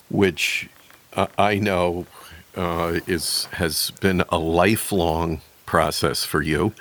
which 0.09 0.69
uh, 1.13 1.27
I 1.37 1.55
know 1.55 2.07
uh, 2.55 2.99
is 3.07 3.45
has 3.53 3.91
been 4.01 4.23
a 4.29 4.37
lifelong 4.39 5.41
process 5.65 6.23
for 6.23 6.41
you, 6.41 6.73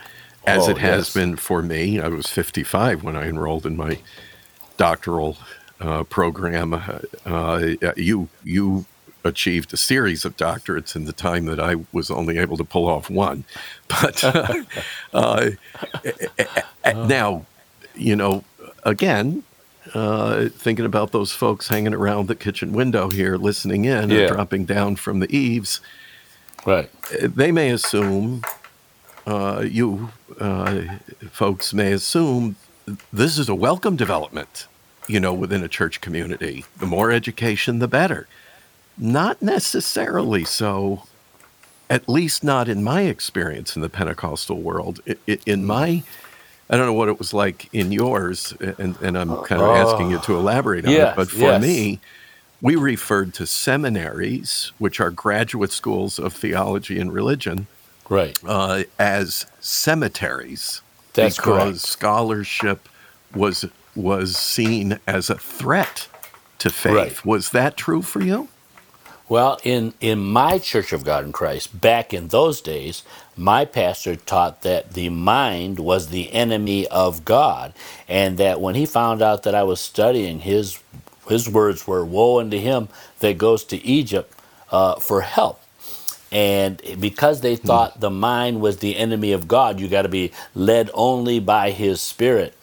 as 0.47 0.69
Oh, 0.69 0.71
it 0.71 0.79
has 0.79 1.07
yes. 1.09 1.15
been 1.15 1.37
for 1.37 1.63
me. 1.63 2.01
I 2.01 2.09
was 2.09 2.27
55 2.29 3.03
when 3.03 3.17
I 3.17 3.29
enrolled 3.29 3.67
in 3.67 3.77
my 3.77 3.99
doctoral 4.77 5.37
uh, 5.81 6.05
program. 6.05 6.75
Uh, 6.75 7.01
uh, 7.27 7.93
you 7.97 8.29
you 8.45 8.87
achieved 9.25 9.73
a 9.75 9.77
series 9.77 10.25
of 10.25 10.37
doctorates 10.37 10.97
in 10.97 11.05
the 11.05 11.13
time 11.13 11.47
that 11.47 11.61
I 11.61 11.77
was 11.93 12.11
only 12.11 12.39
able 12.39 12.57
to 12.57 12.65
pull 12.65 12.87
off 12.89 13.11
one, 13.11 13.45
but 13.89 14.25
uh, 14.25 14.55
uh, 15.13 15.51
now 16.95 17.45
you 17.95 18.17
know 18.17 18.45
again 18.85 19.43
uh, 19.95 20.49
thinking 20.51 20.85
about 20.85 21.13
those 21.13 21.33
folks 21.33 21.69
hanging 21.69 21.95
around 21.95 22.29
the 22.29 22.35
kitchen 22.35 22.73
window 22.73 23.09
here, 23.11 23.37
listening 23.37 23.85
in 23.85 24.11
Yeah. 24.11 24.19
or 24.21 24.29
dropping 24.29 24.65
down 24.65 24.97
from 24.97 25.21
the 25.21 25.35
eaves, 25.35 25.81
Right. 26.67 26.91
they 27.21 27.53
may 27.53 27.71
assume, 27.71 28.43
uh, 29.27 29.65
you 29.69 30.11
uh, 30.41 30.83
folks 31.31 31.73
may 31.75 31.93
assume, 31.93 32.57
this 33.13 33.39
is 33.39 33.49
a 33.49 33.55
welcome 33.55 33.97
development, 33.97 34.67
you 35.07 35.21
know, 35.21 35.33
within 35.35 35.63
a 35.63 35.69
church 35.69 36.01
community. 36.01 36.65
The 36.79 36.87
more 36.87 37.11
education, 37.11 37.79
the 37.79 37.89
better. 37.89 38.27
Not 38.97 39.41
necessarily 39.43 40.45
so, 40.45 41.05
at 41.91 42.09
least 42.09 42.43
not 42.45 42.69
in 42.69 42.83
my 42.85 43.03
experience 43.03 43.75
in 43.77 43.83
the 43.83 43.89
Pentecostal 43.89 44.61
world. 44.61 45.01
In 45.47 45.65
my 45.65 46.03
I 46.71 46.77
don't 46.77 46.87
know 46.87 46.93
what 46.93 47.09
it 47.09 47.19
was 47.19 47.33
like 47.33 47.69
in 47.73 47.93
yours, 47.93 48.53
and, 48.61 48.97
and 49.01 49.17
I'm 49.19 49.43
kind 49.45 49.63
of 49.63 49.69
asking 49.71 50.11
you 50.11 50.19
to 50.21 50.37
elaborate 50.37 50.85
on 50.87 50.93
Yes, 50.93 51.13
it. 51.13 51.17
But 51.17 51.31
for 51.31 51.39
yes. 51.39 51.63
me, 51.63 52.01
we 52.61 52.77
referred 52.77 53.33
to 53.35 53.47
seminaries, 53.47 54.73
which 54.79 55.01
are 55.01 55.11
graduate 55.11 55.73
schools 55.73 56.19
of 56.19 56.33
theology 56.35 56.99
and 56.99 57.13
religion, 57.13 57.67
Right. 58.09 58.39
uh, 58.47 58.85
as 58.99 59.47
cemeteries 59.61 60.83
That's 61.15 61.37
because 61.37 61.45
correct. 61.45 61.79
scholarship 61.81 62.89
was 63.35 63.65
was 63.95 64.37
seen 64.37 64.99
as 65.09 65.29
a 65.29 65.35
threat 65.37 66.07
to 66.59 66.71
faith. 66.71 66.95
Right. 66.95 67.25
Was 67.25 67.51
that 67.51 67.77
true 67.77 68.03
for 68.03 68.21
you? 68.23 68.49
Well, 69.29 69.59
in, 69.65 69.93
in 70.01 70.21
my 70.21 70.59
Church 70.59 70.93
of 70.93 71.05
God 71.05 71.25
in 71.25 71.33
Christ, 71.33 71.81
back 71.81 72.15
in 72.15 72.29
those 72.29 72.61
days, 72.61 73.03
my 73.39 73.65
pastor 73.67 74.17
taught 74.17 74.63
that 74.63 74.95
the 74.95 75.11
mind 75.11 75.81
was 75.81 76.09
the 76.09 76.33
enemy 76.33 76.89
of 76.89 77.25
God, 77.25 77.75
and 78.09 78.39
that 78.39 78.61
when 78.61 78.77
he 78.77 78.87
found 78.87 79.23
out 79.23 79.45
that 79.45 79.55
I 79.57 79.65
was 79.65 79.81
studying, 79.81 80.41
his 80.41 80.81
his 81.29 81.49
words 81.49 81.87
were, 81.87 82.05
"Woe 82.05 82.41
unto 82.41 82.59
him 82.59 82.89
that 83.21 83.39
goes 83.39 83.65
to 83.67 83.79
Egypt 83.87 84.35
uh, 84.73 84.97
for 84.97 85.23
help." 85.23 85.61
And 86.33 86.81
because 87.01 87.43
they 87.43 87.57
thought 87.57 88.01
the 88.01 88.11
mind 88.11 88.61
was 88.61 88.79
the 88.79 88.97
enemy 88.97 89.33
of 89.33 89.49
God, 89.49 89.81
you 89.81 89.89
got 89.89 90.03
to 90.03 90.09
be 90.11 90.33
led 90.55 90.91
only 90.95 91.41
by 91.41 91.73
His 91.73 92.03
Spirit. 92.03 92.57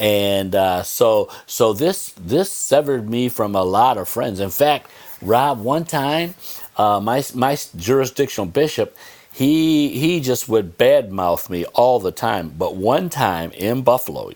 And 0.00 0.54
uh, 0.54 0.82
so, 0.84 1.30
so 1.46 1.72
this 1.74 2.14
this 2.18 2.52
severed 2.52 3.10
me 3.10 3.28
from 3.28 3.54
a 3.54 3.64
lot 3.64 3.98
of 3.98 4.08
friends. 4.08 4.40
In 4.40 4.50
fact, 4.50 4.90
Rob, 5.22 5.60
one 5.62 5.84
time, 5.84 6.34
uh, 6.76 7.00
my 7.00 7.24
my 7.34 7.58
jurisdictional 7.76 8.46
bishop, 8.50 8.96
he 9.38 9.90
he 9.90 10.18
just 10.18 10.48
would 10.48 10.76
badmouth 10.76 11.48
me 11.48 11.64
all 11.66 12.00
the 12.00 12.10
time. 12.10 12.48
But 12.58 12.74
one 12.74 13.08
time 13.08 13.52
in 13.52 13.82
Buffalo, 13.82 14.32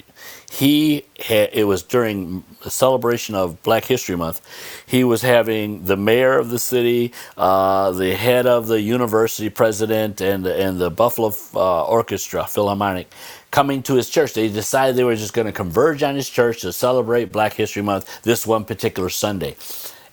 he 0.48 1.07
had, 1.18 1.50
it 1.53 1.64
was 1.64 1.82
during 1.82 2.44
the 2.62 2.70
celebration 2.70 3.34
of 3.34 3.61
Black 3.64 3.84
History 3.84 4.14
Month. 4.14 4.40
He 4.86 5.03
was 5.03 5.22
having 5.22 5.86
the 5.86 5.96
mayor 5.96 6.38
of 6.38 6.50
the 6.50 6.59
city, 6.61 7.12
uh, 7.36 7.90
the 7.90 8.14
head 8.14 8.46
of 8.46 8.68
the 8.68 8.80
university 8.80 9.50
president, 9.50 10.20
and 10.20 10.46
and 10.46 10.78
the 10.78 10.88
Buffalo 10.88 11.32
uh, 11.57 11.84
Orchestra 11.86 12.46
Philharmonic 12.46 13.12
coming 13.50 13.82
to 13.82 13.94
his 13.96 14.09
church. 14.09 14.34
They 14.34 14.48
decided 14.48 14.94
they 14.94 15.03
were 15.03 15.16
just 15.16 15.34
going 15.34 15.48
to 15.48 15.53
converge 15.53 16.05
on 16.05 16.14
his 16.14 16.30
church 16.30 16.61
to 16.61 16.72
celebrate 16.72 17.32
Black 17.32 17.55
History 17.55 17.82
Month 17.82 18.22
this 18.22 18.46
one 18.46 18.64
particular 18.64 19.09
Sunday. 19.09 19.57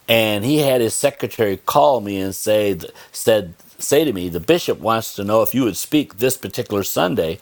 And 0.07 0.43
he 0.43 0.57
had 0.57 0.81
his 0.81 0.95
secretary 0.95 1.57
call 1.57 2.01
me 2.01 2.19
and 2.19 2.33
say 2.33 2.79
said 3.11 3.53
say 3.79 4.05
to 4.05 4.13
me, 4.13 4.29
the 4.29 4.39
bishop 4.41 4.79
wants 4.79 5.15
to 5.15 5.23
know 5.23 5.41
if 5.43 5.55
you 5.55 5.63
would 5.65 5.77
speak 5.77 6.17
this 6.19 6.37
particular 6.37 6.83
Sunday. 6.83 7.39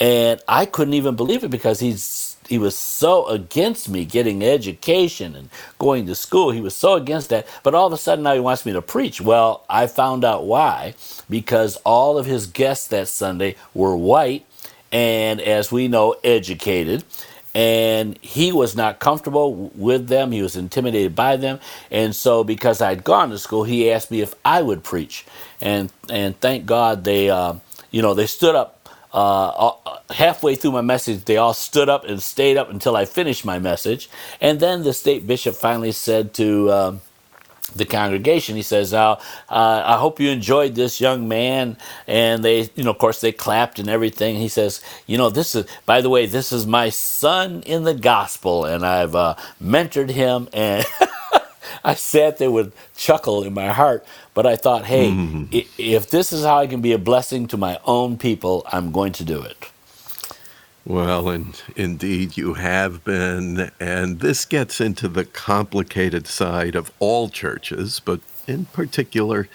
And 0.00 0.40
I 0.48 0.66
couldn't 0.66 0.94
even 0.94 1.16
believe 1.16 1.44
it 1.44 1.50
because 1.50 1.80
he's 1.80 2.36
he 2.48 2.58
was 2.58 2.76
so 2.76 3.26
against 3.28 3.88
me 3.88 4.04
getting 4.04 4.44
education 4.44 5.36
and 5.36 5.50
going 5.78 6.06
to 6.06 6.14
school. 6.14 6.50
He 6.52 6.60
was 6.60 6.76
so 6.76 6.94
against 6.94 7.30
that. 7.30 7.46
But 7.64 7.74
all 7.74 7.88
of 7.88 7.92
a 7.94 7.98
sudden 7.98 8.24
now 8.24 8.34
he 8.34 8.40
wants 8.40 8.66
me 8.66 8.72
to 8.74 8.82
preach. 8.82 9.20
Well, 9.20 9.64
I 9.68 9.86
found 9.88 10.24
out 10.24 10.46
why. 10.46 10.94
Because 11.30 11.76
all 11.78 12.18
of 12.18 12.26
his 12.26 12.46
guests 12.46 12.88
that 12.88 13.08
Sunday 13.08 13.56
were 13.74 13.96
white 13.96 14.46
and 14.92 15.40
as 15.40 15.72
we 15.72 15.88
know, 15.88 16.16
educated. 16.24 17.04
And 17.56 18.18
he 18.22 18.52
was 18.52 18.76
not 18.76 19.00
comfortable 19.00 19.72
with 19.76 20.08
them. 20.08 20.32
He 20.32 20.42
was 20.42 20.56
intimidated 20.56 21.16
by 21.16 21.38
them. 21.38 21.60
And 21.90 22.14
so, 22.16 22.44
because 22.44 22.82
I'd 22.82 23.04
gone 23.04 23.30
to 23.30 23.38
school, 23.38 23.64
he 23.64 23.90
asked 23.92 24.12
me 24.12 24.22
if 24.22 24.34
I 24.44 24.62
would 24.62 24.84
preach. 24.84 25.26
And 25.62 25.92
and 26.10 26.40
thank 26.40 26.66
God 26.66 27.04
they, 27.04 27.30
uh, 27.30 27.54
you 27.92 28.02
know, 28.02 28.14
they 28.14 28.26
stood 28.26 28.56
up 28.56 28.90
uh, 29.14 29.48
uh, 29.48 29.98
halfway 30.12 30.56
through 30.56 30.72
my 30.72 30.82
message. 30.82 31.24
They 31.26 31.38
all 31.38 31.54
stood 31.54 31.88
up 31.88 32.04
and 32.06 32.22
stayed 32.22 32.58
up 32.58 32.70
until 32.70 32.96
I 32.96 33.06
finished 33.06 33.44
my 33.46 33.60
message. 33.60 34.10
And 34.42 34.60
then 34.60 34.84
the 34.84 34.94
state 34.94 35.26
bishop 35.26 35.56
finally 35.56 35.92
said 35.92 36.34
to. 36.36 36.72
Um, 36.72 37.02
the 37.74 37.84
congregation. 37.84 38.56
He 38.56 38.62
says, 38.62 38.92
uh, 38.94 39.12
uh, 39.48 39.82
"I 39.84 39.96
hope 39.98 40.20
you 40.20 40.30
enjoyed 40.30 40.74
this 40.74 41.00
young 41.00 41.28
man." 41.28 41.76
And 42.06 42.44
they, 42.44 42.70
you 42.74 42.84
know, 42.84 42.90
of 42.90 42.98
course, 42.98 43.20
they 43.20 43.32
clapped 43.32 43.78
and 43.78 43.88
everything. 43.88 44.36
He 44.36 44.48
says, 44.48 44.80
"You 45.06 45.18
know, 45.18 45.30
this 45.30 45.54
is, 45.54 45.66
by 45.84 46.00
the 46.00 46.08
way, 46.10 46.26
this 46.26 46.52
is 46.52 46.66
my 46.66 46.88
son 46.90 47.62
in 47.66 47.84
the 47.84 47.94
gospel, 47.94 48.64
and 48.64 48.84
I've 48.86 49.14
uh, 49.14 49.34
mentored 49.62 50.10
him." 50.10 50.48
And 50.52 50.84
I 51.84 51.94
sat 51.94 52.38
there 52.38 52.50
with 52.50 52.72
chuckle 52.96 53.42
in 53.44 53.54
my 53.54 53.68
heart, 53.68 54.04
but 54.34 54.46
I 54.46 54.56
thought, 54.56 54.84
"Hey, 54.86 55.12
i- 55.52 55.66
if 55.78 56.08
this 56.10 56.32
is 56.32 56.44
how 56.44 56.58
I 56.58 56.66
can 56.66 56.80
be 56.80 56.92
a 56.92 56.98
blessing 56.98 57.46
to 57.48 57.56
my 57.56 57.78
own 57.84 58.16
people, 58.18 58.64
I'm 58.72 58.92
going 58.92 59.12
to 59.12 59.24
do 59.24 59.40
it." 59.42 59.70
Well, 60.86 61.28
and 61.28 61.60
indeed 61.74 62.36
you 62.36 62.54
have 62.54 63.02
been. 63.02 63.72
And 63.80 64.20
this 64.20 64.44
gets 64.44 64.80
into 64.80 65.08
the 65.08 65.24
complicated 65.24 66.28
side 66.28 66.76
of 66.76 66.92
all 67.00 67.28
churches, 67.28 68.00
but 68.00 68.20
in 68.46 68.66
particular, 68.66 69.48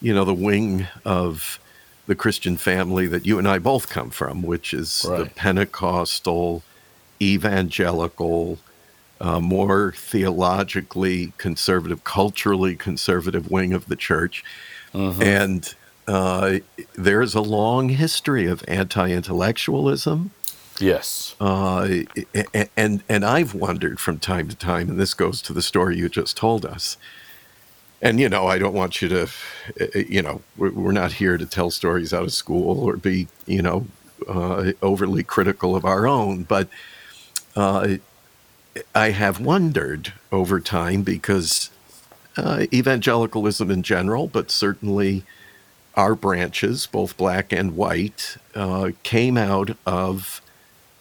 you 0.00 0.14
know, 0.14 0.24
the 0.24 0.32
wing 0.32 0.86
of 1.04 1.60
the 2.06 2.14
Christian 2.14 2.56
family 2.56 3.06
that 3.06 3.26
you 3.26 3.38
and 3.38 3.46
I 3.46 3.58
both 3.58 3.90
come 3.90 4.08
from, 4.10 4.42
which 4.42 4.72
is 4.72 5.02
the 5.02 5.30
Pentecostal, 5.36 6.62
evangelical, 7.20 8.58
uh, 9.20 9.40
more 9.40 9.92
theologically 9.94 11.34
conservative, 11.36 12.02
culturally 12.02 12.76
conservative 12.76 13.50
wing 13.50 13.74
of 13.74 13.86
the 13.86 13.96
church. 13.96 14.42
And 15.22 15.74
uh, 16.08 16.58
there's 16.94 17.34
a 17.34 17.40
long 17.42 17.90
history 17.90 18.46
of 18.46 18.64
anti 18.66 19.10
intellectualism. 19.10 20.30
Yes. 20.82 21.36
Uh, 21.40 22.00
and 22.76 23.04
and 23.08 23.24
I've 23.24 23.54
wondered 23.54 24.00
from 24.00 24.18
time 24.18 24.48
to 24.48 24.56
time, 24.56 24.90
and 24.90 24.98
this 24.98 25.14
goes 25.14 25.40
to 25.42 25.52
the 25.52 25.62
story 25.62 25.96
you 25.96 26.08
just 26.08 26.36
told 26.36 26.66
us. 26.66 26.96
And 28.02 28.18
you 28.18 28.28
know, 28.28 28.48
I 28.48 28.58
don't 28.58 28.74
want 28.74 29.00
you 29.00 29.08
to, 29.08 29.28
uh, 29.80 29.98
you 29.98 30.22
know, 30.22 30.42
we're, 30.56 30.72
we're 30.72 30.92
not 30.92 31.12
here 31.14 31.38
to 31.38 31.46
tell 31.46 31.70
stories 31.70 32.12
out 32.12 32.24
of 32.24 32.32
school 32.32 32.80
or 32.80 32.96
be, 32.96 33.28
you 33.46 33.62
know, 33.62 33.86
uh, 34.28 34.72
overly 34.82 35.22
critical 35.22 35.76
of 35.76 35.84
our 35.84 36.06
own. 36.08 36.42
But 36.42 36.68
uh, 37.54 37.98
I 38.92 39.10
have 39.10 39.38
wondered 39.38 40.12
over 40.32 40.58
time 40.58 41.02
because 41.02 41.70
uh, 42.36 42.66
evangelicalism 42.72 43.70
in 43.70 43.84
general, 43.84 44.26
but 44.26 44.50
certainly 44.50 45.22
our 45.94 46.16
branches, 46.16 46.88
both 46.88 47.16
black 47.16 47.52
and 47.52 47.76
white, 47.76 48.36
uh, 48.56 48.90
came 49.04 49.36
out 49.36 49.76
of 49.86 50.41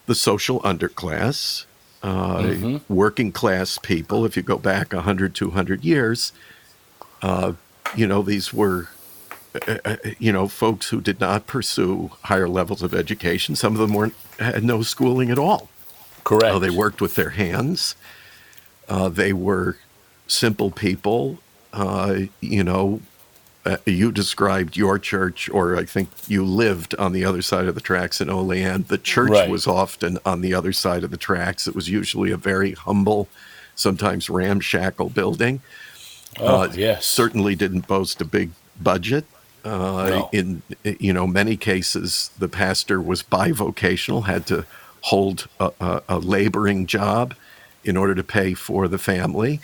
the 0.06 0.16
social 0.16 0.60
underclass, 0.62 1.66
uh, 2.04 2.80
working 2.89 3.32
class 3.32 3.78
people. 3.78 4.26
If 4.26 4.36
you 4.36 4.43
go 4.43 4.58
back 4.58 4.93
100, 4.93 5.36
200 5.36 5.84
years, 5.84 6.32
uh, 7.22 7.54
you 7.95 8.08
know, 8.08 8.22
these 8.22 8.54
were, 8.54 8.89
uh, 9.68 9.78
uh, 9.86 9.97
you 10.18 10.32
know, 10.32 10.47
folks 10.47 10.89
who 10.89 11.02
did 11.02 11.20
not 11.20 11.47
pursue 11.47 12.12
higher 12.24 12.49
levels 12.49 12.82
of 12.82 12.93
education. 12.93 13.56
Some 13.56 13.74
of 13.74 13.80
them 13.80 13.93
weren't 13.93 14.16
had 14.39 14.64
no 14.64 14.82
schooling 14.82 15.30
at 15.30 15.38
all. 15.38 15.70
Correct. 16.24 16.56
Uh, 16.56 16.60
they 16.60 16.70
worked 16.70 17.02
with 17.02 17.16
their 17.16 17.32
hands. 17.32 17.95
Uh, 18.88 19.10
they 19.10 19.34
were 19.34 19.78
simple 20.28 20.72
people. 20.72 21.39
Uh, 21.74 22.22
you 22.41 22.64
know, 22.64 23.02
uh, 23.66 23.78
you 23.86 24.12
described 24.12 24.76
your 24.76 24.97
church, 24.97 25.49
or 25.49 25.76
I 25.78 25.86
think 25.86 26.09
you 26.28 26.43
lived 26.43 26.95
on 26.95 27.12
the 27.14 27.24
other 27.26 27.41
side 27.41 27.68
of 27.68 27.76
the 27.76 27.82
tracks 27.82 28.20
in 28.22 28.30
Olean. 28.30 28.86
The 28.88 28.97
church 28.97 29.30
Right. 29.30 29.49
was 29.49 29.68
often 29.68 30.18
on 30.26 30.41
the 30.41 30.53
other 30.53 30.74
side 30.74 31.03
of 31.03 31.12
the 31.12 31.18
tracks. 31.18 31.68
It 31.68 31.76
was 31.76 31.88
usually 31.89 32.32
a 32.32 32.38
very 32.38 32.72
humble, 32.74 33.28
sometimes 33.76 34.30
ramshackle 34.30 35.09
building. 35.09 35.62
Oh, 36.39 36.62
Uh, 36.64 36.70
yes. 36.74 37.05
Certainly 37.05 37.55
didn't 37.55 37.88
boast 37.88 38.20
a 38.22 38.26
big 38.26 38.51
budget. 38.82 39.26
Uh, 39.64 39.70
No. 39.70 40.30
In 40.32 40.62
you 40.84 41.14
know 41.14 41.28
many 41.28 41.55
cases, 41.55 42.32
the 42.39 42.47
pastor 42.47 42.99
was 42.99 43.22
bivocational, 43.22 44.26
had 44.26 44.47
to 44.47 44.66
hold 45.01 45.47
a, 45.59 45.72
a, 45.80 46.01
a 46.09 46.18
laboring 46.20 46.88
job 46.88 47.36
in 47.84 47.95
order 47.97 48.16
to 48.16 48.24
pay 48.24 48.53
for 48.55 48.88
the 48.88 48.97
family, 48.97 49.59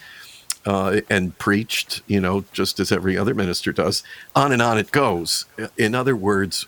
uh, 0.68 1.02
and 1.10 1.38
preached. 1.40 2.04
You 2.08 2.22
know, 2.22 2.46
just 2.54 2.80
as 2.80 2.92
every 2.92 3.18
other 3.18 3.34
minister 3.36 3.74
does. 3.74 4.04
On 4.36 4.52
and 4.52 4.62
on 4.62 4.78
it 4.78 4.92
goes. 4.92 5.46
In 5.78 5.96
other 5.96 6.16
words, 6.16 6.68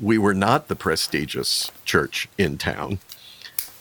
we 0.00 0.18
were 0.18 0.34
not 0.34 0.68
the 0.68 0.76
prestigious 0.76 1.70
church 1.84 2.28
in 2.38 2.58
town 2.58 3.00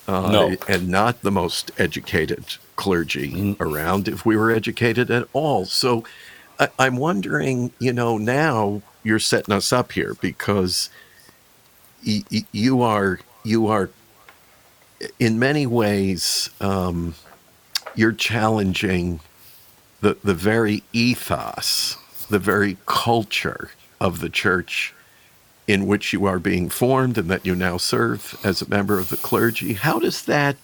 uh, 0.08 0.32
No. 0.32 0.56
and 0.68 0.90
not 0.90 1.22
the 1.22 1.32
most 1.32 1.72
educated 1.80 2.46
clergy 2.76 3.56
around 3.60 4.08
if 4.08 4.26
we 4.26 4.38
were 4.38 4.52
educated 4.52 5.12
at 5.12 5.28
all. 5.34 5.66
So 5.66 6.04
I, 6.60 6.70
I'm 6.80 6.98
wondering, 6.98 7.72
you 7.80 7.94
know, 7.94 8.18
now 8.18 8.82
you're 9.04 9.20
setting 9.20 9.54
us 9.56 9.74
up 9.74 9.94
here 9.94 10.16
because 10.22 10.90
y- 12.06 12.24
y- 12.32 12.46
you 12.52 12.82
are 12.84 13.20
you 13.44 13.68
are 13.68 13.90
in 15.20 15.40
many 15.40 15.66
ways 15.68 16.50
um, 16.62 17.16
you're 17.96 18.12
challenging 18.14 19.20
the 20.02 20.18
the 20.24 20.34
very 20.34 20.84
ethos, 20.92 21.98
the 22.30 22.40
very 22.40 22.78
culture 22.86 23.72
of 24.00 24.20
the 24.20 24.30
church 24.30 24.94
in 25.68 25.88
which 25.88 26.12
you 26.12 26.26
are 26.26 26.40
being 26.40 26.70
formed 26.70 27.18
and 27.18 27.30
that 27.30 27.46
you 27.46 27.56
now 27.56 27.78
serve 27.78 28.38
as 28.44 28.62
a 28.62 28.70
member 28.70 29.00
of 29.00 29.10
the 29.10 29.18
clergy. 29.18 29.74
How 29.74 30.00
does 30.00 30.26
that 30.26 30.58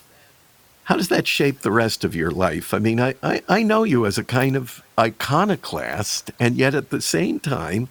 how 0.86 0.96
does 0.96 1.10
that 1.10 1.28
shape 1.28 1.62
the 1.62 1.72
rest 1.72 2.06
of 2.06 2.16
your 2.16 2.32
life? 2.32 2.74
I 2.74 2.80
mean, 2.80 3.00
I, 3.02 3.16
I, 3.22 3.42
I 3.50 3.62
know 3.62 3.84
you 3.84 4.06
as 4.06 4.18
a 4.18 4.24
kind 4.24 4.56
of 4.56 4.82
iconoclast, 4.98 6.32
and 6.40 6.56
yet 6.56 6.74
at 6.74 6.92
the 6.92 7.02
same 7.02 7.42
time, 7.42 7.90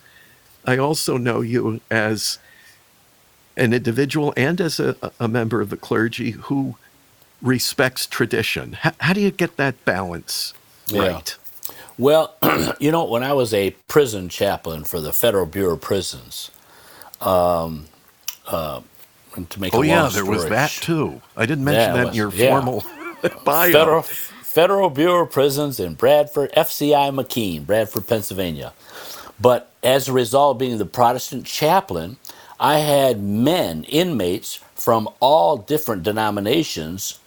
I 0.64 0.78
also 0.78 1.18
know 1.18 1.42
you 1.42 1.82
as 1.90 2.38
an 3.54 3.74
individual 3.74 4.32
and 4.34 4.58
as 4.62 4.80
a, 4.80 4.96
a 5.20 5.28
member 5.28 5.60
of 5.60 5.68
the 5.68 5.76
clergy 5.76 6.30
who 6.32 6.76
respects 7.42 8.06
tradition. 8.06 8.72
How, 8.72 8.92
how 8.98 9.12
do 9.12 9.20
you 9.20 9.30
get 9.30 9.58
that 9.58 9.84
balance 9.84 10.54
Yeah. 10.88 11.08
right? 11.08 11.36
Well, 11.98 12.36
you 12.80 12.92
know, 12.92 13.04
when 13.04 13.22
I 13.22 13.32
was 13.32 13.54
a 13.54 13.70
prison 13.88 14.28
chaplain 14.28 14.84
for 14.84 15.00
the 15.00 15.12
Federal 15.12 15.46
Bureau 15.46 15.74
of 15.74 15.80
Prisons, 15.80 16.50
um, 17.20 17.86
uh, 18.46 18.80
and 19.34 19.48
to 19.50 19.60
make 19.60 19.74
a 19.74 19.76
Oh, 19.76 19.82
yeah, 19.82 20.08
there 20.12 20.24
was 20.24 20.46
that 20.46 20.70
too. 20.70 21.22
I 21.36 21.46
didn't 21.46 21.64
mention 21.64 21.90
it 21.92 21.94
that 21.94 22.08
in 22.08 22.14
your 22.14 22.32
yeah. 22.32 22.50
formal 22.50 22.84
bio. 23.44 23.72
Federal 23.72 24.02
Federal 24.02 24.90
Bureau 24.90 25.24
of 25.24 25.32
Prisons 25.32 25.80
in 25.80 25.94
Bradford, 25.94 26.52
FCI 26.52 27.14
McKean, 27.14 27.66
Bradford, 27.66 28.06
Pennsylvania. 28.06 28.72
But 29.40 29.70
as 29.82 30.08
a 30.08 30.12
result 30.14 30.56
of 30.56 30.58
being 30.58 30.78
the 30.78 30.86
Protestant 30.86 31.46
chaplain, 31.46 32.16
I 32.58 32.78
had 32.78 33.22
men, 33.22 33.84
inmates 33.84 34.60
from 34.74 35.08
all 35.20 35.58
different 35.58 36.02
denominations 36.04 37.18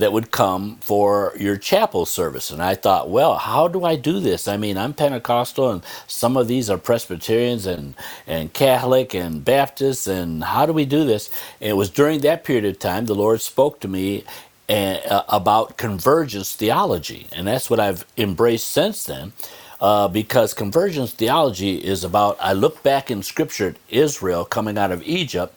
that 0.00 0.12
would 0.12 0.32
come 0.32 0.76
for 0.78 1.34
your 1.38 1.56
chapel 1.56 2.06
service. 2.06 2.50
And 2.50 2.62
I 2.62 2.76
thought, 2.76 3.10
well, 3.10 3.36
how 3.36 3.68
do 3.68 3.84
I 3.84 3.96
do 3.96 4.20
this? 4.20 4.48
I 4.48 4.58
mean, 4.58 4.78
I'm 4.78 4.94
Pentecostal 4.94 5.72
and 5.72 5.84
some 6.08 6.36
of 6.36 6.48
these 6.48 6.70
are 6.70 6.78
Presbyterians 6.78 7.66
and, 7.66 7.94
and 8.26 8.52
Catholic 8.52 9.14
and 9.14 9.44
Baptists. 9.44 10.08
And 10.08 10.44
how 10.44 10.66
do 10.66 10.74
we 10.74 10.86
do 10.86 11.04
this? 11.04 11.30
And 11.60 11.70
it 11.70 11.74
was 11.74 11.90
during 11.90 12.22
that 12.22 12.44
period 12.44 12.66
of 12.66 12.80
time 12.80 13.06
the 13.06 13.16
Lord 13.16 13.40
spoke 13.42 13.80
to 13.80 13.88
me 13.88 14.24
and, 14.68 15.00
uh, 15.06 15.24
about 15.28 15.78
convergence 15.78 16.54
theology. 16.56 17.28
And 17.32 17.46
that's 17.48 17.70
what 17.70 17.80
I've 17.80 18.06
embraced 18.18 18.68
since 18.68 19.04
then. 19.04 19.32
Uh, 19.80 20.08
because 20.08 20.54
convergence 20.54 21.12
theology 21.12 21.76
is 21.76 22.04
about, 22.04 22.38
I 22.40 22.54
look 22.54 22.82
back 22.82 23.10
in 23.10 23.22
scripture 23.22 23.68
at 23.70 23.76
Israel 23.90 24.44
coming 24.44 24.78
out 24.78 24.92
of 24.92 25.02
Egypt, 25.04 25.54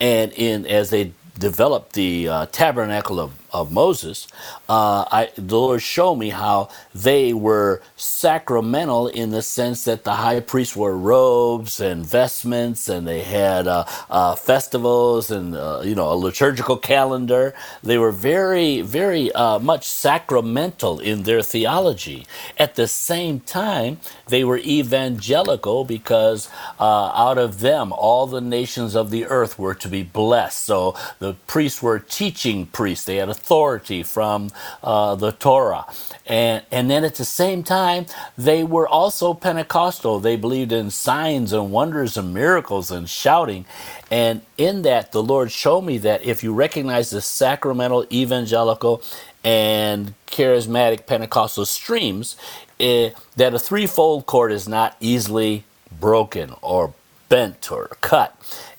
and 0.00 0.32
in 0.34 0.66
as 0.66 0.90
they 0.90 1.12
developed 1.38 1.94
the 1.94 2.28
uh, 2.28 2.46
tabernacle 2.46 3.20
of, 3.20 3.32
of 3.60 3.72
Moses, 3.72 4.28
uh, 4.68 5.04
I, 5.10 5.30
the 5.36 5.58
Lord 5.58 5.82
showed 5.82 6.16
me 6.16 6.30
how 6.30 6.68
they 6.94 7.32
were 7.32 7.82
sacramental 7.96 9.08
in 9.08 9.30
the 9.30 9.42
sense 9.42 9.84
that 9.84 10.04
the 10.04 10.14
high 10.14 10.40
priests 10.40 10.76
wore 10.76 10.96
robes 10.96 11.80
and 11.80 12.04
vestments, 12.06 12.88
and 12.88 13.06
they 13.06 13.22
had 13.22 13.66
uh, 13.68 13.84
uh, 14.10 14.34
festivals 14.36 15.30
and 15.30 15.54
uh, 15.56 15.82
you 15.84 15.94
know 15.94 16.12
a 16.12 16.16
liturgical 16.16 16.76
calendar. 16.76 17.54
They 17.82 17.98
were 17.98 18.12
very, 18.12 18.82
very 18.82 19.32
uh, 19.32 19.58
much 19.58 19.84
sacramental 19.86 21.00
in 21.00 21.24
their 21.24 21.42
theology. 21.42 22.26
At 22.58 22.74
the 22.76 22.88
same 22.88 23.40
time, 23.40 23.98
they 24.28 24.44
were 24.44 24.58
evangelical 24.58 25.84
because 25.84 26.48
uh, 26.78 27.12
out 27.14 27.38
of 27.38 27.60
them 27.60 27.92
all 27.92 28.26
the 28.26 28.40
nations 28.40 28.94
of 28.94 29.10
the 29.10 29.26
earth 29.26 29.58
were 29.58 29.74
to 29.74 29.88
be 29.88 30.02
blessed. 30.02 30.64
So 30.64 30.96
the 31.18 31.34
priests 31.46 31.82
were 31.82 31.98
teaching 31.98 32.66
priests; 32.66 33.06
they 33.06 33.16
had 33.16 33.28
authority 33.46 34.02
from 34.02 34.50
uh, 34.82 35.14
the 35.14 35.30
Torah, 35.30 35.86
and 36.26 36.64
and 36.72 36.90
then 36.90 37.04
at 37.04 37.14
the 37.14 37.24
same 37.24 37.62
time 37.62 38.06
they 38.36 38.64
were 38.64 38.88
also 38.88 39.34
Pentecostal. 39.34 40.18
They 40.18 40.34
believed 40.36 40.72
in 40.72 40.90
signs 40.90 41.52
and 41.52 41.70
wonders 41.70 42.16
and 42.16 42.34
miracles 42.34 42.90
and 42.90 43.08
shouting, 43.08 43.64
and 44.10 44.42
in 44.58 44.82
that 44.82 45.12
the 45.12 45.22
Lord 45.22 45.52
showed 45.52 45.82
me 45.82 45.98
that 45.98 46.24
if 46.24 46.42
you 46.42 46.52
recognize 46.52 47.10
the 47.10 47.20
sacramental 47.20 48.04
evangelical 48.12 49.00
and 49.44 50.14
charismatic 50.26 51.06
Pentecostal 51.06 51.66
streams, 51.66 52.36
eh, 52.80 53.10
that 53.36 53.54
a 53.54 53.60
threefold 53.60 54.26
cord 54.26 54.50
is 54.50 54.68
not 54.68 54.96
easily 54.98 55.62
broken 56.00 56.52
or 56.62 56.94
bent 57.28 57.70
or 57.70 57.96
cut. 58.00 58.34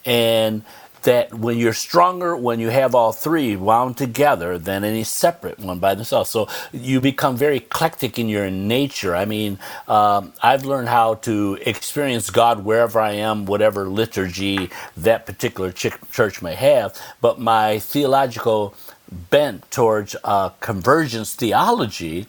And 0.06 0.64
that 1.04 1.34
when 1.34 1.58
you're 1.58 1.74
stronger, 1.74 2.36
when 2.36 2.60
you 2.60 2.70
have 2.70 2.96
all 2.96 3.12
three 3.12 3.56
wound 3.56 3.98
together 3.98 4.58
than 4.58 4.84
any 4.84 5.04
separate 5.04 5.60
one 5.60 5.80
by 5.80 5.96
themselves. 5.96 6.30
So 6.30 6.48
you 6.72 7.02
become 7.02 7.38
very 7.38 7.58
eclectic 7.58 8.20
in 8.20 8.30
your 8.30 8.50
nature. 8.50 9.16
I 9.16 9.26
mean, 9.26 9.60
um, 9.88 10.34
I've 10.44 10.66
learned 10.66 10.90
how 10.90 11.16
to 11.16 11.58
experience 11.66 12.30
God 12.30 12.66
wherever 12.66 13.00
I 13.00 13.12
am, 13.14 13.46
whatever 13.46 13.88
liturgy 13.88 14.70
that 14.98 15.26
particular 15.26 15.72
ch- 15.72 15.98
church 16.12 16.42
may 16.42 16.56
have. 16.56 17.00
But 17.22 17.40
my 17.40 17.80
theological 17.80 18.76
bent 19.32 19.70
towards 19.72 20.16
uh, 20.24 20.50
convergence 20.62 21.36
theology 21.36 22.28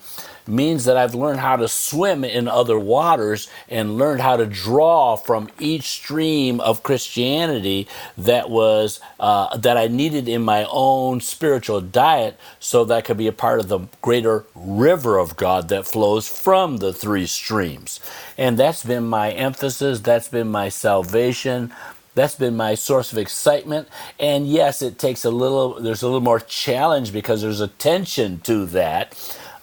means 0.48 0.84
that 0.86 0.96
I've 0.96 1.14
learned 1.14 1.40
how 1.40 1.56
to 1.56 1.68
swim 1.68 2.24
in 2.24 2.48
other 2.48 2.78
waters 2.78 3.48
and 3.68 3.98
learned 3.98 4.20
how 4.20 4.36
to 4.36 4.46
draw 4.46 5.16
from 5.16 5.48
each 5.58 5.84
stream 5.84 6.60
of 6.60 6.82
Christianity 6.82 7.86
that 8.16 8.50
was 8.50 9.00
uh, 9.20 9.56
that 9.56 9.76
I 9.76 9.88
needed 9.88 10.28
in 10.28 10.42
my 10.42 10.66
own 10.70 11.20
spiritual 11.20 11.80
diet, 11.80 12.38
so 12.58 12.84
that 12.84 12.94
I 12.96 13.00
could 13.00 13.16
be 13.16 13.26
a 13.26 13.32
part 13.32 13.60
of 13.60 13.68
the 13.68 13.80
greater 14.00 14.46
river 14.54 15.18
of 15.18 15.36
God 15.36 15.68
that 15.68 15.86
flows 15.86 16.28
from 16.28 16.78
the 16.78 16.92
three 16.92 17.26
streams. 17.26 18.00
And 18.36 18.58
that's 18.58 18.84
been 18.84 19.06
my 19.06 19.30
emphasis. 19.32 20.00
That's 20.00 20.28
been 20.28 20.48
my 20.48 20.68
salvation. 20.68 21.72
That's 22.14 22.34
been 22.34 22.56
my 22.56 22.74
source 22.74 23.12
of 23.12 23.18
excitement. 23.18 23.88
And 24.18 24.48
yes, 24.48 24.82
it 24.82 24.98
takes 24.98 25.24
a 25.24 25.30
little, 25.30 25.80
there's 25.80 26.02
a 26.02 26.06
little 26.06 26.20
more 26.20 26.40
challenge 26.40 27.12
because 27.12 27.42
there's 27.42 27.60
a 27.60 27.68
tension 27.68 28.40
to 28.40 28.66
that, 28.66 29.14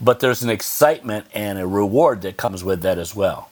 but 0.02 0.20
there's 0.20 0.44
an 0.44 0.50
excitement 0.50 1.26
and 1.34 1.60
a 1.60 1.68
reward 1.68 2.22
that 2.24 2.38
comes 2.38 2.64
with 2.64 2.82
that 2.82 2.98
as 2.98 3.16
well. 3.16 3.50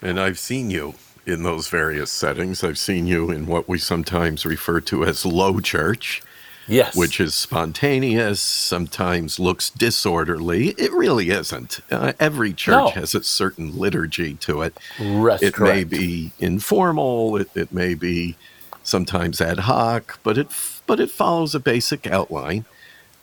And 0.00 0.18
I've 0.20 0.38
seen 0.38 0.70
you 0.70 0.94
in 1.26 1.42
those 1.44 1.68
various 1.68 2.10
settings. 2.10 2.64
I've 2.64 2.78
seen 2.78 3.06
you 3.06 3.30
in 3.30 3.46
what 3.46 3.68
we 3.68 3.78
sometimes 3.78 4.44
refer 4.44 4.80
to 4.80 5.04
as 5.04 5.24
low 5.24 5.60
church. 5.60 6.22
Yes. 6.68 6.94
which 6.94 7.18
is 7.20 7.34
spontaneous, 7.34 8.40
sometimes 8.40 9.40
looks 9.40 9.68
disorderly. 9.68 10.68
It 10.78 10.92
really 10.92 11.30
isn't. 11.30 11.80
Uh, 11.90 12.12
every 12.20 12.52
church 12.52 12.94
No. 12.94 13.00
has 13.00 13.16
a 13.16 13.24
certain 13.24 13.76
liturgy 13.76 14.34
to 14.34 14.62
it. 14.62 14.78
That's 14.96 15.42
It 15.42 15.58
may 15.58 15.82
correct. 15.82 15.90
be 15.90 16.30
informal, 16.38 17.36
it, 17.36 17.48
it 17.56 17.72
may 17.72 17.94
be 17.94 18.36
sometimes 18.84 19.40
ad 19.40 19.58
hoc, 19.60 20.20
but 20.22 20.38
it 20.38 20.46
f- 20.50 20.82
but 20.86 21.00
it 21.00 21.10
follows 21.10 21.52
a 21.56 21.60
basic 21.60 22.06
outline. 22.06 22.64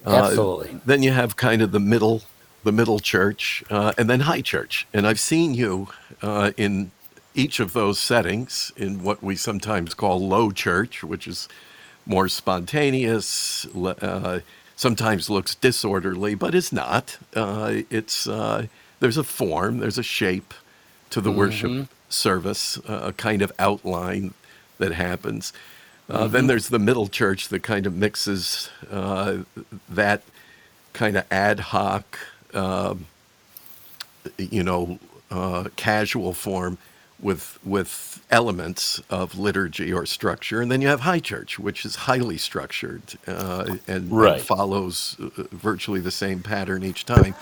Uh, 0.06 0.26
Absolutely. 0.26 0.80
Then 0.86 1.04
you 1.04 1.12
have 1.12 1.36
kind 1.36 1.62
of 1.62 1.72
the 1.72 1.80
middle 1.80 2.24
the 2.64 2.72
middle 2.72 3.00
church, 3.00 3.64
uh, 3.70 3.94
and 3.98 4.10
then 4.10 4.22
high 4.22 4.42
church. 4.42 4.86
And 4.94 5.08
I've 5.08 5.20
seen 5.20 5.54
you 5.54 5.88
uh, 6.22 6.52
in 6.58 6.92
each 7.34 7.60
of 7.60 7.74
those 7.74 8.00
settings 8.00 8.72
in 8.76 9.02
what 9.02 9.24
we 9.24 9.36
sometimes 9.36 9.94
call 9.94 10.20
low 10.20 10.52
church, 10.52 11.04
which 11.04 11.28
is 11.28 11.48
more 12.06 12.28
spontaneous, 12.28 13.66
uh, 13.76 14.40
sometimes 14.76 15.30
looks 15.30 15.56
disorderly, 15.56 16.36
but 16.36 16.54
is 16.54 16.74
not. 16.74 17.18
Uh, 17.36 17.82
it's 17.90 18.28
uh, 18.28 18.68
there's 19.00 19.18
a 19.18 19.24
form, 19.24 19.78
there's 19.80 19.98
a 19.98 20.04
shape 20.04 20.54
to 21.12 21.22
the 21.22 21.32
worship 21.32 21.88
service, 22.10 22.78
uh, 22.90 23.02
a 23.04 23.14
kind 23.14 23.42
of 23.42 23.52
outline 23.60 24.34
that 24.80 24.92
happens. 24.92 25.54
Uh, 26.10 26.28
Then 26.28 26.48
there's 26.48 26.70
the 26.70 26.80
middle 26.80 27.08
church 27.08 27.50
that 27.50 27.64
kind 27.64 27.86
of 27.86 27.96
mixes 27.96 28.70
uh, 28.92 29.40
that 29.90 30.24
kind 30.94 31.18
of 31.18 31.26
ad 31.32 31.60
hoc 31.60 32.20
you 34.38 34.64
know, 34.64 35.00
uh, 35.32 35.70
casual 35.76 36.34
form 36.34 36.78
with 37.22 37.60
with 37.66 38.24
elements 38.32 39.02
of 39.10 39.38
liturgy 39.38 39.92
or 39.92 40.06
structure, 40.06 40.62
and 40.62 40.72
then 40.72 40.82
you 40.82 40.88
have 40.88 41.02
high 41.02 41.20
church, 41.20 41.60
which 41.60 41.86
is 41.86 41.96
highly 41.96 42.38
structured 42.38 43.02
uh, 43.28 43.66
and, 43.68 43.80
and 43.88 44.12
follows 44.42 45.18
uh, 45.22 45.44
virtually 45.52 46.00
the 46.00 46.12
same 46.12 46.42
pattern 46.42 46.84
each 46.84 47.06
time. 47.06 47.36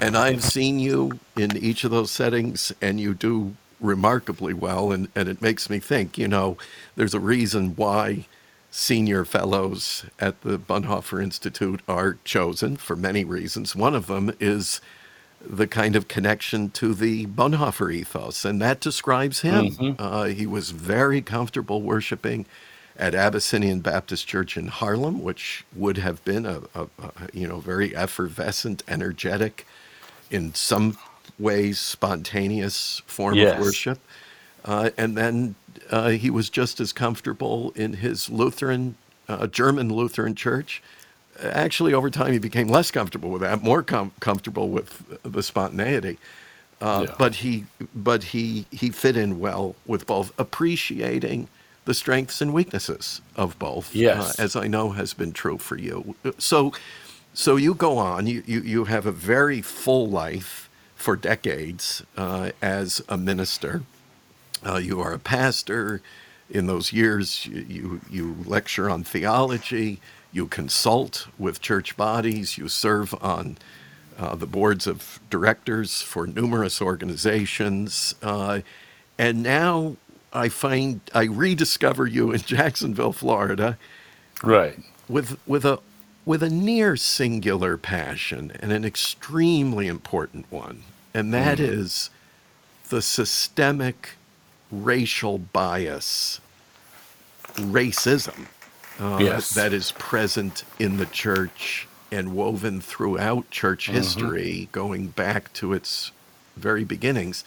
And 0.00 0.16
I've 0.16 0.42
seen 0.42 0.78
you 0.80 1.18
in 1.36 1.56
each 1.56 1.84
of 1.84 1.90
those 1.90 2.10
settings, 2.10 2.72
and 2.82 3.00
you 3.00 3.14
do 3.14 3.54
remarkably 3.80 4.54
well. 4.54 4.92
And, 4.92 5.08
and 5.14 5.28
it 5.28 5.42
makes 5.42 5.70
me 5.70 5.78
think, 5.78 6.18
you 6.18 6.28
know, 6.28 6.56
there's 6.96 7.14
a 7.14 7.20
reason 7.20 7.76
why 7.76 8.26
senior 8.70 9.24
fellows 9.24 10.04
at 10.20 10.40
the 10.42 10.58
Bonhoeffer 10.58 11.22
Institute 11.22 11.80
are 11.88 12.18
chosen 12.24 12.76
for 12.76 12.96
many 12.96 13.24
reasons. 13.24 13.74
One 13.74 13.94
of 13.94 14.06
them 14.06 14.32
is 14.40 14.80
the 15.40 15.66
kind 15.66 15.96
of 15.96 16.08
connection 16.08 16.70
to 16.70 16.94
the 16.94 17.26
Bonhoeffer 17.26 17.92
ethos, 17.94 18.44
and 18.44 18.60
that 18.60 18.80
describes 18.80 19.40
him. 19.40 19.96
Uh, 19.98 20.24
he 20.24 20.46
was 20.46 20.70
very 20.70 21.22
comfortable 21.22 21.80
worshiping 21.82 22.44
at 22.96 23.14
Abyssinian 23.14 23.80
Baptist 23.80 24.26
Church 24.26 24.56
in 24.56 24.66
Harlem, 24.66 25.22
which 25.22 25.64
would 25.74 25.98
have 25.98 26.24
been 26.24 26.44
a, 26.44 26.62
a, 26.74 26.82
a 26.98 27.12
you 27.32 27.46
know 27.46 27.60
very 27.60 27.94
effervescent, 27.96 28.82
energetic, 28.88 29.66
in 30.30 30.52
some 30.54 30.98
ways 31.38 31.78
spontaneous 31.78 33.02
form 33.06 33.36
of 33.54 33.60
worship. 33.60 33.98
Uh, 34.64 34.90
and 34.98 35.16
then 35.16 35.54
uh, 35.90 36.10
he 36.10 36.30
was 36.30 36.50
just 36.50 36.80
as 36.80 36.92
comfortable 36.92 37.72
in 37.76 37.94
his 37.94 38.28
Lutheran, 38.28 38.96
uh, 39.28 39.46
German 39.46 39.92
Lutheran 39.92 40.34
church. 40.34 40.82
Actually, 41.40 41.94
over 41.94 42.10
time, 42.10 42.32
he 42.32 42.38
became 42.38 42.68
less 42.68 42.90
comfortable 42.90 43.30
with 43.30 43.42
that, 43.42 43.62
more 43.62 43.82
com- 43.82 44.12
comfortable 44.20 44.68
with 44.68 45.04
the 45.22 45.42
spontaneity. 45.42 46.18
Uh, 46.80 47.06
Yeah. 47.08 47.14
But 47.18 47.34
he, 47.36 47.64
but 47.94 48.24
he, 48.24 48.66
he 48.70 48.90
fit 48.90 49.16
in 49.16 49.38
well 49.40 49.76
with 49.86 50.06
both, 50.06 50.32
appreciating 50.38 51.48
the 51.84 51.94
strengths 51.94 52.40
and 52.40 52.52
weaknesses 52.52 53.22
of 53.36 53.58
both. 53.58 53.94
Yes. 53.94 54.38
uh, 54.38 54.42
as 54.42 54.56
I 54.56 54.66
know 54.66 54.90
has 54.90 55.14
been 55.14 55.32
true 55.32 55.58
for 55.58 55.76
you. 55.78 56.16
So, 56.38 56.72
so 57.32 57.56
you 57.56 57.74
go 57.74 57.96
on. 57.98 58.26
You 58.26 58.42
you, 58.46 58.60
you 58.60 58.84
have 58.84 59.06
a 59.06 59.12
very 59.12 59.62
full 59.62 60.08
life 60.08 60.67
for 60.98 61.16
decades 61.16 62.04
uh, 62.16 62.52
as 62.62 63.02
a 63.08 63.18
minister. 63.18 63.84
Uh, 64.66 64.76
you 64.76 65.00
are 65.00 65.14
a 65.14 65.20
pastor. 65.20 66.02
In 66.50 66.66
those 66.66 66.92
years, 66.92 67.46
you, 67.46 68.02
you, 68.10 68.36
lecture 68.46 68.90
on 68.90 69.04
theology, 69.04 70.00
you 70.32 70.46
consult 70.48 71.28
with 71.38 71.60
church 71.60 71.96
bodies, 71.96 72.58
you 72.58 72.68
serve 72.68 73.14
on 73.22 73.58
uh, 74.18 74.36
the 74.36 74.46
boards 74.46 74.86
of 74.86 75.20
directors 75.30 76.02
for 76.02 76.26
numerous 76.26 76.82
organizations. 76.82 78.14
Uh, 78.22 78.60
and 79.18 79.42
now 79.42 79.96
I 80.32 80.50
find, 80.50 81.00
I 81.14 81.24
rediscover 81.24 82.06
you 82.06 82.32
in 82.32 82.40
Jacksonville, 82.40 83.12
Florida, 83.14 83.78
Right. 84.42 84.78
with, 85.08 85.38
with, 85.46 85.64
a, 85.64 85.80
with 86.24 86.42
a 86.42 86.50
near 86.50 86.96
singular 86.96 87.76
passion 87.76 88.52
and 88.60 88.72
an 88.72 88.84
extremely 88.84 89.86
important 89.86 90.46
one. 90.50 90.82
And 91.14 91.32
that 91.32 91.58
is 91.58 92.10
the 92.90 93.02
systemic 93.02 94.10
racial 94.70 95.38
bias, 95.38 96.40
racism 97.54 98.46
uh, 99.00 99.18
Yes. 99.20 99.50
that 99.54 99.72
is 99.72 99.92
present 99.92 100.64
in 100.78 100.98
the 100.98 101.06
church 101.06 101.88
and 102.10 102.34
woven 102.34 102.80
throughout 102.80 103.50
church 103.50 103.88
history, 103.90 104.68
going 104.72 105.08
back 105.08 105.52
to 105.54 105.72
its 105.72 106.10
very 106.56 106.84
beginnings, 106.84 107.44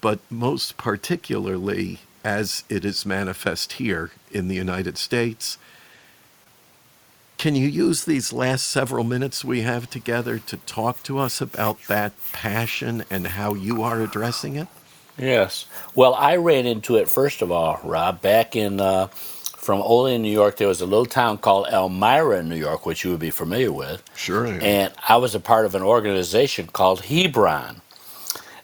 but 0.00 0.18
most 0.30 0.76
particularly 0.76 2.00
as 2.24 2.64
it 2.68 2.84
is 2.84 3.04
manifest 3.06 3.74
here 3.74 4.10
in 4.30 4.48
the 4.48 4.54
United 4.54 4.96
States. 4.98 5.58
Can 7.40 7.54
you 7.54 7.68
use 7.68 8.04
these 8.04 8.34
last 8.34 8.68
several 8.68 9.02
minutes 9.02 9.42
we 9.42 9.62
have 9.62 9.88
together 9.88 10.38
to 10.40 10.58
talk 10.58 11.02
to 11.04 11.18
us 11.18 11.40
about 11.40 11.78
that 11.88 12.12
passion 12.34 13.02
and 13.08 13.28
how 13.28 13.54
you 13.54 13.82
are 13.82 14.02
addressing 14.02 14.56
it? 14.56 14.68
Yes. 15.16 15.64
Well, 15.94 16.12
I 16.12 16.36
ran 16.36 16.66
into 16.66 16.96
it 16.96 17.08
first 17.08 17.40
of 17.40 17.50
all, 17.50 17.80
Rob, 17.82 18.20
back 18.20 18.56
in 18.56 18.78
uh, 18.78 19.06
from 19.06 19.80
Olean, 19.80 20.20
New 20.20 20.30
York. 20.30 20.58
There 20.58 20.68
was 20.68 20.82
a 20.82 20.84
little 20.84 21.06
town 21.06 21.38
called 21.38 21.68
Elmira, 21.72 22.42
New 22.42 22.56
York, 22.56 22.84
which 22.84 23.04
you 23.04 23.10
would 23.12 23.20
be 23.20 23.30
familiar 23.30 23.72
with. 23.72 24.02
Sure. 24.14 24.46
I 24.46 24.50
am. 24.50 24.62
And 24.62 24.92
I 25.08 25.16
was 25.16 25.34
a 25.34 25.40
part 25.40 25.64
of 25.64 25.74
an 25.74 25.82
organization 25.82 26.66
called 26.66 27.06
Hebron. 27.06 27.80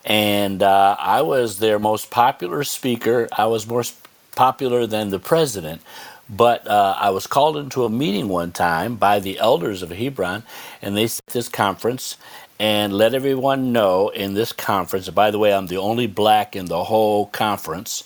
And 0.05 0.63
uh, 0.63 0.97
I 0.99 1.23
was 1.23 1.61
their 1.61 1.79
most 1.79 2.11
popular 2.11 2.63
speaker. 2.63 3.27
I 3.33 3.47
was 3.47 3.67
more 3.67 3.85
popular 4.35 4.87
than 4.87 5.09
the 5.09 5.19
president. 5.19 5.81
But 6.31 6.67
uh, 6.67 6.97
I 6.99 7.11
was 7.11 7.27
called 7.27 7.57
into 7.57 7.85
a 7.85 7.91
meeting 7.91 8.29
one 8.29 8.53
time 8.53 8.97
by 8.97 9.21
the 9.21 9.39
elders 9.39 9.83
of 9.83 9.91
Hebron, 9.91 10.45
and 10.83 10.97
they 10.97 11.07
set 11.07 11.27
this 11.29 11.49
conference 11.49 12.17
and 12.61 12.93
let 12.93 13.15
everyone 13.15 13.73
know 13.73 14.09
in 14.11 14.35
this 14.35 14.53
conference. 14.53 15.09
By 15.11 15.31
the 15.31 15.39
way, 15.39 15.55
I'm 15.55 15.69
the 15.69 15.79
only 15.79 16.07
black 16.07 16.57
in 16.57 16.67
the 16.67 16.85
whole 16.85 17.27
conference. 17.27 18.05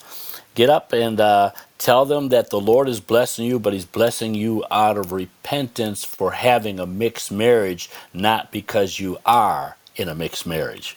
Get 0.54 0.70
up 0.70 0.92
and 0.92 1.20
uh, 1.20 1.52
tell 1.78 2.04
them 2.04 2.28
that 2.30 2.50
the 2.50 2.60
Lord 2.60 2.88
is 2.88 3.00
blessing 3.00 3.46
you, 3.46 3.58
but 3.58 3.72
He's 3.72 3.86
blessing 3.86 4.34
you 4.34 4.64
out 4.70 4.98
of 4.98 5.12
repentance 5.12 6.04
for 6.04 6.32
having 6.32 6.80
a 6.80 6.86
mixed 6.86 7.32
marriage, 7.32 7.90
not 8.12 8.52
because 8.52 9.00
you 9.00 9.18
are 9.24 9.76
in 9.96 10.08
a 10.08 10.14
mixed 10.14 10.46
marriage. 10.46 10.96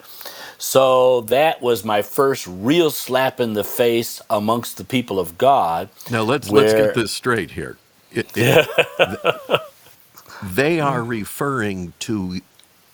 So 0.64 1.22
that 1.24 1.62
was 1.62 1.84
my 1.86 2.04
first 2.04 2.48
real 2.48 2.92
slap 2.92 3.42
in 3.42 3.54
the 3.54 3.66
face 3.66 4.22
amongst 4.30 4.78
the 4.78 4.86
people 4.86 5.20
of 5.20 5.38
God. 5.38 5.90
Now 6.10 6.24
let's 6.24 6.50
let's 6.52 6.74
get 6.74 6.94
this 6.96 7.12
straight 7.12 7.52
here. 7.52 7.78
It- 8.12 8.32
it- 8.38 8.68
th- 8.98 9.60
they 10.44 10.80
are 10.80 11.04
referring 11.04 11.94
to 12.02 12.42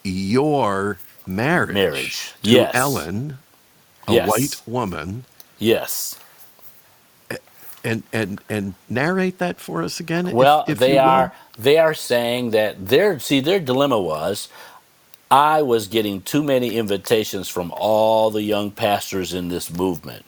your 0.03 0.99
marriage, 1.27 1.75
Marriage. 1.75 2.35
to 2.43 2.49
Yes. 2.51 2.71
Ellen, 2.73 3.39
a 4.07 4.13
Yes. 4.13 4.29
white 4.29 4.57
woman, 4.67 5.25
Yes. 5.59 6.15
and 7.83 8.03
and 8.13 8.41
and 8.49 8.75
narrate 8.89 9.39
that 9.39 9.59
for 9.59 9.83
us 9.83 9.99
again. 9.99 10.27
if- 10.27 10.33
Well, 10.33 10.65
if 10.67 10.79
they 10.79 10.95
you 10.95 11.01
will. 11.01 11.01
are 11.01 11.33
they 11.57 11.77
are 11.77 11.93
saying 11.95 12.51
that 12.51 12.87
their 12.87 13.19
see 13.19 13.41
their 13.41 13.59
dilemma 13.59 13.99
was 13.99 14.49
I 15.31 15.61
was 15.61 15.87
getting 15.87 16.21
too 16.21 16.43
many 16.43 16.75
invitations 16.75 17.49
from 17.49 17.71
all 17.75 18.31
the 18.31 18.41
young 18.41 18.71
pastors 18.71 19.33
in 19.33 19.49
this 19.49 19.71
movement. 19.71 20.25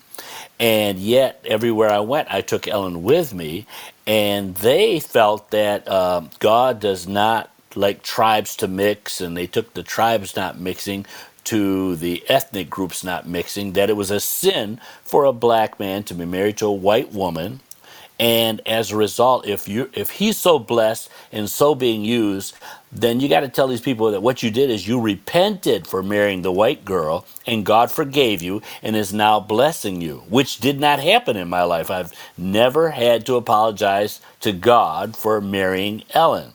And 0.59 0.99
yet, 0.99 1.43
everywhere 1.45 1.89
I 1.89 2.01
went, 2.01 2.31
I 2.31 2.41
took 2.41 2.67
Ellen 2.67 3.01
with 3.01 3.33
me, 3.33 3.65
and 4.05 4.55
they 4.55 4.99
felt 4.99 5.49
that 5.51 5.87
uh, 5.87 6.21
God 6.39 6.79
does 6.79 7.07
not 7.07 7.49
like 7.75 8.03
tribes 8.03 8.55
to 8.57 8.67
mix, 8.67 9.21
and 9.21 9.35
they 9.35 9.47
took 9.47 9.73
the 9.73 9.81
tribes 9.83 10.35
not 10.35 10.59
mixing 10.59 11.07
to 11.45 11.95
the 11.95 12.23
ethnic 12.29 12.69
groups 12.69 13.03
not 13.03 13.27
mixing, 13.27 13.73
that 13.73 13.89
it 13.89 13.97
was 13.97 14.11
a 14.11 14.19
sin 14.19 14.79
for 15.03 15.25
a 15.25 15.33
black 15.33 15.79
man 15.79 16.03
to 16.03 16.13
be 16.13 16.25
married 16.25 16.57
to 16.57 16.67
a 16.67 16.71
white 16.71 17.11
woman 17.11 17.61
and 18.21 18.61
as 18.67 18.91
a 18.91 18.97
result, 18.97 19.47
if 19.47 19.67
you 19.67 19.89
if 19.93 20.11
he's 20.11 20.37
so 20.37 20.59
blessed 20.59 21.09
and 21.31 21.49
so 21.49 21.73
being 21.73 22.05
used, 22.05 22.55
then 22.91 23.19
you 23.19 23.27
got 23.27 23.39
to 23.39 23.49
tell 23.49 23.67
these 23.67 23.81
people 23.81 24.11
that 24.11 24.21
what 24.21 24.43
you 24.43 24.51
did 24.51 24.69
is 24.69 24.87
you 24.87 25.01
repented 25.01 25.87
for 25.87 26.03
marrying 26.03 26.43
the 26.43 26.51
white 26.51 26.85
girl 26.85 27.25
and 27.47 27.65
God 27.65 27.91
forgave 27.91 28.43
you 28.43 28.61
and 28.83 28.95
is 28.95 29.11
now 29.11 29.39
blessing 29.39 30.01
you, 30.01 30.23
which 30.29 30.59
did 30.59 30.79
not 30.79 30.99
happen 30.99 31.35
in 31.35 31.49
my 31.49 31.63
life. 31.63 31.89
I've 31.89 32.13
never 32.37 32.91
had 32.91 33.25
to 33.25 33.37
apologize 33.37 34.21
to 34.41 34.53
God 34.53 35.17
for 35.17 35.41
marrying 35.41 36.03
Ellen. 36.13 36.53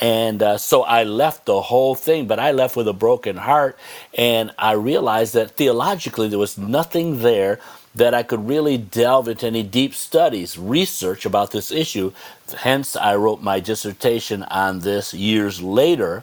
And 0.00 0.42
uh, 0.42 0.58
so 0.58 0.82
I 0.82 1.04
left 1.04 1.46
the 1.46 1.62
whole 1.62 1.94
thing, 1.94 2.26
but 2.26 2.40
I 2.40 2.52
left 2.52 2.76
with 2.76 2.88
a 2.88 2.92
broken 2.92 3.36
heart. 3.38 3.78
And 4.14 4.52
I 4.58 4.72
realized 4.72 5.34
that 5.34 5.52
theologically 5.52 6.28
there 6.28 6.38
was 6.38 6.58
nothing 6.58 7.20
there 7.20 7.60
that 7.96 8.14
I 8.14 8.22
could 8.22 8.46
really 8.46 8.78
delve 8.78 9.28
into 9.28 9.46
any 9.46 9.62
deep 9.62 9.94
studies, 9.94 10.58
research 10.58 11.26
about 11.26 11.50
this 11.50 11.70
issue. 11.70 12.12
Hence, 12.58 12.94
I 12.94 13.16
wrote 13.16 13.42
my 13.42 13.58
dissertation 13.60 14.42
on 14.44 14.80
this 14.80 15.14
years 15.14 15.62
later 15.62 16.22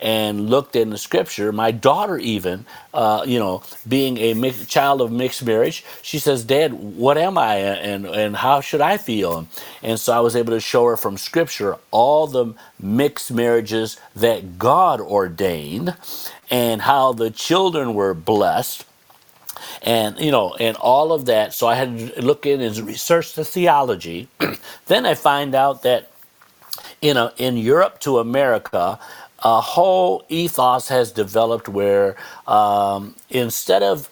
and 0.00 0.50
looked 0.50 0.74
in 0.74 0.90
the 0.90 0.98
scripture. 0.98 1.52
My 1.52 1.70
daughter, 1.70 2.18
even, 2.18 2.66
uh, 2.92 3.24
you 3.24 3.38
know, 3.38 3.62
being 3.86 4.18
a 4.18 4.52
child 4.66 5.00
of 5.00 5.12
mixed 5.12 5.44
marriage, 5.44 5.84
she 6.02 6.18
says, 6.18 6.44
Dad, 6.44 6.72
what 6.72 7.16
am 7.16 7.38
I 7.38 7.54
and, 7.56 8.04
and 8.06 8.36
how 8.36 8.60
should 8.60 8.80
I 8.80 8.96
feel? 8.96 9.46
And 9.80 10.00
so 10.00 10.12
I 10.12 10.18
was 10.18 10.34
able 10.34 10.54
to 10.54 10.60
show 10.60 10.86
her 10.86 10.96
from 10.96 11.16
scripture 11.16 11.76
all 11.92 12.26
the 12.26 12.54
mixed 12.80 13.32
marriages 13.32 13.96
that 14.16 14.58
God 14.58 15.00
ordained 15.00 15.94
and 16.50 16.82
how 16.82 17.12
the 17.12 17.30
children 17.30 17.94
were 17.94 18.12
blessed 18.12 18.84
and 19.82 20.18
you 20.20 20.30
know 20.32 20.54
and 20.60 20.76
all 20.78 21.12
of 21.12 21.26
that. 21.26 21.54
So 21.54 21.68
i 21.68 21.76
had 21.76 21.98
to 21.98 22.22
look 22.22 22.46
in 22.46 22.60
and 22.62 22.76
research 22.78 23.34
the 23.34 23.44
theology. 23.44 24.28
Then 24.86 25.06
i 25.06 25.14
find 25.14 25.54
out 25.54 25.82
that 25.84 26.08
you 27.02 27.14
know 27.14 27.32
in 27.38 27.56
europe 27.56 28.00
to 28.00 28.18
america 28.18 28.98
a 29.40 29.60
whole 29.60 30.24
ethos 30.28 30.88
has 30.88 31.12
developed 31.12 31.68
where 31.68 32.16
um, 32.46 33.14
instead 33.30 33.82
of 33.82 34.10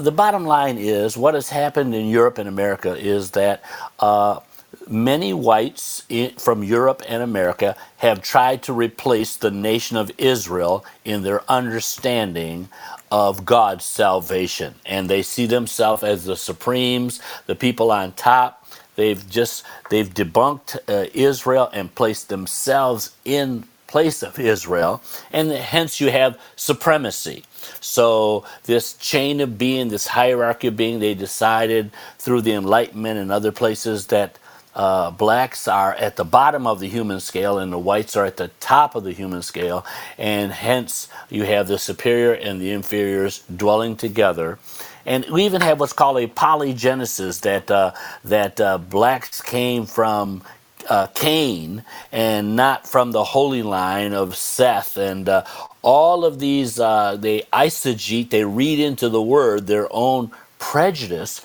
the 0.00 0.12
bottom 0.12 0.44
line 0.46 0.78
is 0.78 1.16
what 1.16 1.34
has 1.34 1.50
happened 1.50 1.94
in 1.94 2.06
europe 2.08 2.38
and 2.38 2.48
america 2.48 2.96
is 2.96 3.32
that 3.32 3.62
uh, 4.00 4.40
many 4.88 5.32
whites 5.34 6.04
in, 6.08 6.32
from 6.36 6.64
Europe 6.64 7.02
and 7.08 7.22
America 7.22 7.76
have 7.98 8.22
tried 8.22 8.62
to 8.64 8.72
replace 8.72 9.36
the 9.36 9.50
nation 9.50 9.96
of 9.96 10.10
Israel 10.18 10.84
in 11.04 11.22
their 11.22 11.42
understanding 11.50 12.68
of 13.10 13.44
God's 13.44 13.84
salvation. 13.84 14.74
And 14.84 15.08
they 15.08 15.22
see 15.22 15.46
themselves 15.46 16.02
as 16.02 16.24
the 16.24 16.36
supremes, 16.36 17.20
the 17.46 17.54
people 17.54 17.90
on 17.92 18.12
top. 18.12 18.66
They've 18.96 19.28
just 19.28 19.64
they've 19.90 20.12
debunked 20.12 20.78
uh, 20.88 21.08
Israel 21.14 21.70
and 21.72 21.94
placed 21.94 22.28
themselves 22.28 23.14
in 23.24 23.64
place 23.86 24.22
of 24.22 24.38
Israel, 24.38 25.02
and 25.32 25.50
hence 25.50 26.00
you 26.00 26.10
have 26.10 26.38
supremacy. 26.56 27.44
So 27.80 28.44
this 28.64 28.94
chain 28.94 29.40
of 29.40 29.58
being, 29.58 29.88
this 29.88 30.08
hierarchy 30.08 30.68
of 30.68 30.76
being, 30.76 30.98
they 30.98 31.14
decided 31.14 31.90
through 32.18 32.42
the 32.42 32.52
Enlightenment 32.52 33.18
and 33.18 33.30
other 33.32 33.52
places 33.52 34.08
that 34.08 34.38
uh, 34.76 35.10
blacks 35.10 35.66
are 35.66 35.94
at 35.94 36.16
the 36.16 36.24
bottom 36.24 36.66
of 36.66 36.80
the 36.80 36.88
human 36.88 37.18
scale 37.18 37.58
and 37.58 37.72
the 37.72 37.78
whites 37.78 38.14
are 38.14 38.26
at 38.26 38.36
the 38.36 38.48
top 38.60 38.94
of 38.94 39.04
the 39.04 39.12
human 39.12 39.42
scale, 39.42 39.84
and 40.18 40.52
hence 40.52 41.08
you 41.30 41.44
have 41.44 41.66
the 41.66 41.78
superior 41.78 42.32
and 42.32 42.60
the 42.60 42.70
inferiors 42.70 43.42
dwelling 43.56 43.96
together. 43.96 44.58
And 45.06 45.24
we 45.30 45.44
even 45.44 45.62
have 45.62 45.80
what's 45.80 45.94
called 45.94 46.18
a 46.18 46.26
polygenesis 46.26 47.40
that 47.40 47.70
uh, 47.70 47.92
that 48.24 48.60
uh, 48.60 48.78
blacks 48.78 49.40
came 49.40 49.86
from 49.86 50.42
uh, 50.88 51.06
Cain 51.14 51.84
and 52.12 52.54
not 52.54 52.86
from 52.86 53.12
the 53.12 53.24
holy 53.24 53.62
line 53.62 54.12
of 54.12 54.36
Seth. 54.36 54.96
And 54.96 55.28
uh, 55.28 55.44
all 55.82 56.24
of 56.24 56.38
these, 56.38 56.78
uh, 56.78 57.16
they 57.16 57.42
eisegete, 57.52 58.30
they 58.30 58.44
read 58.44 58.78
into 58.78 59.08
the 59.08 59.22
word 59.22 59.66
their 59.66 59.88
own 59.90 60.30
prejudice 60.58 61.40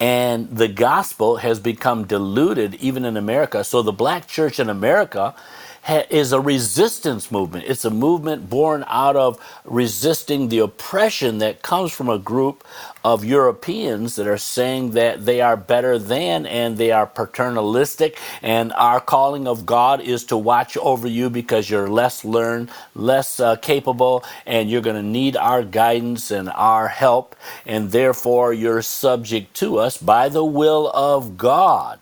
and 0.00 0.48
the 0.56 0.68
gospel 0.68 1.36
has 1.36 1.60
become 1.60 2.06
diluted 2.06 2.74
even 2.76 3.04
in 3.04 3.16
America. 3.16 3.64
So 3.64 3.82
the 3.82 3.92
black 3.92 4.26
church 4.26 4.60
in 4.60 4.68
America 4.68 5.34
is 5.88 6.32
a 6.32 6.40
resistance 6.40 7.30
movement. 7.30 7.64
It's 7.66 7.84
a 7.84 7.90
movement 7.90 8.50
born 8.50 8.84
out 8.88 9.16
of 9.16 9.38
resisting 9.64 10.48
the 10.48 10.58
oppression 10.58 11.38
that 11.38 11.62
comes 11.62 11.92
from 11.92 12.08
a 12.10 12.18
group 12.18 12.64
of 13.04 13.24
Europeans 13.24 14.16
that 14.16 14.26
are 14.26 14.38
saying 14.38 14.90
that 14.90 15.24
they 15.24 15.40
are 15.40 15.56
better 15.56 15.98
than 15.98 16.44
and 16.46 16.76
they 16.76 16.90
are 16.90 17.06
paternalistic. 17.06 18.18
And 18.42 18.72
our 18.74 19.00
calling 19.00 19.48
of 19.48 19.64
God 19.64 20.00
is 20.02 20.24
to 20.26 20.36
watch 20.36 20.76
over 20.76 21.08
you 21.08 21.30
because 21.30 21.70
you're 21.70 21.88
less 21.88 22.24
learned, 22.24 22.70
less 22.94 23.40
uh, 23.40 23.56
capable, 23.56 24.24
and 24.44 24.70
you're 24.70 24.82
going 24.82 24.96
to 24.96 25.02
need 25.02 25.36
our 25.36 25.62
guidance 25.62 26.30
and 26.30 26.50
our 26.50 26.88
help. 26.88 27.34
And 27.64 27.92
therefore, 27.92 28.52
you're 28.52 28.82
subject 28.82 29.54
to 29.56 29.78
us 29.78 29.96
by 29.96 30.28
the 30.28 30.44
will 30.44 30.90
of 30.90 31.38
God. 31.38 32.00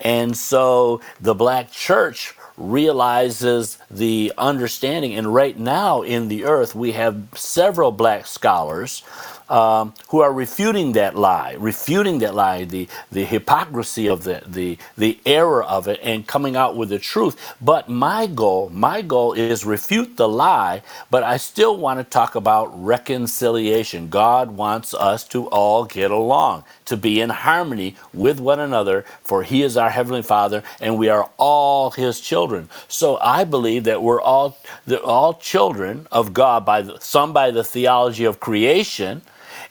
And 0.00 0.36
so 0.36 1.00
the 1.20 1.34
black 1.34 1.70
church 1.70 2.34
realizes 2.58 3.78
the 3.90 4.32
understanding. 4.36 5.14
And 5.14 5.32
right 5.32 5.58
now 5.58 6.02
in 6.02 6.28
the 6.28 6.44
earth, 6.44 6.74
we 6.74 6.92
have 6.92 7.28
several 7.34 7.92
black 7.92 8.26
scholars 8.26 9.02
um, 9.50 9.94
who 10.08 10.20
are 10.20 10.32
refuting 10.32 10.92
that 10.92 11.16
lie, 11.16 11.54
refuting 11.58 12.18
that 12.20 12.34
lie, 12.34 12.64
the, 12.64 12.88
the 13.10 13.24
hypocrisy 13.24 14.06
of 14.08 14.24
the, 14.24 14.42
the, 14.46 14.78
the 14.96 15.18
error 15.26 15.62
of 15.64 15.88
it, 15.88 16.00
and 16.02 16.26
coming 16.26 16.56
out 16.56 16.76
with 16.76 16.90
the 16.90 16.98
truth. 16.98 17.54
But 17.60 17.88
my 17.88 18.26
goal, 18.26 18.70
my 18.72 19.02
goal 19.02 19.32
is 19.34 19.64
refute 19.64 20.16
the 20.16 20.28
lie, 20.28 20.82
but 21.10 21.22
I 21.22 21.36
still 21.36 21.76
want 21.76 22.00
to 22.00 22.04
talk 22.04 22.34
about 22.34 22.66
reconciliation. 22.84 24.08
God 24.08 24.52
wants 24.52 24.94
us 24.94 25.24
to 25.28 25.48
all 25.48 25.84
get 25.84 26.10
along, 26.10 26.64
to 26.86 26.96
be 26.96 27.20
in 27.20 27.30
harmony 27.30 27.96
with 28.12 28.40
one 28.40 28.60
another, 28.60 29.04
for 29.22 29.42
He 29.42 29.62
is 29.62 29.76
our 29.76 29.90
Heavenly 29.90 30.22
Father, 30.22 30.62
and 30.80 30.98
we 30.98 31.08
are 31.08 31.30
all 31.38 31.90
His 31.92 32.20
children. 32.20 32.68
So 32.88 33.18
I 33.18 33.44
believe 33.44 33.84
that 33.84 34.02
we're 34.02 34.20
all, 34.20 34.58
all 35.04 35.34
children 35.34 36.06
of 36.12 36.32
God, 36.32 36.64
by 36.64 36.82
the, 36.82 36.98
some 37.00 37.32
by 37.32 37.50
the 37.50 37.64
theology 37.64 38.24
of 38.24 38.40
creation, 38.40 39.22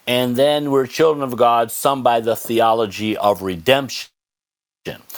and 0.07 0.37
then 0.37 0.71
we're 0.71 0.87
children 0.87 1.23
of 1.23 1.37
God, 1.37 1.71
some 1.71 2.03
by 2.03 2.21
the 2.21 2.35
theology 2.35 3.17
of 3.17 3.41
redemption. 3.43 4.09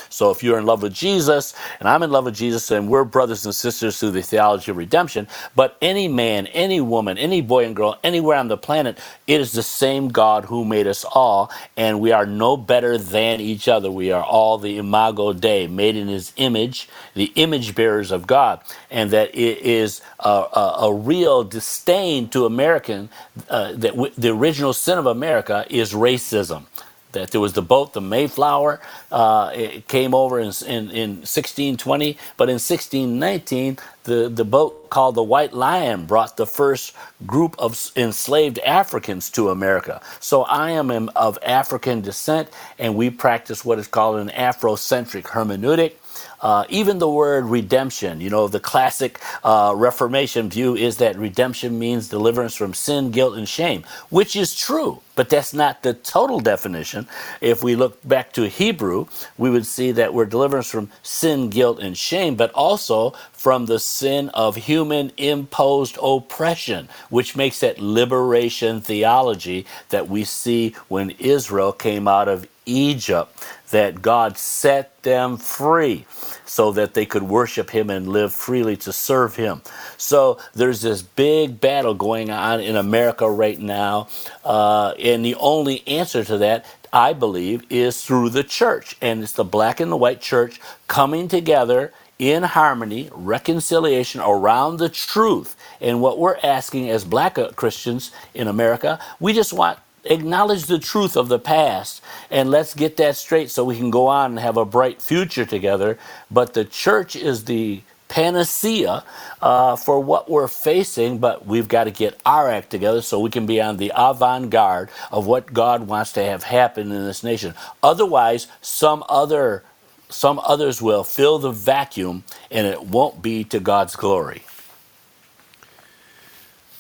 So 0.10 0.32
if 0.32 0.44
you're 0.44 0.58
in 0.58 0.66
love 0.66 0.82
with 0.82 0.94
Jesus 0.94 1.54
and 1.80 1.88
I'm 1.90 2.04
in 2.04 2.12
love 2.12 2.26
with 2.26 2.36
Jesus 2.36 2.72
and 2.72 2.90
we're 2.90 3.04
brothers 3.04 3.46
and 3.46 3.54
sisters 3.56 4.00
through 4.00 4.12
the 4.12 4.22
theology 4.22 4.72
of 4.72 4.78
redemption, 4.78 5.28
but 5.56 5.78
any 5.82 6.08
man, 6.08 6.48
any 6.48 6.82
woman, 6.82 7.18
any 7.18 7.42
boy 7.42 7.66
and 7.66 7.76
girl, 7.76 7.98
anywhere 8.04 8.38
on 8.38 8.48
the 8.48 8.58
planet, 8.58 8.98
it 9.28 9.40
is 9.42 9.52
the 9.54 9.64
same 9.64 10.10
God 10.10 10.46
who 10.46 10.66
made 10.66 10.88
us 10.88 11.06
all 11.06 11.52
and 11.78 12.00
we 12.00 12.12
are 12.12 12.26
no 12.26 12.58
better 12.58 12.98
than 12.98 13.40
each 13.42 13.68
other. 13.68 13.92
We 13.92 14.12
are 14.12 14.24
all 14.24 14.58
the 14.58 14.78
imago 14.78 15.34
Dei, 15.34 15.68
made 15.68 15.96
in 15.96 16.08
his 16.08 16.34
image, 16.38 16.90
the 17.16 17.32
image 17.36 17.76
bearers 17.76 18.12
of 18.12 18.28
God. 18.28 18.62
And 18.92 19.12
that 19.12 19.30
it 19.36 19.60
is 19.60 20.02
a, 20.20 20.30
a, 20.30 20.78
a 20.84 20.94
real 20.94 21.44
disdain 21.44 22.30
to 22.30 22.46
American, 22.46 23.10
uh, 23.50 23.74
that 23.74 23.92
w- 23.92 24.14
the 24.18 24.30
original 24.30 24.74
sin 24.74 24.98
of 24.98 25.06
America 25.06 25.66
is 25.70 25.94
racism 25.94 26.66
that 27.14 27.32
there 27.32 27.42
was 27.42 27.54
the 27.54 27.62
boat, 27.62 27.94
the 27.94 28.02
Mayflower, 28.02 28.80
uh, 29.12 29.52
it 29.54 29.88
came 29.88 30.14
over 30.14 30.40
in, 30.40 30.52
in, 30.66 30.90
in 30.92 31.10
1620, 31.26 32.18
but 32.38 32.50
in 32.50 32.56
1619, 32.56 33.78
the, 34.04 34.30
the 34.30 34.46
boat 34.46 34.90
called 34.90 35.16
the 35.16 35.24
White 35.24 35.54
Lion 35.54 36.06
brought 36.06 36.38
the 36.38 36.48
first 36.48 36.96
group 37.26 37.56
of 37.60 37.92
enslaved 37.96 38.60
Africans 38.60 39.30
to 39.32 39.50
America. 39.50 40.02
So 40.20 40.44
I 40.44 40.72
am 40.72 41.10
of 41.16 41.38
African 41.44 42.02
descent, 42.02 42.50
and 42.80 42.96
we 42.96 43.10
practice 43.10 43.64
what 43.64 43.80
is 43.80 43.88
called 43.88 44.18
an 44.20 44.30
Afrocentric 44.30 45.24
hermeneutic. 45.24 45.94
Uh, 46.42 46.66
even 46.70 47.00
the 47.00 47.10
word 47.10 47.46
redemption, 47.46 48.22
you 48.22 48.30
know, 48.30 48.48
the 48.48 48.60
classic 48.60 49.20
uh, 49.44 49.74
Reformation 49.76 50.50
view 50.50 50.76
is 50.76 50.98
that 50.98 51.18
redemption 51.18 51.80
means 51.80 52.10
deliverance 52.10 52.56
from 52.56 52.74
sin, 52.74 53.12
guilt, 53.12 53.38
and 53.38 53.48
shame, 53.50 53.84
which 54.10 54.36
is 54.36 54.56
true. 54.56 55.02
but 55.16 55.30
that's 55.30 55.54
not 55.54 55.84
the 55.84 55.94
total 55.94 56.40
definition. 56.40 57.08
If 57.42 57.62
we 57.64 57.76
look 57.76 58.02
back 58.08 58.32
to 58.34 58.48
Hebrew, 58.48 59.08
we 59.38 59.50
would 59.50 59.66
see 59.66 59.92
that 59.92 60.14
we're 60.14 60.26
deliverance 60.26 60.70
from 60.70 60.90
sin, 61.04 61.50
guilt, 61.50 61.80
and 61.80 61.98
shame, 61.98 62.36
but 62.36 62.52
also 62.52 63.12
from 63.34 63.66
the 63.66 63.80
sin 63.80 64.30
of 64.30 64.56
human 64.56 65.12
imposed 65.18 65.98
oppression, 66.02 66.88
which 67.10 67.36
makes 67.36 67.60
that 67.60 67.80
liberation 67.80 68.82
theology 68.82 69.66
that 69.90 70.08
we 70.08 70.24
see 70.24 70.76
when 70.88 71.12
Israel 71.20 71.72
came 71.74 72.08
out 72.08 72.28
of 72.28 72.48
Egypt, 72.66 73.44
that 73.72 74.02
God 74.02 74.38
set 74.38 75.02
them 75.04 75.38
free 75.38 76.06
so 76.50 76.72
that 76.72 76.96
they 76.96 77.06
could 77.06 77.24
worship 77.24 77.70
Him 77.70 77.90
and 77.90 78.08
live 78.08 78.34
freely 78.34 78.76
to 78.78 78.92
serve 78.92 79.36
Him. 79.36 79.62
So 79.98 80.40
there's 80.54 80.82
this 80.82 81.02
big 81.02 81.62
battle 81.62 81.94
going 81.94 82.32
on 82.32 82.60
in 82.60 82.76
America 82.76 83.30
right 83.30 83.60
now, 83.60 84.08
uh, 84.44 84.94
and 85.00 85.24
the 85.24 85.36
only 85.36 85.88
answer 85.88 86.24
to 86.24 86.38
that 86.40 86.66
I 86.92 87.14
believe, 87.14 87.64
is 87.70 88.04
through 88.04 88.30
the 88.32 88.44
church. 88.44 88.98
And 89.02 89.22
it's 89.22 89.34
the 89.34 89.44
black 89.44 89.80
and 89.80 89.92
the 89.92 89.98
white 89.98 90.22
church 90.22 90.60
coming 90.88 91.28
together 91.28 91.94
in 92.18 92.44
harmony, 92.44 93.10
reconciliation 93.14 94.22
around 94.22 94.78
the 94.78 94.90
truth. 94.90 95.56
And 95.80 96.02
what 96.02 96.20
we're 96.20 96.38
asking 96.44 96.90
as 96.90 97.06
black 97.06 97.38
Christians 97.56 98.12
in 98.34 98.48
America, 98.48 99.00
we 99.20 99.34
just 99.34 99.54
want 99.54 99.80
acknowledge 100.10 100.66
the 100.66 100.80
truth 100.80 101.16
of 101.16 101.30
the 101.30 101.40
past 101.40 102.02
and 102.30 102.52
let's 102.52 102.74
get 102.74 102.98
that 102.98 103.16
straight 103.16 103.52
so 103.52 103.64
we 103.64 103.78
can 103.78 103.92
go 103.92 104.08
on 104.08 104.32
and 104.32 104.40
have 104.40 104.58
a 104.58 104.66
bright 104.66 105.02
future 105.02 105.46
together. 105.46 105.98
But 106.30 106.54
the 106.54 106.66
church 106.66 107.16
is 107.16 107.46
the 107.46 107.82
panacea 108.10 109.04
uh, 109.42 109.76
for 109.76 110.00
what 110.00 110.30
we're 110.30 110.48
facing, 110.48 111.20
but 111.20 111.46
we've 111.46 111.68
got 111.68 111.86
to 111.86 111.92
get 111.92 112.20
our 112.26 112.50
act 112.50 112.72
together 112.72 113.02
so 113.02 113.20
we 113.20 113.30
can 113.30 113.46
be 113.46 113.62
on 113.62 113.78
the 113.78 113.92
avant 113.96 114.50
garde 114.50 114.90
of 115.12 115.28
what 115.28 115.54
God 115.54 115.88
wants 115.88 116.14
to 116.14 116.24
have 116.24 116.44
happen 116.44 116.92
in 116.92 117.06
this 117.06 117.24
nation. 117.24 117.54
Otherwise, 117.84 118.48
some 118.62 119.04
other 119.08 119.64
some 120.12 120.40
others 120.40 120.82
will 120.82 121.04
fill 121.04 121.38
the 121.38 121.52
vacuum 121.52 122.24
and 122.50 122.66
it 122.66 122.82
won't 122.82 123.22
be 123.22 123.44
to 123.44 123.60
God's 123.60 123.96
glory. 123.96 124.42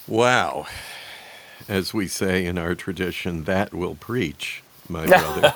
Wow 0.07 0.65
as 1.69 1.93
we 1.93 2.07
say 2.07 2.45
in 2.45 2.57
our 2.57 2.75
tradition, 2.75 3.45
that 3.45 3.73
will 3.73 3.95
preach, 3.95 4.63
my 4.89 5.05
brother. 5.07 5.53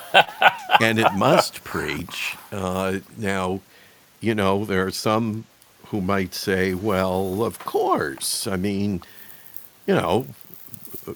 and 0.80 0.98
it 0.98 1.12
must 1.14 1.64
preach. 1.64 2.36
Uh, 2.52 3.00
now, 3.18 3.60
you 4.20 4.34
know, 4.34 4.64
there 4.64 4.86
are 4.86 4.92
some 4.92 5.44
who 5.88 6.00
might 6.00 6.32
say, 6.34 6.72
well, 6.72 7.42
of 7.42 7.58
course. 7.58 8.46
I 8.46 8.56
mean, 8.56 9.02
you 9.86 9.94
know, 9.94 10.26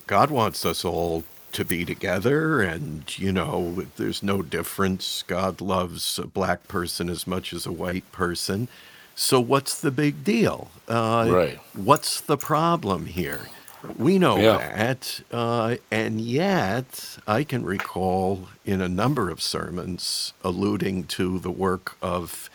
God 0.07 0.31
wants 0.31 0.67
us 0.67 0.85
all 0.85 1.25
to 1.53 1.65
be 1.65 1.85
together, 1.85 2.61
and, 2.61 3.19
you 3.19 3.33
know, 3.33 3.87
there's 3.97 4.23
no 4.23 4.43
difference. 4.43 5.25
God 5.27 5.61
loves 5.61 6.19
a 6.19 6.27
black 6.27 6.69
person 6.69 7.09
as 7.09 7.27
much 7.27 7.53
as 7.53 7.65
a 7.65 7.73
white 7.73 8.11
person. 8.13 8.69
So, 9.15 9.41
what's 9.41 9.81
the 9.81 9.91
big 9.91 10.23
deal? 10.23 10.71
Uh, 10.87 11.29
right. 11.31 11.61
What's 11.75 12.21
the 12.21 12.37
problem 12.37 13.07
here? 13.07 13.49
We 13.97 14.19
know 14.19 14.39
yeah. 14.39 14.59
that. 14.59 15.21
Uh, 15.31 15.77
and 15.91 16.21
yet, 16.21 17.19
I 17.27 17.45
can 17.45 17.65
recall 17.65 18.49
in 18.65 18.81
a 18.81 18.89
number 18.89 19.31
of 19.31 19.41
sermons 19.41 20.33
alluding 20.43 21.05
to 21.05 21.39
the 21.39 21.51
work 21.51 21.97
of 22.03 22.51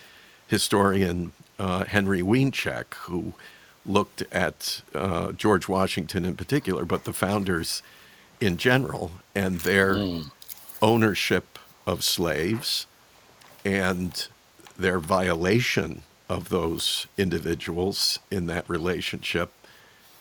historian 0.48 1.32
uh, 1.58 1.86
Henry 1.86 2.22
Wiencek, 2.22 2.94
who 2.94 3.34
looked 3.86 4.24
at 4.32 4.82
uh, 4.94 5.32
George 5.34 5.68
Washington 5.68 6.26
in 6.26 6.36
particular, 6.36 6.86
but 6.86 7.06
the 7.06 7.14
founders 7.14 7.82
in 8.40 8.58
general 8.58 9.12
and 9.34 9.62
their 9.62 9.96
mm. 9.96 10.30
ownership 10.82 11.60
of 11.86 12.04
slaves 12.04 12.88
and 13.66 14.28
their 14.78 15.00
violation 15.00 16.02
of 16.30 16.50
those 16.50 17.08
individuals 17.18 18.20
in 18.32 18.48
that 18.48 18.68
relationship 18.70 19.52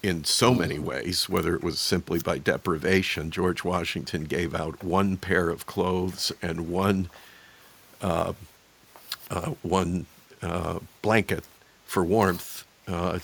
in 0.02 0.24
so 0.24 0.52
many 0.52 0.78
ways, 0.78 1.28
whether 1.28 1.54
it 1.54 1.62
was 1.62 1.78
simply 1.78 2.18
by 2.18 2.38
deprivation. 2.38 3.30
George 3.30 3.62
Washington 3.62 4.24
gave 4.24 4.54
out 4.54 4.82
one 4.82 5.16
pair 5.16 5.48
of 5.48 5.66
clothes 5.66 6.32
and 6.42 6.68
one 6.68 7.08
uh, 8.00 8.32
uh, 9.30 9.52
one 9.62 10.06
uh, 10.42 10.80
blanket 11.02 11.44
for 11.86 12.04
warmth 12.04 12.64
uh, 12.88 13.20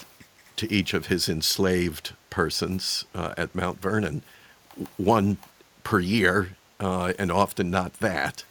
to 0.56 0.72
each 0.72 0.94
of 0.94 1.06
his 1.06 1.28
enslaved 1.28 2.14
persons 2.30 3.04
uh, 3.14 3.34
at 3.36 3.54
Mount 3.54 3.80
Vernon, 3.82 4.22
one 4.96 5.36
per 5.82 5.98
year, 5.98 6.56
uh, 6.78 7.12
and 7.18 7.32
often 7.32 7.70
not 7.70 7.94
that. 7.94 8.44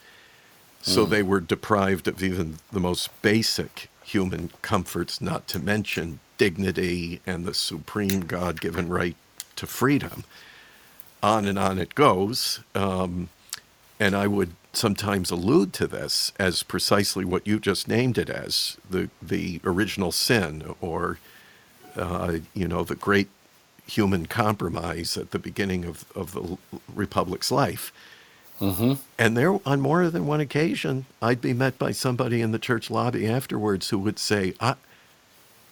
So 0.82 1.06
mm. 1.06 1.10
they 1.10 1.22
were 1.22 1.40
deprived 1.40 2.06
of 2.08 2.22
even 2.22 2.58
the 2.70 2.80
most 2.80 3.10
basic 3.22 3.88
human 4.02 4.50
comforts, 4.62 5.20
not 5.20 5.48
to 5.48 5.58
mention 5.58 6.20
dignity 6.38 7.20
and 7.26 7.44
the 7.44 7.54
supreme 7.54 8.20
God 8.20 8.60
given 8.60 8.88
right 8.88 9.16
to 9.56 9.66
freedom. 9.66 10.24
On 11.22 11.44
and 11.44 11.58
on 11.58 11.78
it 11.78 11.94
goes. 11.94 12.60
Um, 12.74 13.28
and 14.00 14.14
I 14.14 14.26
would 14.26 14.52
sometimes 14.72 15.30
allude 15.30 15.72
to 15.74 15.86
this 15.86 16.32
as 16.38 16.62
precisely 16.62 17.24
what 17.24 17.46
you 17.46 17.58
just 17.58 17.88
named 17.88 18.16
it 18.16 18.30
as 18.30 18.76
the, 18.88 19.10
the 19.20 19.60
original 19.64 20.12
sin 20.12 20.74
or, 20.80 21.18
uh, 21.96 22.38
you 22.54 22.68
know, 22.68 22.84
the 22.84 22.94
great 22.94 23.28
human 23.86 24.26
compromise 24.26 25.16
at 25.16 25.32
the 25.32 25.38
beginning 25.38 25.84
of, 25.84 26.04
of 26.14 26.32
the 26.32 26.56
Republic's 26.94 27.50
life. 27.50 27.92
Mm-hmm. 28.60 28.94
And 29.18 29.36
there, 29.36 29.58
on 29.66 29.80
more 29.80 30.08
than 30.10 30.26
one 30.26 30.40
occasion, 30.40 31.06
I'd 31.22 31.40
be 31.40 31.52
met 31.52 31.78
by 31.78 31.92
somebody 31.92 32.40
in 32.40 32.52
the 32.52 32.58
church 32.58 32.90
lobby 32.90 33.26
afterwards 33.26 33.90
who 33.90 33.98
would 33.98 34.18
say, 34.18 34.54
I, 34.60 34.74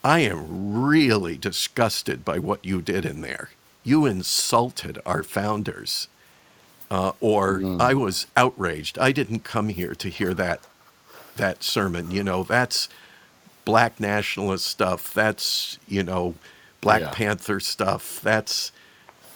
I 0.06 0.20
am 0.20 0.84
really 0.84 1.36
disgusted 1.36 2.24
by 2.24 2.38
what 2.38 2.64
you 2.64 2.80
did 2.80 3.04
in 3.04 3.22
there. 3.22 3.50
You 3.82 4.06
insulted 4.06 5.00
our 5.04 5.24
founders. 5.24 6.06
Uh, 6.88 7.10
or 7.18 7.58
mm. 7.58 7.80
I 7.80 7.92
was 7.94 8.28
outraged. 8.36 9.00
I 9.00 9.10
didn't 9.10 9.40
come 9.40 9.68
here 9.68 9.96
to 9.96 10.08
hear 10.08 10.32
that 10.34 10.60
that 11.34 11.64
sermon. 11.64 12.12
You 12.12 12.22
know, 12.22 12.44
that's 12.44 12.88
black 13.64 13.98
nationalist 13.98 14.68
stuff. 14.68 15.12
That's 15.12 15.76
you 15.88 16.04
know, 16.04 16.36
Black 16.80 17.00
yeah. 17.00 17.10
Panther 17.10 17.58
stuff. 17.58 18.20
That's 18.20 18.70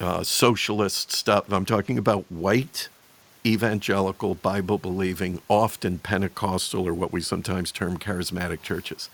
uh, 0.01 0.23
socialist 0.23 1.11
stuff. 1.11 1.53
I'm 1.53 1.65
talking 1.65 1.99
about 1.99 2.31
white, 2.31 2.89
evangelical, 3.45 4.37
Bible 4.37 4.79
believing, 4.79 5.43
often 5.49 5.99
Pentecostal 5.99 6.87
or 6.87 6.95
what 6.95 7.13
we 7.13 7.23
sometimes 7.23 7.73
term 7.73 7.99
charismatic 7.99 8.63
churches 8.63 9.09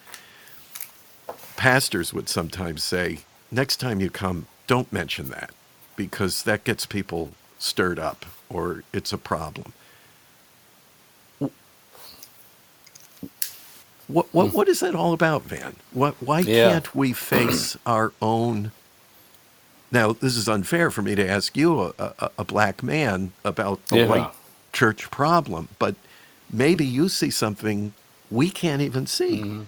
pastors 1.57 2.13
would 2.13 2.29
sometimes 2.29 2.83
say, 2.85 3.21
next 3.51 3.77
time 3.79 4.01
you 4.01 4.11
come, 4.11 4.47
don't 4.67 4.93
mention 4.93 5.29
that 5.31 5.51
because 5.97 6.43
that 6.43 6.65
gets 6.65 6.87
people 6.87 7.31
stirred 7.59 7.99
up 7.99 8.27
or 8.49 8.83
it's 8.93 9.13
a 9.13 9.19
problem. 9.19 9.73
What, 14.09 14.33
what, 14.33 14.53
what 14.53 14.69
is 14.69 14.81
that 14.81 14.95
all 14.95 15.13
about, 15.13 15.43
Van? 15.43 15.75
What, 15.93 16.15
why 16.21 16.41
yeah. 16.41 16.71
can't 16.71 16.95
we 16.95 17.13
face 17.13 17.77
our 17.87 18.13
own? 18.23 18.71
Now, 19.91 20.13
this 20.13 20.37
is 20.37 20.49
unfair 20.49 20.91
for 20.91 21.03
me 21.03 21.15
to 21.17 21.29
ask 21.29 21.57
you, 21.57 21.81
a, 21.81 21.93
a, 21.99 22.31
a 22.39 22.45
black 22.45 22.83
man, 22.83 23.33
about 23.45 23.85
the 23.87 23.99
yeah. 23.99 24.07
white 24.07 24.31
church 24.73 25.11
problem, 25.11 25.69
but 25.79 25.97
maybe 26.53 26.85
you 26.85 27.09
see 27.09 27.31
something 27.31 27.95
we 28.31 28.51
can't 28.51 28.83
even 28.83 29.07
see. 29.07 29.41
Mm-hmm. 29.41 29.63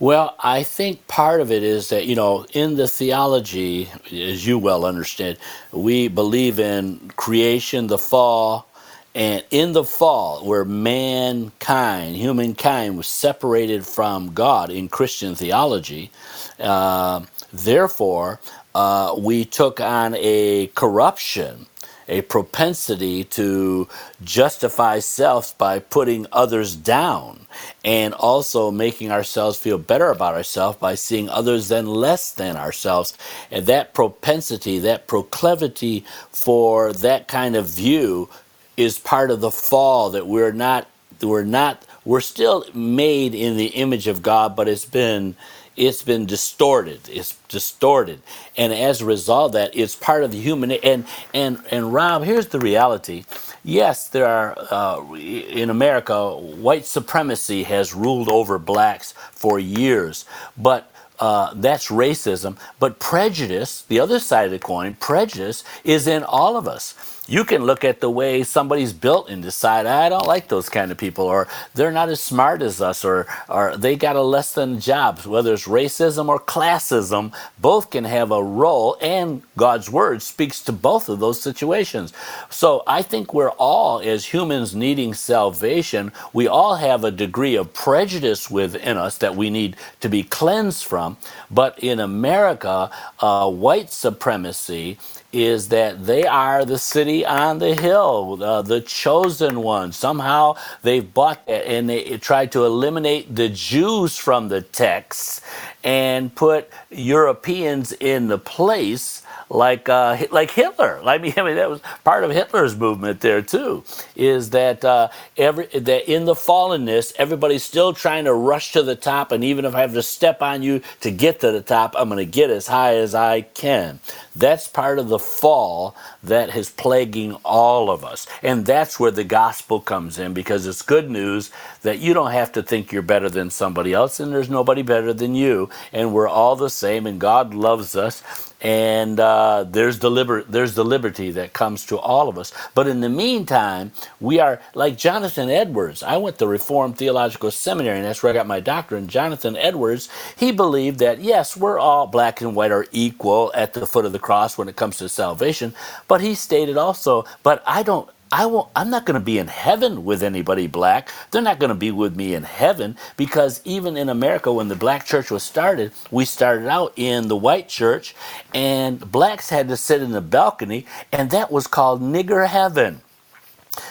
Well, 0.00 0.36
I 0.40 0.62
think 0.62 1.08
part 1.08 1.40
of 1.40 1.52
it 1.52 1.64
is 1.64 1.88
that, 1.88 2.06
you 2.06 2.16
know, 2.16 2.46
in 2.52 2.76
the 2.76 2.88
theology, 2.88 3.90
as 4.12 4.46
you 4.46 4.58
well 4.58 4.84
understand, 4.84 5.38
we 5.72 6.08
believe 6.08 6.60
in 6.60 7.10
creation, 7.16 7.88
the 7.88 7.98
fall, 7.98 8.68
and 9.14 9.44
in 9.50 9.72
the 9.72 9.84
fall, 9.84 10.46
where 10.46 10.66
mankind, 10.66 12.16
humankind, 12.16 12.96
was 12.96 13.08
separated 13.08 13.86
from 13.86 14.34
God 14.34 14.70
in 14.70 14.88
Christian 14.88 15.34
theology, 15.34 16.12
uh, 16.60 17.22
therefore, 17.52 18.40
uh, 18.76 19.16
we 19.18 19.46
took 19.46 19.80
on 19.80 20.14
a 20.18 20.68
corruption 20.76 21.66
a 22.08 22.22
propensity 22.22 23.24
to 23.24 23.88
justify 24.24 24.98
self 25.00 25.56
by 25.58 25.78
putting 25.78 26.26
others 26.32 26.76
down 26.76 27.46
and 27.84 28.14
also 28.14 28.70
making 28.70 29.10
ourselves 29.12 29.58
feel 29.58 29.78
better 29.78 30.10
about 30.10 30.34
ourselves 30.34 30.78
by 30.78 30.94
seeing 30.94 31.28
others 31.28 31.68
than 31.68 31.86
less 31.86 32.32
than 32.32 32.56
ourselves. 32.56 33.16
And 33.50 33.66
that 33.66 33.94
propensity, 33.94 34.78
that 34.80 35.06
proclivity 35.06 36.04
for 36.30 36.92
that 36.94 37.28
kind 37.28 37.56
of 37.56 37.68
view 37.68 38.28
is 38.76 38.98
part 38.98 39.30
of 39.30 39.40
the 39.40 39.50
fall 39.50 40.10
that 40.10 40.26
we're 40.26 40.52
not 40.52 40.88
we're 41.22 41.44
not 41.44 41.84
we're 42.04 42.20
still 42.20 42.64
made 42.74 43.34
in 43.34 43.56
the 43.56 43.68
image 43.68 44.06
of 44.08 44.22
God, 44.22 44.56
but 44.56 44.68
it's 44.68 44.84
been 44.86 45.36
it's 45.76 46.02
been 46.02 46.26
distorted. 46.26 47.00
It's 47.08 47.36
distorted, 47.48 48.22
and 48.56 48.72
as 48.72 49.02
a 49.02 49.06
result 49.06 49.50
of 49.50 49.52
that, 49.54 49.76
it's 49.76 49.96
part 49.96 50.24
of 50.24 50.32
the 50.32 50.40
human. 50.40 50.72
And 50.72 51.06
and 51.34 51.60
and 51.70 51.92
Rob, 51.92 52.24
here's 52.24 52.48
the 52.48 52.60
reality. 52.60 53.24
Yes, 53.64 54.08
there 54.08 54.26
are 54.26 54.56
uh, 54.70 55.14
in 55.14 55.70
America, 55.70 56.36
white 56.36 56.86
supremacy 56.86 57.64
has 57.64 57.94
ruled 57.94 58.30
over 58.30 58.58
blacks 58.58 59.12
for 59.32 59.58
years, 59.58 60.24
but 60.56 60.90
uh, 61.20 61.52
that's 61.56 61.88
racism. 61.88 62.56
But 62.78 62.98
prejudice, 63.00 63.82
the 63.82 64.00
other 64.00 64.20
side 64.20 64.46
of 64.46 64.50
the 64.52 64.58
coin, 64.58 64.94
prejudice 64.94 65.64
is 65.84 66.06
in 66.06 66.24
all 66.24 66.56
of 66.56 66.68
us 66.68 66.94
you 67.26 67.44
can 67.44 67.64
look 67.64 67.84
at 67.84 68.00
the 68.00 68.10
way 68.10 68.42
somebody's 68.42 68.92
built 68.92 69.30
and 69.30 69.42
decide 69.42 69.86
I 69.86 70.08
don't 70.08 70.26
like 70.26 70.48
those 70.48 70.68
kind 70.68 70.92
of 70.92 70.98
people, 70.98 71.26
or 71.26 71.48
they're 71.74 71.92
not 71.92 72.08
as 72.08 72.22
smart 72.22 72.62
as 72.62 72.80
us, 72.80 73.04
or 73.04 73.26
or 73.48 73.76
they 73.76 73.96
got 73.96 74.16
a 74.16 74.22
less 74.22 74.52
than 74.54 74.80
job. 74.80 75.20
Whether 75.20 75.54
it's 75.54 75.66
racism 75.66 76.28
or 76.28 76.40
classism, 76.40 77.34
both 77.58 77.90
can 77.90 78.04
have 78.04 78.30
a 78.30 78.42
role, 78.42 78.96
and 79.00 79.42
God's 79.56 79.90
word 79.90 80.22
speaks 80.22 80.62
to 80.62 80.72
both 80.72 81.08
of 81.08 81.20
those 81.20 81.40
situations. 81.40 82.12
So 82.50 82.82
I 82.86 83.02
think 83.02 83.34
we're 83.34 83.50
all, 83.50 84.00
as 84.00 84.26
humans 84.26 84.74
needing 84.74 85.14
salvation, 85.14 86.12
we 86.32 86.46
all 86.48 86.76
have 86.76 87.04
a 87.04 87.10
degree 87.10 87.56
of 87.56 87.72
prejudice 87.74 88.50
within 88.50 88.96
us 88.96 89.18
that 89.18 89.36
we 89.36 89.50
need 89.50 89.76
to 90.00 90.08
be 90.08 90.22
cleansed 90.22 90.84
from. 90.84 91.16
But 91.50 91.78
in 91.80 92.00
America, 92.00 92.90
uh, 93.20 93.50
white 93.50 93.90
supremacy 93.90 94.98
is 95.44 95.68
that 95.68 96.06
they 96.06 96.26
are 96.26 96.64
the 96.64 96.78
city 96.78 97.26
on 97.26 97.58
the 97.58 97.74
hill, 97.74 98.42
uh, 98.42 98.62
the 98.62 98.80
chosen 98.80 99.62
one. 99.62 99.92
Somehow 99.92 100.56
they've 100.82 101.12
bought 101.12 101.46
that 101.46 101.68
and 101.68 101.88
they 101.90 102.18
tried 102.18 102.52
to 102.52 102.64
eliminate 102.64 103.34
the 103.34 103.48
Jews 103.50 104.16
from 104.16 104.48
the 104.48 104.62
text 104.62 105.42
and 105.84 106.34
put 106.34 106.70
Europeans 106.90 107.92
in 107.92 108.28
the 108.28 108.38
place 108.38 109.22
like 109.50 109.88
uh, 109.88 110.18
like 110.30 110.50
Hitler. 110.50 111.00
I 111.06 111.18
mean, 111.18 111.34
I 111.36 111.42
mean 111.42 111.56
that 111.56 111.70
was 111.70 111.80
part 112.04 112.24
of 112.24 112.30
Hitler's 112.30 112.76
movement 112.76 113.20
there 113.20 113.42
too. 113.42 113.84
Is 114.16 114.50
that 114.50 114.84
uh, 114.84 115.08
every 115.36 115.66
that 115.66 116.10
in 116.12 116.24
the 116.24 116.34
fallenness, 116.34 117.14
everybody's 117.18 117.64
still 117.64 117.92
trying 117.92 118.24
to 118.26 118.34
rush 118.34 118.72
to 118.72 118.82
the 118.82 118.96
top, 118.96 119.32
and 119.32 119.44
even 119.44 119.64
if 119.64 119.74
I 119.74 119.80
have 119.82 119.94
to 119.94 120.02
step 120.02 120.42
on 120.42 120.62
you 120.62 120.82
to 121.00 121.10
get 121.10 121.40
to 121.40 121.52
the 121.52 121.62
top, 121.62 121.94
I'm 121.96 122.08
going 122.08 122.18
to 122.18 122.30
get 122.30 122.50
as 122.50 122.66
high 122.68 122.96
as 122.96 123.14
I 123.14 123.42
can. 123.42 124.00
That's 124.34 124.68
part 124.68 124.98
of 124.98 125.08
the 125.08 125.18
fall 125.18 125.96
that 126.22 126.54
is 126.56 126.70
plaguing 126.70 127.34
all 127.44 127.90
of 127.90 128.04
us, 128.04 128.26
and 128.42 128.66
that's 128.66 129.00
where 129.00 129.10
the 129.10 129.24
gospel 129.24 129.80
comes 129.80 130.18
in 130.18 130.34
because 130.34 130.66
it's 130.66 130.82
good 130.82 131.10
news 131.10 131.50
that 131.82 131.98
you 132.00 132.14
don't 132.14 132.32
have 132.32 132.52
to 132.52 132.62
think 132.62 132.92
you're 132.92 133.02
better 133.02 133.30
than 133.30 133.50
somebody 133.50 133.92
else, 133.92 134.20
and 134.20 134.32
there's 134.32 134.50
nobody 134.50 134.82
better 134.82 135.12
than 135.14 135.34
you, 135.34 135.70
and 135.92 136.12
we're 136.12 136.28
all 136.28 136.56
the 136.56 136.70
same, 136.70 137.06
and 137.06 137.20
God 137.20 137.54
loves 137.54 137.96
us 137.96 138.22
and 138.66 139.20
uh, 139.20 139.64
there's 139.68 140.00
the 140.00 140.10
liber- 140.10 140.44
there's 140.44 140.74
the 140.74 140.84
liberty 140.84 141.30
that 141.32 141.54
comes 141.54 141.86
to 141.86 141.98
all 141.98 142.28
of 142.28 142.38
us. 142.38 142.52
But 142.74 142.88
in 142.88 143.00
the 143.00 143.10
meantime, 143.10 143.92
we 144.20 144.40
are 144.40 144.60
like 144.74 144.98
Jonathan 144.98 145.50
Edwards. 145.50 146.02
I 146.02 146.18
went 146.18 146.38
to 146.40 146.48
Reformed 146.48 146.98
Theological 146.98 147.52
Seminary, 147.52 147.98
and 147.98 148.06
that's 148.06 148.22
where 148.24 148.32
I 148.32 148.34
got 148.34 148.48
my 148.48 148.60
doctorate. 148.60 149.06
Jonathan 149.08 149.56
Edwards, 149.56 150.10
he 150.36 150.52
believed 150.52 150.98
that 151.00 151.20
yes, 151.22 151.56
we're 151.56 151.78
all 151.78 152.08
black 152.08 152.42
and 152.42 152.56
white 152.56 152.72
are 152.72 152.86
equal 152.92 153.52
at 153.54 153.74
the 153.74 153.86
foot 153.86 154.06
of 154.06 154.12
the 154.12 154.20
cross 154.20 154.58
when 154.58 154.68
it 154.68 154.76
comes 154.76 154.98
to 154.98 155.08
salvation. 155.08 155.74
But 156.08 156.20
he 156.22 156.34
stated 156.34 156.76
also, 156.78 157.26
but 157.44 157.62
I 157.66 157.84
don't 157.84 158.10
I 158.32 158.46
won't, 158.46 158.68
I'm 158.76 158.90
not 158.90 159.06
going 159.06 159.18
to 159.18 159.24
be 159.24 159.38
in 159.38 159.48
heaven 159.48 160.04
with 160.04 160.22
anybody 160.22 160.66
black. 160.66 161.10
They're 161.30 161.42
not 161.42 161.58
going 161.58 161.70
to 161.70 161.74
be 161.76 161.90
with 161.90 162.16
me 162.16 162.34
in 162.34 162.44
heaven 162.44 162.96
because 163.16 163.60
even 163.64 163.96
in 163.96 164.08
America, 164.08 164.52
when 164.52 164.68
the 164.68 164.76
black 164.76 165.06
church 165.06 165.30
was 165.30 165.42
started, 165.42 165.92
we 166.10 166.24
started 166.26 166.68
out 166.68 166.92
in 166.96 167.28
the 167.28 167.36
white 167.36 167.68
church 167.68 168.14
and 168.54 169.00
blacks 169.12 169.50
had 169.50 169.68
to 169.68 169.76
sit 169.76 170.02
in 170.02 170.12
the 170.12 170.20
balcony, 170.20 170.86
and 171.12 171.30
that 171.30 171.52
was 171.52 171.66
called 171.66 172.02
nigger 172.02 172.46
heaven. 172.48 173.00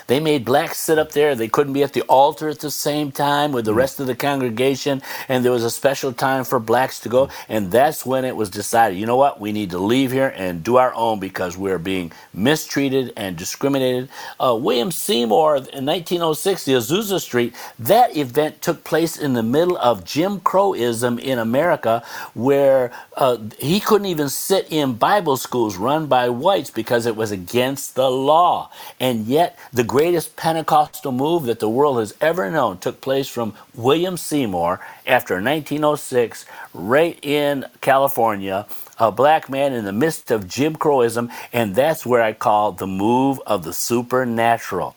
They 0.07 0.19
made 0.19 0.45
blacks 0.45 0.77
sit 0.77 0.97
up 0.99 1.11
there. 1.11 1.35
They 1.35 1.47
couldn't 1.47 1.73
be 1.73 1.83
at 1.83 1.93
the 1.93 2.03
altar 2.03 2.49
at 2.49 2.59
the 2.59 2.71
same 2.71 3.11
time 3.11 3.51
with 3.51 3.65
the 3.65 3.73
mm. 3.73 3.77
rest 3.77 3.99
of 3.99 4.07
the 4.07 4.15
congregation. 4.15 5.01
And 5.29 5.43
there 5.43 5.51
was 5.51 5.63
a 5.63 5.71
special 5.71 6.13
time 6.13 6.43
for 6.43 6.59
blacks 6.59 6.99
to 7.01 7.09
go. 7.09 7.29
And 7.49 7.71
that's 7.71 8.05
when 8.05 8.25
it 8.25 8.35
was 8.35 8.49
decided 8.49 8.95
you 8.95 9.05
know 9.05 9.17
what? 9.17 9.39
We 9.39 9.51
need 9.51 9.69
to 9.71 9.77
leave 9.77 10.11
here 10.11 10.33
and 10.35 10.63
do 10.63 10.77
our 10.77 10.93
own 10.93 11.19
because 11.19 11.57
we're 11.57 11.79
being 11.79 12.11
mistreated 12.33 13.13
and 13.15 13.37
discriminated. 13.37 14.09
Uh, 14.39 14.57
William 14.59 14.91
Seymour 14.91 15.57
in 15.57 15.85
1906, 15.85 16.65
the 16.65 16.73
Azusa 16.73 17.19
Street, 17.19 17.55
that 17.79 18.15
event 18.15 18.61
took 18.61 18.83
place 18.83 19.17
in 19.17 19.33
the 19.33 19.43
middle 19.43 19.77
of 19.77 20.03
Jim 20.03 20.39
Crowism 20.39 21.19
in 21.19 21.39
America, 21.39 22.03
where 22.33 22.91
uh, 23.15 23.37
he 23.59 23.79
couldn't 23.79 24.07
even 24.07 24.29
sit 24.29 24.67
in 24.71 24.93
Bible 24.93 25.37
schools 25.37 25.77
run 25.77 26.07
by 26.07 26.29
whites 26.29 26.71
because 26.71 27.05
it 27.05 27.15
was 27.15 27.31
against 27.31 27.95
the 27.95 28.09
law. 28.09 28.71
And 28.99 29.25
yet, 29.25 29.57
the 29.75 29.83
greatest 29.83 30.37
Pentecostal 30.37 31.11
move 31.11 31.43
that 31.43 31.59
the 31.59 31.67
world 31.67 31.99
has 31.99 32.13
ever 32.21 32.49
known 32.49 32.77
took 32.77 33.01
place 33.01 33.27
from 33.27 33.53
William 33.73 34.15
Seymour 34.15 34.79
after 35.05 35.35
1906, 35.35 36.45
right 36.73 37.19
in 37.21 37.65
California, 37.81 38.67
a 38.97 39.11
black 39.11 39.49
man 39.49 39.73
in 39.73 39.83
the 39.83 39.91
midst 39.91 40.31
of 40.31 40.47
Jim 40.47 40.77
Crowism, 40.77 41.29
and 41.51 41.75
that's 41.75 42.05
where 42.05 42.21
I 42.21 42.31
call 42.31 42.71
the 42.71 42.87
move 42.87 43.41
of 43.45 43.65
the 43.65 43.73
supernatural. 43.73 44.95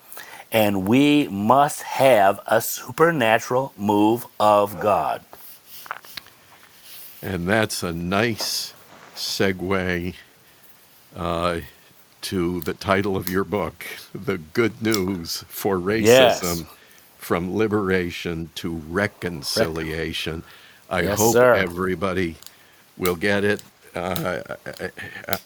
And 0.52 0.86
we 0.86 1.26
must 1.26 1.82
have 1.82 2.38
a 2.46 2.60
supernatural 2.60 3.72
move 3.76 4.26
of 4.38 4.78
God. 4.78 5.24
And 7.20 7.48
that's 7.48 7.82
a 7.82 7.92
nice 7.92 8.74
segue 9.16 10.14
uh, 11.16 11.60
to 12.22 12.60
the 12.60 12.74
title 12.74 13.16
of 13.16 13.28
your 13.28 13.44
book, 13.44 13.86
The 14.14 14.38
Good 14.38 14.82
News 14.82 15.44
for 15.48 15.78
Racism 15.78 16.04
yes. 16.04 16.64
from 17.16 17.56
Liberation 17.56 18.50
to 18.56 18.74
Reconciliation. 18.88 20.42
I 20.90 21.02
yes, 21.02 21.18
hope 21.18 21.34
sir. 21.34 21.54
everybody 21.54 22.36
will 22.96 23.16
get 23.16 23.44
it. 23.44 23.62
Uh, 23.94 24.42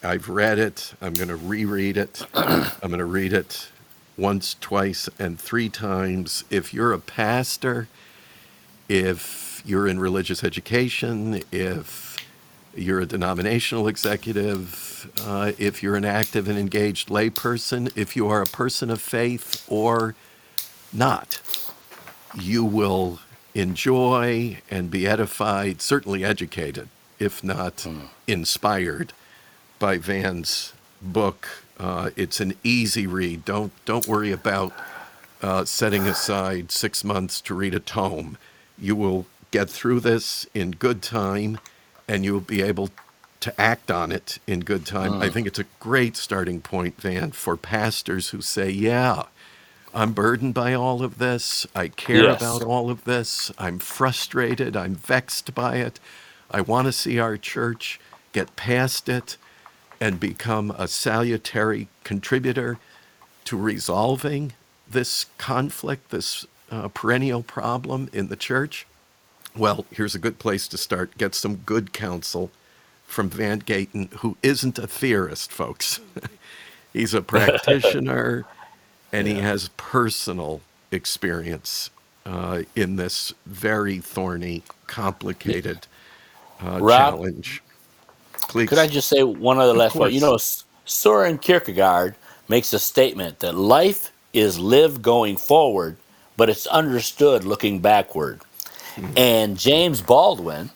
I, 0.03 0.11
have 0.13 0.29
read 0.29 0.59
it. 0.59 0.93
I'm 1.01 1.13
going 1.13 1.29
to 1.29 1.35
reread 1.35 1.97
it. 1.97 2.25
I'm 2.33 2.89
going 2.89 2.99
to 2.99 3.05
read 3.05 3.33
it 3.33 3.69
once, 4.17 4.55
twice, 4.59 5.09
and 5.17 5.39
three 5.39 5.69
times. 5.69 6.43
If 6.49 6.73
you're 6.73 6.93
a 6.93 6.99
pastor, 6.99 7.87
if 8.87 9.61
you're 9.65 9.87
in 9.87 9.99
religious 9.99 10.43
education, 10.43 11.41
if 11.51 12.12
you're 12.75 13.01
a 13.01 13.05
denominational 13.05 13.87
executive, 13.87 15.11
uh, 15.25 15.51
if 15.57 15.83
you're 15.83 15.95
an 15.95 16.05
active 16.05 16.47
and 16.47 16.57
engaged 16.57 17.09
layperson, 17.09 17.95
if 17.95 18.15
you 18.15 18.27
are 18.27 18.41
a 18.41 18.47
person 18.47 18.89
of 18.89 19.01
faith 19.01 19.65
or 19.67 20.15
not, 20.91 21.41
you 22.39 22.63
will 22.63 23.19
enjoy 23.53 24.57
and 24.71 24.89
be 24.89 25.07
edified, 25.07 25.81
certainly 25.81 26.23
educated, 26.23 26.87
if 27.19 27.43
not 27.43 27.77
mm. 27.77 28.07
inspired 28.27 29.13
by 29.77 29.97
Van's 29.97 30.73
book. 31.01 31.47
Uh, 31.79 32.09
it's 32.15 32.39
an 32.39 32.55
easy 32.63 33.05
read. 33.05 33.45
Don't 33.45 33.71
don't 33.85 34.07
worry 34.07 34.31
about 34.31 34.73
uh, 35.41 35.65
setting 35.65 36.07
aside 36.07 36.71
six 36.71 37.03
months 37.03 37.41
to 37.41 37.53
read 37.53 37.75
a 37.75 37.79
tome. 37.79 38.37
You 38.77 38.95
will 38.95 39.25
get 39.51 39.69
through 39.69 39.99
this 39.99 40.47
in 40.53 40.71
good 40.71 41.01
time 41.01 41.59
and 42.07 42.23
you'll 42.25 42.39
be 42.39 42.61
able 42.61 42.89
to 43.39 43.59
act 43.59 43.91
on 43.91 44.11
it 44.11 44.39
in 44.47 44.61
good 44.61 44.85
time. 44.85 45.21
I 45.21 45.29
think 45.29 45.47
it's 45.47 45.59
a 45.59 45.65
great 45.79 46.15
starting 46.15 46.61
point, 46.61 46.99
Van, 47.01 47.31
for 47.31 47.57
pastors 47.57 48.29
who 48.29 48.41
say, 48.41 48.69
Yeah, 48.69 49.23
I'm 49.93 50.13
burdened 50.13 50.53
by 50.53 50.73
all 50.73 51.03
of 51.03 51.19
this. 51.19 51.67
I 51.75 51.89
care 51.89 52.23
yes. 52.23 52.41
about 52.41 52.63
all 52.63 52.89
of 52.89 53.03
this. 53.03 53.51
I'm 53.57 53.79
frustrated. 53.79 54.75
I'm 54.75 54.95
vexed 54.95 55.53
by 55.53 55.77
it. 55.77 55.99
I 56.49 56.61
want 56.61 56.87
to 56.87 56.91
see 56.91 57.19
our 57.19 57.37
church 57.37 57.99
get 58.31 58.55
past 58.55 59.09
it 59.09 59.37
and 59.99 60.19
become 60.19 60.71
a 60.71 60.87
salutary 60.87 61.87
contributor 62.03 62.77
to 63.45 63.57
resolving 63.57 64.53
this 64.89 65.25
conflict, 65.37 66.11
this 66.11 66.45
uh, 66.71 66.87
perennial 66.89 67.43
problem 67.43 68.09
in 68.13 68.27
the 68.29 68.35
church. 68.35 68.87
Well, 69.55 69.85
here's 69.91 70.15
a 70.15 70.19
good 70.19 70.39
place 70.39 70.67
to 70.69 70.77
start. 70.77 71.17
Get 71.17 71.35
some 71.35 71.57
good 71.57 71.93
counsel 71.93 72.51
from 73.05 73.29
Van 73.29 73.59
Gayton, 73.59 74.09
who 74.19 74.37
isn't 74.41 74.79
a 74.79 74.87
theorist, 74.87 75.51
folks. 75.51 75.99
He's 76.93 77.13
a 77.13 77.21
practitioner 77.21 78.45
and 79.13 79.27
yeah. 79.27 79.35
he 79.35 79.39
has 79.39 79.69
personal 79.77 80.59
experience 80.91 81.91
uh, 82.25 82.63
in 82.75 82.95
this 82.97 83.33
very 83.45 83.99
thorny, 83.99 84.63
complicated 84.87 85.87
uh, 86.61 86.79
Rob, 86.81 87.13
challenge. 87.13 87.61
Please. 88.49 88.67
Could 88.67 88.79
I 88.79 88.87
just 88.87 89.07
say 89.07 89.23
one 89.23 89.59
other 89.59 89.73
last 89.73 89.93
point? 89.93 90.13
You 90.13 90.21
know, 90.21 90.37
Soren 90.85 91.37
Kierkegaard 91.37 92.15
makes 92.49 92.73
a 92.73 92.79
statement 92.79 93.39
that 93.39 93.55
life 93.55 94.11
is 94.33 94.57
lived 94.59 95.01
going 95.01 95.37
forward, 95.37 95.95
but 96.35 96.49
it's 96.49 96.65
understood 96.67 97.43
looking 97.43 97.79
backward. 97.79 98.41
Mm-hmm. 98.95 99.13
And 99.17 99.57
James 99.57 100.01
Baldwin, 100.01 100.69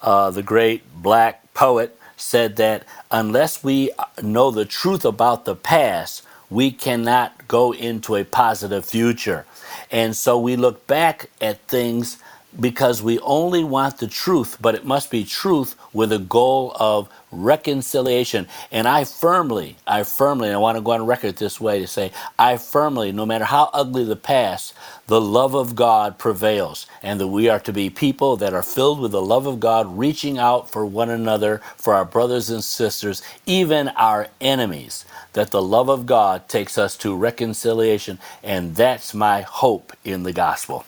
uh, 0.00 0.30
the 0.30 0.42
great 0.42 0.82
black 1.02 1.52
poet, 1.54 1.98
said 2.16 2.56
that 2.56 2.84
unless 3.10 3.64
we 3.64 3.90
know 4.22 4.50
the 4.50 4.64
truth 4.64 5.04
about 5.04 5.44
the 5.44 5.56
past, 5.56 6.22
we 6.50 6.70
cannot 6.70 7.48
go 7.48 7.72
into 7.72 8.14
a 8.14 8.24
positive 8.24 8.84
future. 8.84 9.44
And 9.90 10.16
so 10.16 10.38
we 10.38 10.56
look 10.56 10.86
back 10.86 11.30
at 11.40 11.60
things 11.66 12.18
because 12.60 13.02
we 13.02 13.18
only 13.20 13.64
want 13.64 13.98
the 13.98 14.08
truth, 14.08 14.58
but 14.60 14.74
it 14.74 14.84
must 14.84 15.10
be 15.10 15.24
truth 15.24 15.76
with 15.92 16.12
a 16.12 16.18
goal 16.18 16.72
of 16.78 17.08
reconciliation. 17.30 18.46
And 18.70 18.86
I 18.86 19.04
firmly, 19.04 19.76
I 19.86 20.04
firmly, 20.04 20.48
and 20.48 20.56
I 20.56 20.60
want 20.60 20.76
to 20.76 20.82
go 20.82 20.92
on 20.92 21.06
record 21.06 21.36
this 21.36 21.60
way 21.60 21.80
to 21.80 21.86
say, 21.86 22.12
I 22.38 22.56
firmly, 22.58 23.12
no 23.12 23.26
matter 23.26 23.44
how 23.44 23.70
ugly 23.72 24.04
the 24.04 24.16
past, 24.16 24.74
the 25.06 25.20
love 25.20 25.54
of 25.54 25.74
God 25.74 26.18
prevails, 26.18 26.86
and 27.02 27.20
that 27.20 27.28
we 27.28 27.48
are 27.48 27.60
to 27.60 27.72
be 27.72 27.90
people 27.90 28.36
that 28.36 28.54
are 28.54 28.62
filled 28.62 29.00
with 29.00 29.12
the 29.12 29.22
love 29.22 29.46
of 29.46 29.60
God, 29.60 29.98
reaching 29.98 30.38
out 30.38 30.70
for 30.70 30.86
one 30.86 31.10
another, 31.10 31.60
for 31.76 31.94
our 31.94 32.04
brothers 32.04 32.50
and 32.50 32.64
sisters, 32.64 33.22
even 33.46 33.88
our 33.90 34.28
enemies, 34.40 35.04
that 35.34 35.50
the 35.50 35.62
love 35.62 35.88
of 35.88 36.06
God 36.06 36.48
takes 36.48 36.78
us 36.78 36.96
to 36.98 37.16
reconciliation. 37.16 38.18
And 38.42 38.76
that's 38.76 39.14
my 39.14 39.42
hope 39.42 39.92
in 40.04 40.22
the 40.22 40.32
gospel. 40.32 40.84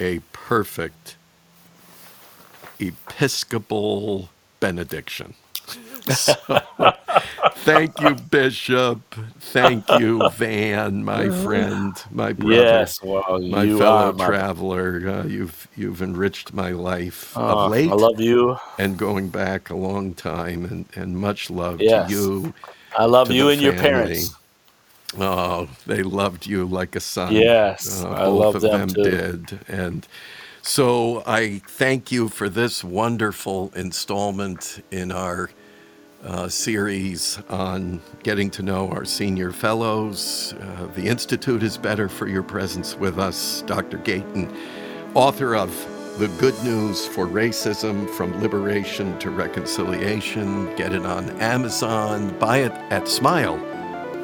A 0.00 0.20
perfect 0.32 1.16
Episcopal 2.80 4.28
benediction. 4.60 5.34
So, 6.10 6.34
thank 7.58 7.98
you, 8.00 8.14
Bishop. 8.14 9.00
Thank 9.40 9.88
you, 9.98 10.28
Van, 10.30 11.04
my 11.04 11.30
friend, 11.30 11.96
my 12.10 12.32
brother, 12.34 12.54
Yes, 12.54 13.02
well, 13.02 13.38
my 13.40 13.66
fellow 13.66 14.12
my. 14.12 14.26
traveler. 14.26 15.02
Uh, 15.08 15.24
you've 15.26 15.68
you've 15.76 16.02
enriched 16.02 16.52
my 16.52 16.72
life 16.72 17.34
of 17.36 17.72
Uh, 17.72 17.74
I 17.74 17.94
love 17.94 18.20
you. 18.20 18.58
and 18.78 18.98
going 18.98 19.28
back 19.28 19.70
a 19.70 19.76
long 19.76 20.12
time, 20.14 20.64
and, 20.66 20.84
and 20.94 21.16
much 21.16 21.48
love 21.48 21.78
to 21.78 22.06
you, 22.08 22.52
I 22.98 23.04
love 23.06 23.30
you 23.30 23.48
and 23.48 23.62
your 23.62 23.72
family. 23.72 23.90
parents. 23.90 24.34
Oh, 25.18 25.68
they 25.86 26.02
loved 26.02 26.46
you 26.46 26.64
like 26.66 26.96
a 26.96 27.00
son. 27.00 27.32
Yes, 27.32 28.04
Uh, 28.04 28.10
I 28.10 28.28
both 28.28 28.30
love 28.30 28.54
of 28.54 28.62
them 28.62 28.88
them 28.88 28.88
too. 28.88 29.02
did. 29.02 29.60
And 29.68 30.06
so 30.62 31.22
I 31.26 31.60
thank 31.68 32.10
you 32.12 32.28
for 32.28 32.48
this 32.48 32.82
wonderful 32.84 33.72
installment 33.76 34.84
in 34.90 35.12
our 35.12 35.50
uh, 36.24 36.48
series 36.48 37.38
on 37.50 38.00
getting 38.22 38.50
to 38.50 38.62
know 38.62 38.88
our 38.90 39.04
senior 39.04 39.52
fellows. 39.52 40.54
Uh, 40.60 40.86
the 40.94 41.06
Institute 41.06 41.62
is 41.62 41.78
better 41.78 42.08
for 42.08 42.26
your 42.28 42.42
presence 42.42 42.96
with 42.96 43.18
us. 43.18 43.62
Dr. 43.66 43.98
Gayton, 43.98 44.52
author 45.14 45.54
of 45.54 45.70
The 46.18 46.28
Good 46.40 46.60
News 46.64 47.06
for 47.06 47.26
Racism 47.26 48.08
From 48.10 48.40
Liberation 48.40 49.18
to 49.20 49.30
Reconciliation. 49.30 50.74
Get 50.76 50.92
it 50.94 51.04
on 51.06 51.30
Amazon. 51.40 52.36
Buy 52.38 52.58
it 52.58 52.72
at 52.90 53.06
Smile 53.08 53.58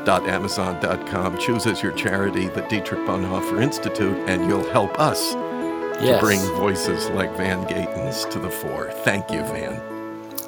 Amazon.com. 0.08 1.38
Choose 1.38 1.66
as 1.66 1.82
your 1.82 1.92
charity 1.92 2.48
the 2.48 2.62
Dietrich 2.62 3.00
Bonhoeffer 3.00 3.62
Institute, 3.62 4.16
and 4.28 4.48
you'll 4.48 4.68
help 4.70 4.98
us 4.98 5.34
to 5.34 6.18
bring 6.20 6.40
voices 6.56 7.08
like 7.10 7.36
Van 7.36 7.66
Gayton's 7.68 8.24
to 8.26 8.38
the 8.38 8.50
fore. 8.50 8.90
Thank 9.04 9.30
you, 9.30 9.40
Van. 9.40 9.80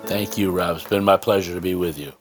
Thank 0.06 0.38
you, 0.38 0.50
Rob. 0.50 0.76
It's 0.76 0.88
been 0.88 1.04
my 1.04 1.16
pleasure 1.16 1.54
to 1.54 1.60
be 1.60 1.74
with 1.74 1.98
you. 1.98 2.12